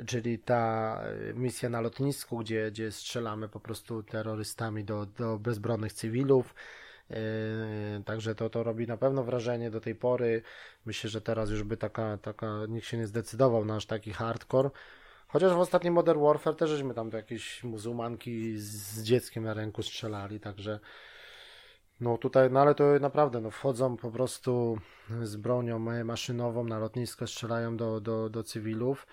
czyli 0.07 0.39
ta 0.39 1.01
misja 1.35 1.69
na 1.69 1.81
lotnisku, 1.81 2.39
gdzie, 2.39 2.71
gdzie 2.71 2.93
strzelamy 2.93 3.49
po 3.49 3.61
prostu 3.61 4.03
terrorystami 4.03 4.85
do, 4.85 5.07
do 5.07 5.39
bezbronnych 5.39 5.93
cywilów. 5.93 6.55
Yy, 7.11 7.17
także 8.05 8.35
to, 8.35 8.51
to 8.51 8.63
robi 8.63 8.87
na 8.87 8.97
pewno 8.97 9.25
wrażenie 9.25 9.71
do 9.71 9.81
tej 9.81 9.95
pory. 9.95 10.43
Myślę, 10.87 11.11
że 11.11 11.21
teraz 11.21 11.51
już 11.51 11.63
by 11.63 11.77
taka, 11.77 12.19
taka 12.19 12.47
nikt 12.69 12.87
się 12.87 12.99
nie 12.99 13.07
zdecydował 13.07 13.65
na 13.65 13.77
aż 13.77 13.87
taki 13.87 14.13
hardcore. 14.13 14.71
Chociaż 15.29 15.53
w 15.53 15.59
ostatnim 15.59 15.95
Modern 15.95 16.21
Warfare 16.21 16.57
też 16.57 16.71
żeśmy 16.71 16.95
tam 16.95 17.11
do 17.11 17.17
jakieś 17.17 17.65
muzułmanki 17.65 18.59
z 18.59 19.03
dzieckiem 19.03 19.45
na 19.45 19.55
ręku 19.55 19.83
strzelali, 19.83 20.41
także 20.41 20.81
no 22.01 22.19
tutaj, 22.19 22.51
no 22.51 22.61
ale 22.61 22.75
to 22.75 22.85
naprawdę, 23.01 23.41
no 23.41 23.51
wchodzą 23.51 23.97
po 23.97 24.11
prostu 24.11 24.79
z 25.23 25.37
bronią 25.37 25.79
maszynową 26.05 26.65
na 26.65 26.79
lotnisko, 26.79 27.27
strzelają 27.27 27.77
do, 27.77 28.01
do, 28.01 28.31
do 28.31 28.43
cywilów. 28.43 29.07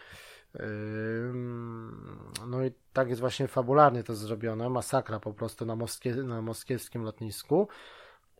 No 2.47 2.65
i 2.65 2.71
tak 2.93 3.09
jest 3.09 3.21
właśnie 3.21 3.47
fabularnie 3.47 4.03
to 4.03 4.15
zrobione. 4.15 4.69
Masakra 4.69 5.19
po 5.19 5.33
prostu 5.33 5.65
na, 5.65 5.75
moskie, 5.75 6.15
na 6.15 6.41
moskiewskim 6.41 7.03
lotnisku. 7.03 7.67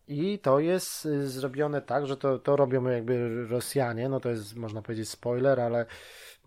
I 0.08 0.40
to 0.40 0.60
jest 0.60 1.06
y, 1.06 1.28
zrobione 1.28 1.82
tak, 1.82 2.08
że 2.08 2.18
to, 2.18 2.40
to 2.40 2.56
robią 2.56 2.86
jakby 2.86 3.46
Rosjanie, 3.48 4.10
no 4.10 4.20
to 4.20 4.30
jest 4.30 4.56
można 4.56 4.82
powiedzieć 4.82 5.10
spoiler, 5.10 5.60
ale 5.60 5.86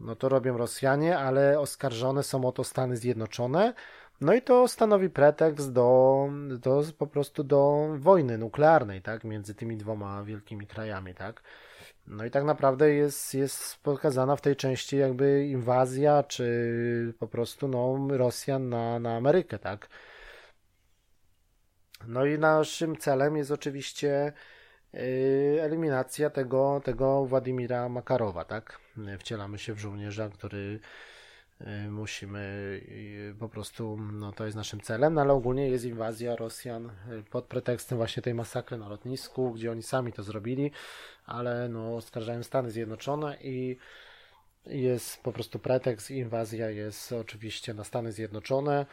no 0.00 0.16
to 0.16 0.28
robią 0.28 0.56
Rosjanie, 0.56 1.18
ale 1.18 1.60
oskarżone 1.60 2.22
są 2.22 2.44
o 2.44 2.52
to 2.52 2.64
Stany 2.64 2.96
Zjednoczone. 2.96 3.74
No 4.20 4.34
i 4.34 4.42
to 4.42 4.68
stanowi 4.68 5.10
pretekst 5.10 5.72
do, 5.72 6.28
do 6.58 6.82
po 6.98 7.06
prostu 7.06 7.44
do 7.44 7.88
wojny 7.98 8.38
nuklearnej, 8.38 9.02
tak, 9.02 9.24
między 9.24 9.54
tymi 9.54 9.76
dwoma 9.76 10.24
wielkimi 10.24 10.66
krajami, 10.66 11.14
tak. 11.14 11.42
No 12.06 12.24
i 12.24 12.30
tak 12.30 12.44
naprawdę 12.44 12.94
jest, 12.94 13.34
jest 13.34 13.76
pokazana 13.82 14.36
w 14.36 14.40
tej 14.40 14.56
części 14.56 14.96
jakby 14.96 15.46
inwazja, 15.46 16.22
czy 16.22 17.14
po 17.18 17.28
prostu 17.28 17.68
no, 17.68 18.08
Rosjan 18.10 18.68
na, 18.68 18.98
na 18.98 19.16
Amerykę, 19.16 19.58
tak. 19.58 19.88
No 22.06 22.26
i 22.26 22.38
naszym 22.38 22.96
celem 22.96 23.36
jest 23.36 23.50
oczywiście 23.50 24.32
yy, 24.92 25.00
eliminacja 25.62 26.30
tego, 26.30 26.80
tego 26.84 27.24
Władimira 27.26 27.88
Makarowa, 27.88 28.44
tak. 28.44 28.80
Wcielamy 29.18 29.58
się 29.58 29.74
w 29.74 29.78
żołnierza, 29.78 30.28
który 30.28 30.80
musimy 31.90 32.80
yy, 32.88 33.34
po 33.38 33.48
prostu, 33.48 33.98
no 34.12 34.32
to 34.32 34.44
jest 34.44 34.56
naszym 34.56 34.80
celem, 34.80 35.14
no 35.14 35.20
ale 35.20 35.32
ogólnie 35.32 35.68
jest 35.68 35.84
inwazja 35.84 36.36
Rosjan 36.36 36.90
pod 37.30 37.44
pretekstem 37.44 37.98
właśnie 37.98 38.22
tej 38.22 38.34
masakry 38.34 38.78
na 38.78 38.88
lotnisku, 38.88 39.52
gdzie 39.52 39.70
oni 39.70 39.82
sami 39.82 40.12
to 40.12 40.22
zrobili, 40.22 40.70
ale 41.26 41.68
no 41.68 41.96
oskarżają 41.96 42.42
Stany 42.42 42.70
Zjednoczone 42.70 43.38
i 43.40 43.76
jest 44.66 45.22
po 45.22 45.32
prostu 45.32 45.58
pretekst, 45.58 46.10
inwazja 46.10 46.70
jest 46.70 47.12
oczywiście 47.12 47.74
na 47.74 47.84
Stany 47.84 48.12
Zjednoczone. 48.12 48.86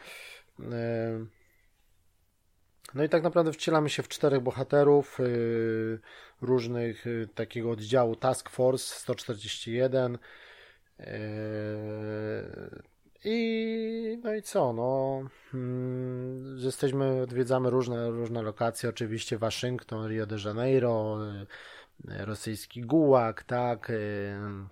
No 2.94 3.04
i 3.04 3.08
tak 3.08 3.22
naprawdę 3.22 3.52
wcielamy 3.52 3.90
się 3.90 4.02
w 4.02 4.08
czterech 4.08 4.40
bohaterów 4.40 5.18
różnych 6.40 7.04
takiego 7.34 7.70
oddziału 7.70 8.16
Task 8.16 8.50
Force 8.50 8.94
141. 8.94 10.18
Yy, 11.06 12.82
I 13.24 14.18
no 14.24 14.34
i 14.34 14.42
co, 14.42 14.72
no 14.72 15.22
hmm, 15.50 16.58
jesteśmy, 16.58 17.22
odwiedzamy 17.22 17.70
różne, 17.70 18.10
różne 18.10 18.42
lokacje, 18.42 18.88
oczywiście 18.88 19.38
Waszyngton, 19.38 20.08
Rio 20.08 20.26
de 20.26 20.36
Janeiro, 20.44 21.18
yy, 22.04 22.24
rosyjski 22.24 22.80
Gułak, 22.80 23.42
tak. 23.42 23.88
Yy. 23.88 24.66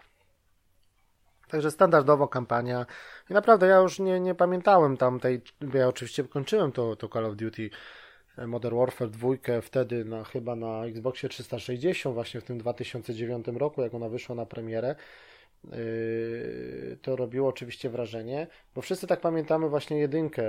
Także 1.48 1.70
standardowo 1.70 2.28
kampania. 2.28 2.86
I 3.30 3.32
naprawdę 3.32 3.66
ja 3.66 3.76
już 3.76 3.98
nie, 3.98 4.20
nie 4.20 4.34
pamiętałem 4.34 4.96
tamtej, 4.96 5.42
ja 5.74 5.88
oczywiście 5.88 6.24
kończyłem 6.24 6.72
to, 6.72 6.96
to 6.96 7.08
Call 7.08 7.26
of 7.26 7.36
Duty 7.36 7.70
Modern 8.46 8.76
Warfare 8.76 9.10
2 9.10 9.28
wtedy 9.62 10.04
na, 10.04 10.24
chyba 10.24 10.56
na 10.56 10.86
Xboxie 10.86 11.28
360 11.28 12.14
właśnie 12.14 12.40
w 12.40 12.44
tym 12.44 12.58
2009 12.58 13.46
roku, 13.48 13.82
jak 13.82 13.94
ona 13.94 14.08
wyszła 14.08 14.34
na 14.34 14.46
premierę. 14.46 14.94
Yy, 15.64 16.98
to 17.02 17.16
robiło 17.16 17.48
oczywiście 17.48 17.90
wrażenie, 17.90 18.46
bo 18.74 18.82
wszyscy 18.82 19.06
tak 19.06 19.20
pamiętamy 19.20 19.68
właśnie 19.68 19.98
jedynkę, 19.98 20.42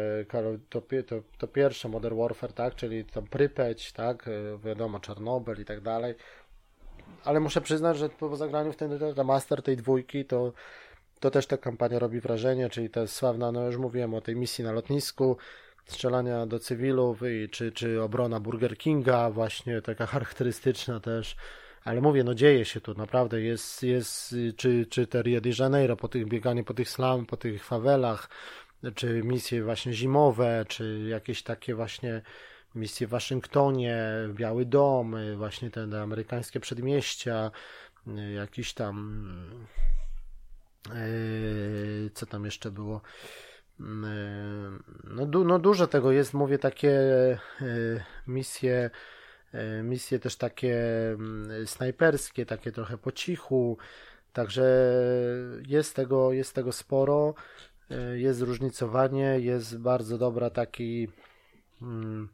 to, 0.70 0.82
to, 1.08 1.22
to 1.38 1.48
pierwsze 1.48 1.90
Modern 1.90 2.18
Warfare, 2.18 2.54
tak, 2.54 2.76
czyli 2.76 3.06
tam 3.06 3.28
Prypeć, 3.28 3.92
tak, 3.92 4.28
yy, 4.28 4.60
wiadomo, 4.66 5.00
Czarnobyl 5.00 5.62
i 5.62 5.66
tak 5.66 5.82
dalej, 5.82 6.16
ale 7.24 7.40
muszę 7.40 7.62
przyznać, 7.62 7.98
że 7.98 8.10
po 8.10 8.36
zagraniu 8.36 8.74
w 8.74 8.76
ten 8.76 8.92
remaster 8.94 9.62
tej 9.62 9.78
dwójki, 9.78 10.26
to, 10.26 10.54
to 11.20 11.32
też 11.32 11.48
ta 11.48 11.58
kampania 11.58 12.00
robi 12.00 12.20
wrażenie, 12.20 12.70
czyli 12.70 12.90
ta 12.90 13.08
sławna, 13.08 13.52
no 13.52 13.66
już 13.66 13.78
mówiłem 13.78 14.14
o 14.14 14.22
tej 14.22 14.36
misji 14.36 14.64
na 14.64 14.72
lotnisku, 14.72 15.38
strzelania 15.86 16.46
do 16.46 16.60
cywilów 16.60 17.22
i 17.24 17.50
czy, 17.50 17.72
czy 17.72 18.02
obrona 18.02 18.40
Burger 18.40 18.78
Kinga, 18.78 19.30
właśnie 19.30 19.82
taka 19.82 20.06
charakterystyczna 20.06 21.00
też. 21.00 21.36
Ale 21.84 22.02
mówię, 22.02 22.24
no 22.24 22.34
dzieje 22.36 22.66
się 22.66 22.82
tu, 22.82 22.94
naprawdę 22.94 23.42
jest, 23.42 23.84
jest 23.84 24.36
czy, 24.58 24.86
czy 24.86 25.08
te 25.08 25.22
Rio 25.22 25.42
de 25.42 25.50
Janeiro, 25.60 25.96
po 25.96 26.08
tych 26.08 26.28
bieganie 26.28 26.64
po 26.64 26.74
tych 26.74 26.90
slam, 26.90 27.26
po 27.26 27.38
tych 27.38 27.66
fawelach, 27.66 28.30
czy 28.96 29.24
misje 29.24 29.64
właśnie 29.64 29.94
zimowe, 29.94 30.66
czy 30.68 31.06
jakieś 31.10 31.44
takie 31.44 31.76
właśnie 31.76 32.22
misje 32.76 33.08
w 33.08 33.10
Waszyngtonie, 33.10 33.98
Biały 34.34 34.66
Dom, 34.66 35.16
właśnie 35.38 35.72
te 35.72 36.02
amerykańskie 36.02 36.60
przedmieścia, 36.60 37.52
jakiś 38.36 38.74
tam, 38.74 39.26
yy, 40.90 42.10
co 42.14 42.26
tam 42.26 42.46
jeszcze 42.46 42.72
było, 42.72 43.02
Mm, 43.82 44.84
no, 45.04 45.26
du, 45.26 45.44
no 45.44 45.60
dużo 45.60 45.88
tego 45.88 46.12
jest, 46.12 46.34
mówię, 46.34 46.60
takie 46.60 46.92
e, 47.62 48.04
misje, 48.28 48.90
misje 49.84 50.20
też 50.20 50.36
takie 50.36 50.78
mm, 51.12 51.68
snajperskie, 51.68 52.46
takie 52.46 52.72
trochę 52.72 52.98
po 52.98 53.12
cichu, 53.12 53.78
także 54.34 54.94
jest 55.68 55.96
tego, 55.96 56.32
jest 56.32 56.56
tego 56.56 56.72
sporo, 56.72 57.34
e, 57.92 58.20
jest 58.20 58.40
zróżnicowanie, 58.40 59.40
jest 59.40 59.80
bardzo 59.80 60.18
dobra 60.18 60.50
taki 60.50 61.08
mm, 61.82 62.30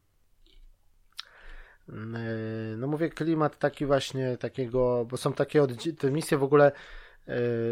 no 2.77 2.87
mówię 2.87 3.09
klimat 3.09 3.59
taki 3.59 3.85
właśnie 3.85 4.37
takiego, 4.37 5.05
bo 5.05 5.17
są 5.17 5.33
takie 5.33 5.67
te 5.99 6.11
misje 6.11 6.37
w 6.37 6.43
ogóle 6.43 6.71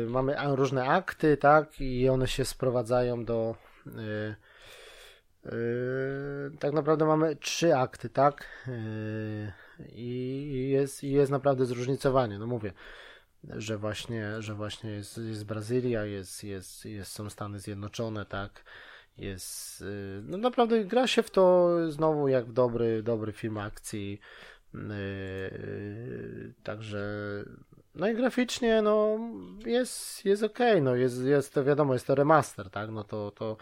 mamy 0.07 0.35
różne 0.55 0.85
akty, 0.85 1.37
tak, 1.37 1.81
i 1.81 2.09
one 2.09 2.27
się 2.27 2.45
sprowadzają 2.45 3.25
do 3.25 3.55
tak 6.59 6.73
naprawdę 6.73 7.05
mamy 7.05 7.35
trzy 7.35 7.75
akty, 7.75 8.09
tak? 8.09 8.45
Yy, 8.67 9.85
I 9.95 10.69
jest, 10.69 11.03
jest 11.03 11.31
naprawdę 11.31 11.65
zróżnicowanie. 11.65 12.39
No 12.39 12.47
mówię, 12.47 12.73
że 13.43 13.77
właśnie, 13.77 14.41
że 14.41 14.53
właśnie 14.53 14.91
jest, 14.91 15.17
jest 15.17 15.45
Brazylia, 15.45 16.05
jest, 16.05 16.43
jest, 16.43 16.85
jest, 16.85 17.11
są 17.11 17.29
Stany 17.29 17.59
Zjednoczone, 17.59 18.25
tak? 18.25 18.63
Jest, 19.17 19.83
no 20.23 20.37
naprawdę 20.37 20.85
gra 20.85 21.07
się 21.07 21.23
w 21.23 21.31
to 21.31 21.71
znowu 21.91 22.27
jak 22.27 22.51
dobry, 22.51 23.03
dobry 23.03 23.31
film 23.31 23.57
akcji. 23.57 24.19
Także 26.63 27.03
no 27.95 28.07
i 28.07 28.15
graficznie, 28.15 28.81
no, 28.81 29.19
jest, 29.65 30.25
jest 30.25 30.43
ok, 30.43 30.59
no, 30.81 30.95
jest, 30.95 31.23
jest 31.23 31.53
to 31.53 31.63
wiadomo, 31.63 31.93
jest 31.93 32.07
to 32.07 32.15
remaster, 32.15 32.69
tak, 32.69 32.91
no 32.91 33.03
to, 33.03 33.31
to, 33.31 33.57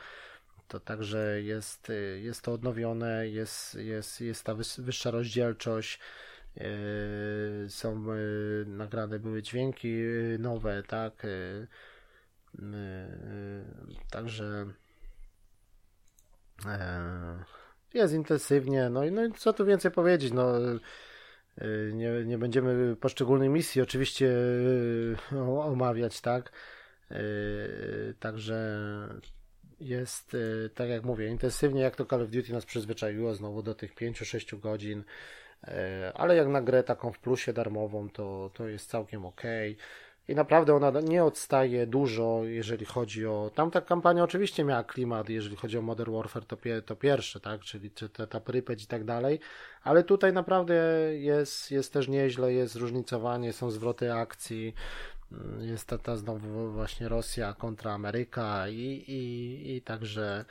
to 0.74 0.80
także 0.80 1.42
jest, 1.42 1.92
jest 2.22 2.42
to 2.42 2.54
odnowione, 2.54 3.28
jest, 3.28 3.76
jest, 3.76 4.22
jest 4.22 4.44
ta 4.44 4.56
wyższa 4.78 5.12
rozdzielczość, 5.12 6.00
yy, 6.56 6.66
są 7.70 8.16
yy, 8.16 8.66
nagrane 8.68 9.20
były 9.20 9.42
dźwięki 9.42 9.94
nowe, 10.40 10.84
tak, 10.84 11.28
także 14.12 14.66
jest 17.94 18.14
intensywnie, 18.14 18.90
no 18.90 19.06
i 19.06 19.12
no, 19.12 19.22
co 19.38 19.54
tu 19.54 19.66
więcej 19.66 19.92
powiedzieć, 19.92 20.34
no, 20.34 20.54
Y, 21.62 21.92
nie, 21.94 22.12
nie 22.26 22.38
będziemy 22.38 22.96
poszczególnej 22.96 23.50
misji 23.50 23.82
oczywiście 23.82 24.26
y, 24.28 25.16
omawiać, 25.62 26.22
tak? 26.22 26.52
Y, 27.12 28.16
także 28.20 29.20
jest, 29.84 30.38
tak 30.76 30.90
jak 30.90 31.04
mówię, 31.04 31.28
intensywnie, 31.28 31.82
jak 31.82 31.96
to 31.96 32.06
Call 32.06 32.22
of 32.22 32.30
Duty 32.30 32.54
nas 32.54 32.66
przyzwyczaiło 32.66 33.34
znowu 33.36 33.64
do 33.64 33.76
tych 33.76 33.96
5-6 33.96 34.60
godzin, 34.60 35.04
ale 36.14 36.36
jak 36.36 36.48
na 36.48 36.62
grę 36.62 36.84
taką 36.84 37.12
w 37.12 37.20
plusie 37.20 37.54
darmową, 37.54 38.10
to, 38.10 38.52
to 38.54 38.68
jest 38.68 38.90
całkiem 38.90 39.26
ok. 39.26 39.42
i 40.28 40.36
naprawdę 40.36 40.76
ona 40.76 41.02
nie 41.02 41.24
odstaje 41.24 41.88
dużo, 41.88 42.42
jeżeli 42.44 42.86
chodzi 42.86 43.26
o. 43.26 43.52
Tamta 43.56 43.82
kampania 43.82 44.24
oczywiście 44.24 44.64
miała 44.64 44.84
klimat, 44.84 45.30
jeżeli 45.30 45.56
chodzi 45.56 45.78
o 45.78 45.82
Modern 45.82 46.14
Warfare, 46.14 46.46
to, 46.46 46.58
pie, 46.58 46.82
to 46.82 46.96
pierwsze, 46.96 47.40
tak? 47.40 47.62
Czyli 47.62 47.92
czy 47.92 48.10
ta, 48.10 48.28
ta 48.28 48.40
Prypeć 48.40 48.84
i 48.84 48.88
tak 48.88 49.04
dalej. 49.04 49.40
Ale 49.84 50.04
tutaj 50.04 50.34
naprawdę 50.34 50.76
jest, 51.16 51.72
jest 51.72 51.94
też 51.94 52.08
nieźle, 52.08 52.54
jest 52.54 52.74
zróżnicowanie, 52.74 53.54
są 53.54 53.72
zwroty 53.72 54.14
akcji. 54.14 54.74
Jest 55.60 55.88
ta, 55.88 55.98
ta 55.98 56.18
znowu 56.18 56.72
właśnie 56.72 57.10
Rosja 57.10 57.54
kontra 57.54 57.94
Ameryka 57.94 58.70
i, 58.70 59.04
i, 59.08 59.76
i 59.76 59.82
także 59.82 60.46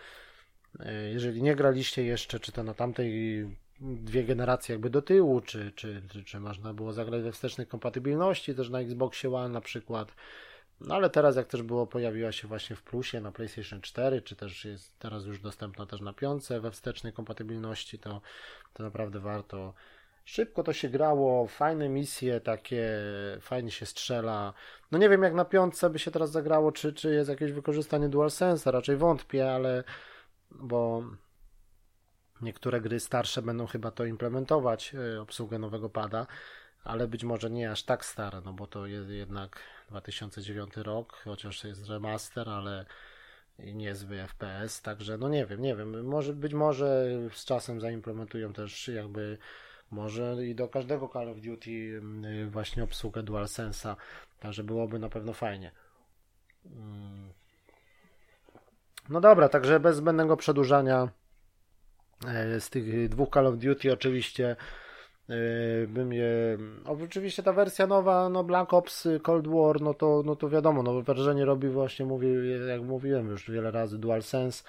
e, 0.81 1.11
jeżeli 1.11 1.43
nie 1.43 1.57
graliście 1.57 2.05
jeszcze, 2.05 2.41
czy 2.41 2.53
to 2.53 2.63
na 2.63 2.75
tamtej 2.75 3.47
dwie 3.81 4.25
generacje 4.25 4.73
jakby 4.73 4.91
do 4.91 5.03
tyłu, 5.03 5.41
czy, 5.41 5.73
czy, 5.77 6.03
czy, 6.11 6.25
czy 6.25 6.41
można 6.41 6.75
było 6.75 6.93
zagrać 6.93 7.23
we 7.23 7.33
wstecznej 7.33 7.67
kompatybilności 7.67 8.55
też 8.55 8.71
na 8.71 8.81
Xboxie 8.81 9.35
One 9.35 9.49
na 9.49 9.61
przykład. 9.61 10.15
No 10.81 10.95
ale 10.95 11.11
teraz 11.11 11.37
jak 11.37 11.47
też 11.47 11.63
było, 11.63 11.87
pojawiła 11.87 12.33
się 12.33 12.49
właśnie 12.49 12.77
w 12.77 12.83
plusie 12.83 13.21
na 13.21 13.33
PlayStation 13.33 13.81
4, 13.81 14.23
czy 14.23 14.37
też 14.37 14.65
jest 14.65 14.99
teraz 14.99 15.25
już 15.25 15.41
dostępna 15.41 15.87
też 15.87 16.01
na 16.01 16.13
piące 16.13 16.61
we 16.61 16.71
wstecznej 16.71 17.13
kompatybilności, 17.13 17.99
to, 17.99 18.21
to 18.73 18.83
naprawdę 18.83 19.21
warto. 19.21 19.75
Szybko 20.25 20.63
to 20.63 20.73
się 20.73 20.89
grało, 20.89 21.47
fajne 21.47 21.89
misje 21.89 22.41
takie, 22.41 22.99
fajnie 23.41 23.71
się 23.71 23.87
strzela. 23.87 24.55
No 24.91 24.99
nie 24.99 25.09
wiem 25.09 25.23
jak 25.23 25.35
na 25.35 25.45
piątce 25.45 25.91
by 25.91 25.99
się 25.99 26.11
teraz 26.11 26.31
zagrało, 26.31 26.73
czy, 26.73 26.93
czy 26.93 27.15
jest 27.15 27.31
jakieś 27.31 27.53
wykorzystanie 27.53 28.09
DualSense, 28.09 28.71
raczej 28.71 28.97
wątpię, 28.97 29.53
ale 29.53 29.85
bo 30.51 31.03
Niektóre 32.43 32.81
gry 32.81 33.01
starsze 33.01 33.43
będą 33.43 33.67
chyba 33.67 33.91
to 33.91 34.05
implementować, 34.05 34.95
e, 34.95 35.21
obsługę 35.21 35.59
nowego 35.59 35.91
pada, 35.91 36.27
ale 36.85 37.09
być 37.09 37.25
może 37.25 37.51
nie 37.51 37.71
aż 37.71 37.83
tak 37.83 38.05
stare, 38.05 38.41
no 38.45 38.53
bo 38.53 38.67
to 38.67 38.87
jest 38.87 39.11
jednak 39.11 39.61
2009 39.91 40.77
rok, 40.77 41.13
chociaż 41.25 41.65
jest 41.65 41.89
remaster, 41.89 42.49
ale 42.49 42.87
niezły 43.59 44.17
FPS, 44.27 44.83
także 44.83 45.19
no 45.19 45.29
nie 45.29 45.47
wiem, 45.47 45.63
nie 45.63 45.77
wiem, 45.77 46.07
może, 46.07 46.33
być 46.33 46.55
może 46.55 47.07
z 47.33 47.45
czasem 47.45 47.81
zaimplementują 47.81 48.53
też 48.53 48.89
jakby 48.89 49.39
może 49.93 50.47
i 50.47 50.55
do 50.55 50.69
każdego 50.69 51.09
Call 51.09 51.29
of 51.29 51.41
Duty 51.41 51.99
mm, 51.99 52.51
właśnie 52.51 52.85
obsługę 52.85 53.23
DualSense'a, 53.23 53.97
także 54.41 54.65
byłoby 54.65 54.99
na 54.99 55.09
pewno 55.09 55.33
fajnie. 55.33 55.73
Mm. 56.67 57.33
No 59.09 59.21
dobra, 59.21 59.49
także 59.49 59.81
bez 59.81 59.97
zbędnego 59.97 60.37
przedłużania 60.37 61.09
E, 62.29 62.61
z 62.61 62.71
tych 62.71 63.09
dwóch 63.09 63.29
Call 63.35 63.47
of 63.47 63.57
Duty 63.57 63.93
oczywiście 63.93 64.57
e, 65.29 65.37
bym 65.87 66.13
je... 66.13 66.59
Oczywiście 66.85 67.43
ta 67.43 67.53
wersja 67.53 67.87
nowa, 67.87 68.29
no 68.29 68.45
Black 68.45 68.75
Ops 68.75 69.09
Cold 69.23 69.49
War, 69.49 69.81
no 69.81 69.95
to, 69.95 70.23
no 70.25 70.37
to 70.37 70.49
wiadomo, 70.49 70.83
no 70.83 71.03
wrażenie 71.03 71.45
robi 71.45 71.69
właśnie, 71.69 72.07
mówię, 72.07 72.29
jak 72.69 72.83
mówiłem 72.83 73.29
już 73.29 73.51
wiele 73.51 73.71
razy, 73.71 73.99
DualSense 73.99 74.65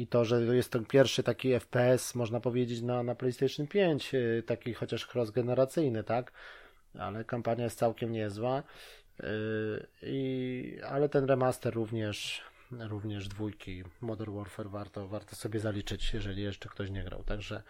i 0.00 0.06
to, 0.06 0.24
że 0.24 0.56
jest 0.56 0.72
ten 0.72 0.84
pierwszy 0.84 1.22
taki 1.22 1.52
FPS, 1.60 2.14
można 2.14 2.40
powiedzieć, 2.40 2.82
na, 2.82 3.02
na 3.02 3.14
PlayStation 3.14 3.66
5, 3.66 4.14
e, 4.14 4.42
taki 4.42 4.74
chociaż 4.74 5.06
cross-generacyjny, 5.06 6.04
tak? 6.04 6.32
Ale 6.98 7.24
kampania 7.24 7.64
jest 7.64 7.78
całkiem 7.78 8.12
niezła. 8.12 8.62
I, 10.02 10.78
ale 10.88 11.08
ten 11.08 11.24
remaster 11.24 11.74
również 11.74 12.42
również 12.70 13.28
dwójki 13.28 13.84
Modern 14.00 14.34
Warfare 14.36 14.70
warto, 14.70 15.08
warto 15.08 15.36
sobie 15.36 15.60
zaliczyć, 15.60 16.14
jeżeli 16.14 16.42
jeszcze 16.42 16.68
ktoś 16.68 16.90
nie 16.90 17.04
grał. 17.04 17.24
Także, 17.24 17.62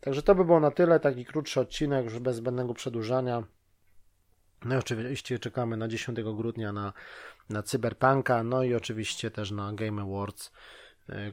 także 0.00 0.22
to 0.22 0.34
by 0.34 0.44
było 0.44 0.60
na 0.60 0.70
tyle, 0.70 1.00
taki 1.00 1.24
krótszy 1.24 1.60
odcinek, 1.60 2.04
już 2.04 2.18
bez 2.18 2.36
zbędnego 2.36 2.74
przedłużania. 2.74 3.42
No 4.64 4.74
i 4.74 4.78
oczywiście 4.78 5.38
czekamy 5.38 5.76
na 5.76 5.88
10 5.88 6.18
grudnia 6.22 6.72
na, 6.72 6.92
na 7.50 7.62
Cyberpunka, 7.62 8.42
no 8.42 8.62
i 8.62 8.74
oczywiście 8.74 9.30
też 9.30 9.50
na 9.50 9.72
Game 9.72 10.02
Awards, 10.02 10.52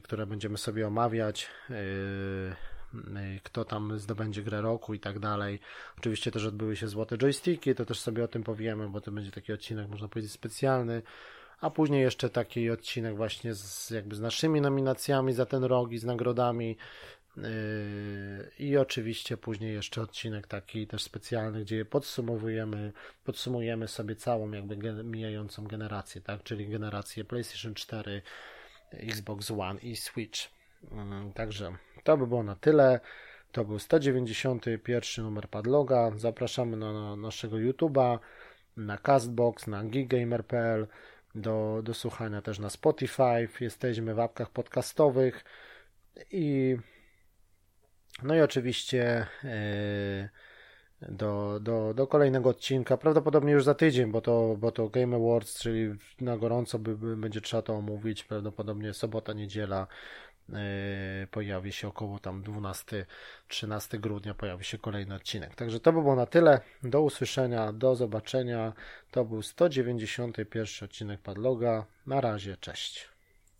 które 0.02 0.26
będziemy 0.26 0.58
sobie 0.58 0.86
omawiać 0.86 1.48
e, 1.70 1.74
e, 1.74 3.40
kto 3.42 3.64
tam 3.64 3.98
zdobędzie 3.98 4.42
grę 4.42 4.60
roku 4.60 4.94
i 4.94 5.00
tak 5.00 5.18
dalej. 5.18 5.60
Oczywiście 5.98 6.30
też 6.30 6.46
odbyły 6.46 6.76
się 6.76 6.88
złote 6.88 7.18
joysticki, 7.18 7.74
to 7.74 7.84
też 7.84 8.00
sobie 8.00 8.24
o 8.24 8.28
tym 8.28 8.42
powiemy, 8.42 8.88
bo 8.88 9.00
to 9.00 9.12
będzie 9.12 9.30
taki 9.30 9.52
odcinek, 9.52 9.88
można 9.88 10.08
powiedzieć, 10.08 10.32
specjalny 10.32 11.02
a 11.60 11.70
później 11.70 12.02
jeszcze 12.02 12.30
taki 12.30 12.70
odcinek 12.70 13.16
właśnie 13.16 13.54
z, 13.54 13.90
jakby 13.90 14.14
z 14.16 14.20
naszymi 14.20 14.60
nominacjami 14.60 15.32
za 15.32 15.46
ten 15.46 15.64
rok 15.64 15.92
i 15.92 15.98
z 15.98 16.04
nagrodami. 16.04 16.76
I 18.58 18.76
oczywiście 18.76 19.36
później 19.36 19.74
jeszcze 19.74 20.02
odcinek 20.02 20.46
taki 20.46 20.86
też 20.86 21.02
specjalny, 21.02 21.60
gdzie 21.60 21.84
podsumowujemy, 21.84 22.92
podsumujemy 23.24 23.88
sobie 23.88 24.16
całą 24.16 24.50
jakby 24.50 24.76
mijającą 25.04 25.64
generację, 25.64 26.20
tak? 26.20 26.42
Czyli 26.42 26.68
generację 26.68 27.24
PlayStation 27.24 27.74
4, 27.74 28.22
Xbox 29.00 29.50
One 29.50 29.80
i 29.80 29.96
Switch. 29.96 30.50
Yy, 30.82 31.32
także 31.34 31.76
to 32.04 32.16
by 32.16 32.26
było 32.26 32.42
na 32.42 32.56
tyle. 32.56 33.00
To 33.52 33.64
był 33.64 33.78
191 33.78 35.24
numer 35.24 35.48
Padloga. 35.48 36.12
Zapraszamy 36.16 36.76
na, 36.76 36.92
na 36.92 37.16
naszego 37.16 37.56
YouTube'a, 37.56 38.18
na 38.76 38.98
Castbox, 38.98 39.66
na 39.66 39.84
gigamer.pl 39.84 40.86
do, 41.34 41.80
do 41.82 41.94
słuchania 41.94 42.42
też 42.42 42.58
na 42.58 42.70
Spotify, 42.70 43.48
jesteśmy 43.60 44.14
w 44.14 44.20
apkach 44.20 44.50
podcastowych 44.50 45.44
i 46.30 46.76
no 48.22 48.34
i 48.34 48.40
oczywiście 48.40 49.26
e, 49.44 50.28
do, 51.08 51.60
do, 51.60 51.94
do 51.94 52.06
kolejnego 52.06 52.50
odcinka, 52.50 52.96
prawdopodobnie 52.96 53.52
już 53.52 53.64
za 53.64 53.74
tydzień, 53.74 54.12
bo 54.12 54.20
to, 54.20 54.56
bo 54.58 54.72
to 54.72 54.88
Game 54.88 55.16
Awards, 55.16 55.58
czyli 55.58 55.94
na 56.20 56.36
gorąco 56.36 56.78
by, 56.78 56.96
by 56.96 57.16
będzie 57.16 57.40
trzeba 57.40 57.62
to 57.62 57.74
omówić, 57.74 58.24
prawdopodobnie 58.24 58.94
sobota, 58.94 59.32
niedziela 59.32 59.86
E, 60.52 61.26
pojawi 61.30 61.72
się 61.72 61.88
około 61.88 62.18
tam 62.18 62.42
12-13 62.42 63.98
grudnia 63.98 64.34
pojawi 64.34 64.64
się 64.64 64.78
kolejny 64.78 65.14
odcinek. 65.14 65.54
Także 65.54 65.80
to 65.80 65.92
by 65.92 66.02
było 66.02 66.16
na 66.16 66.26
tyle. 66.26 66.60
Do 66.82 67.02
usłyszenia, 67.02 67.72
do 67.72 67.96
zobaczenia. 67.96 68.72
To 69.10 69.24
był 69.24 69.42
191 69.42 70.66
odcinek 70.84 71.20
Padloga. 71.20 71.86
Na 72.06 72.20
razie, 72.20 72.56
cześć. 72.56 73.13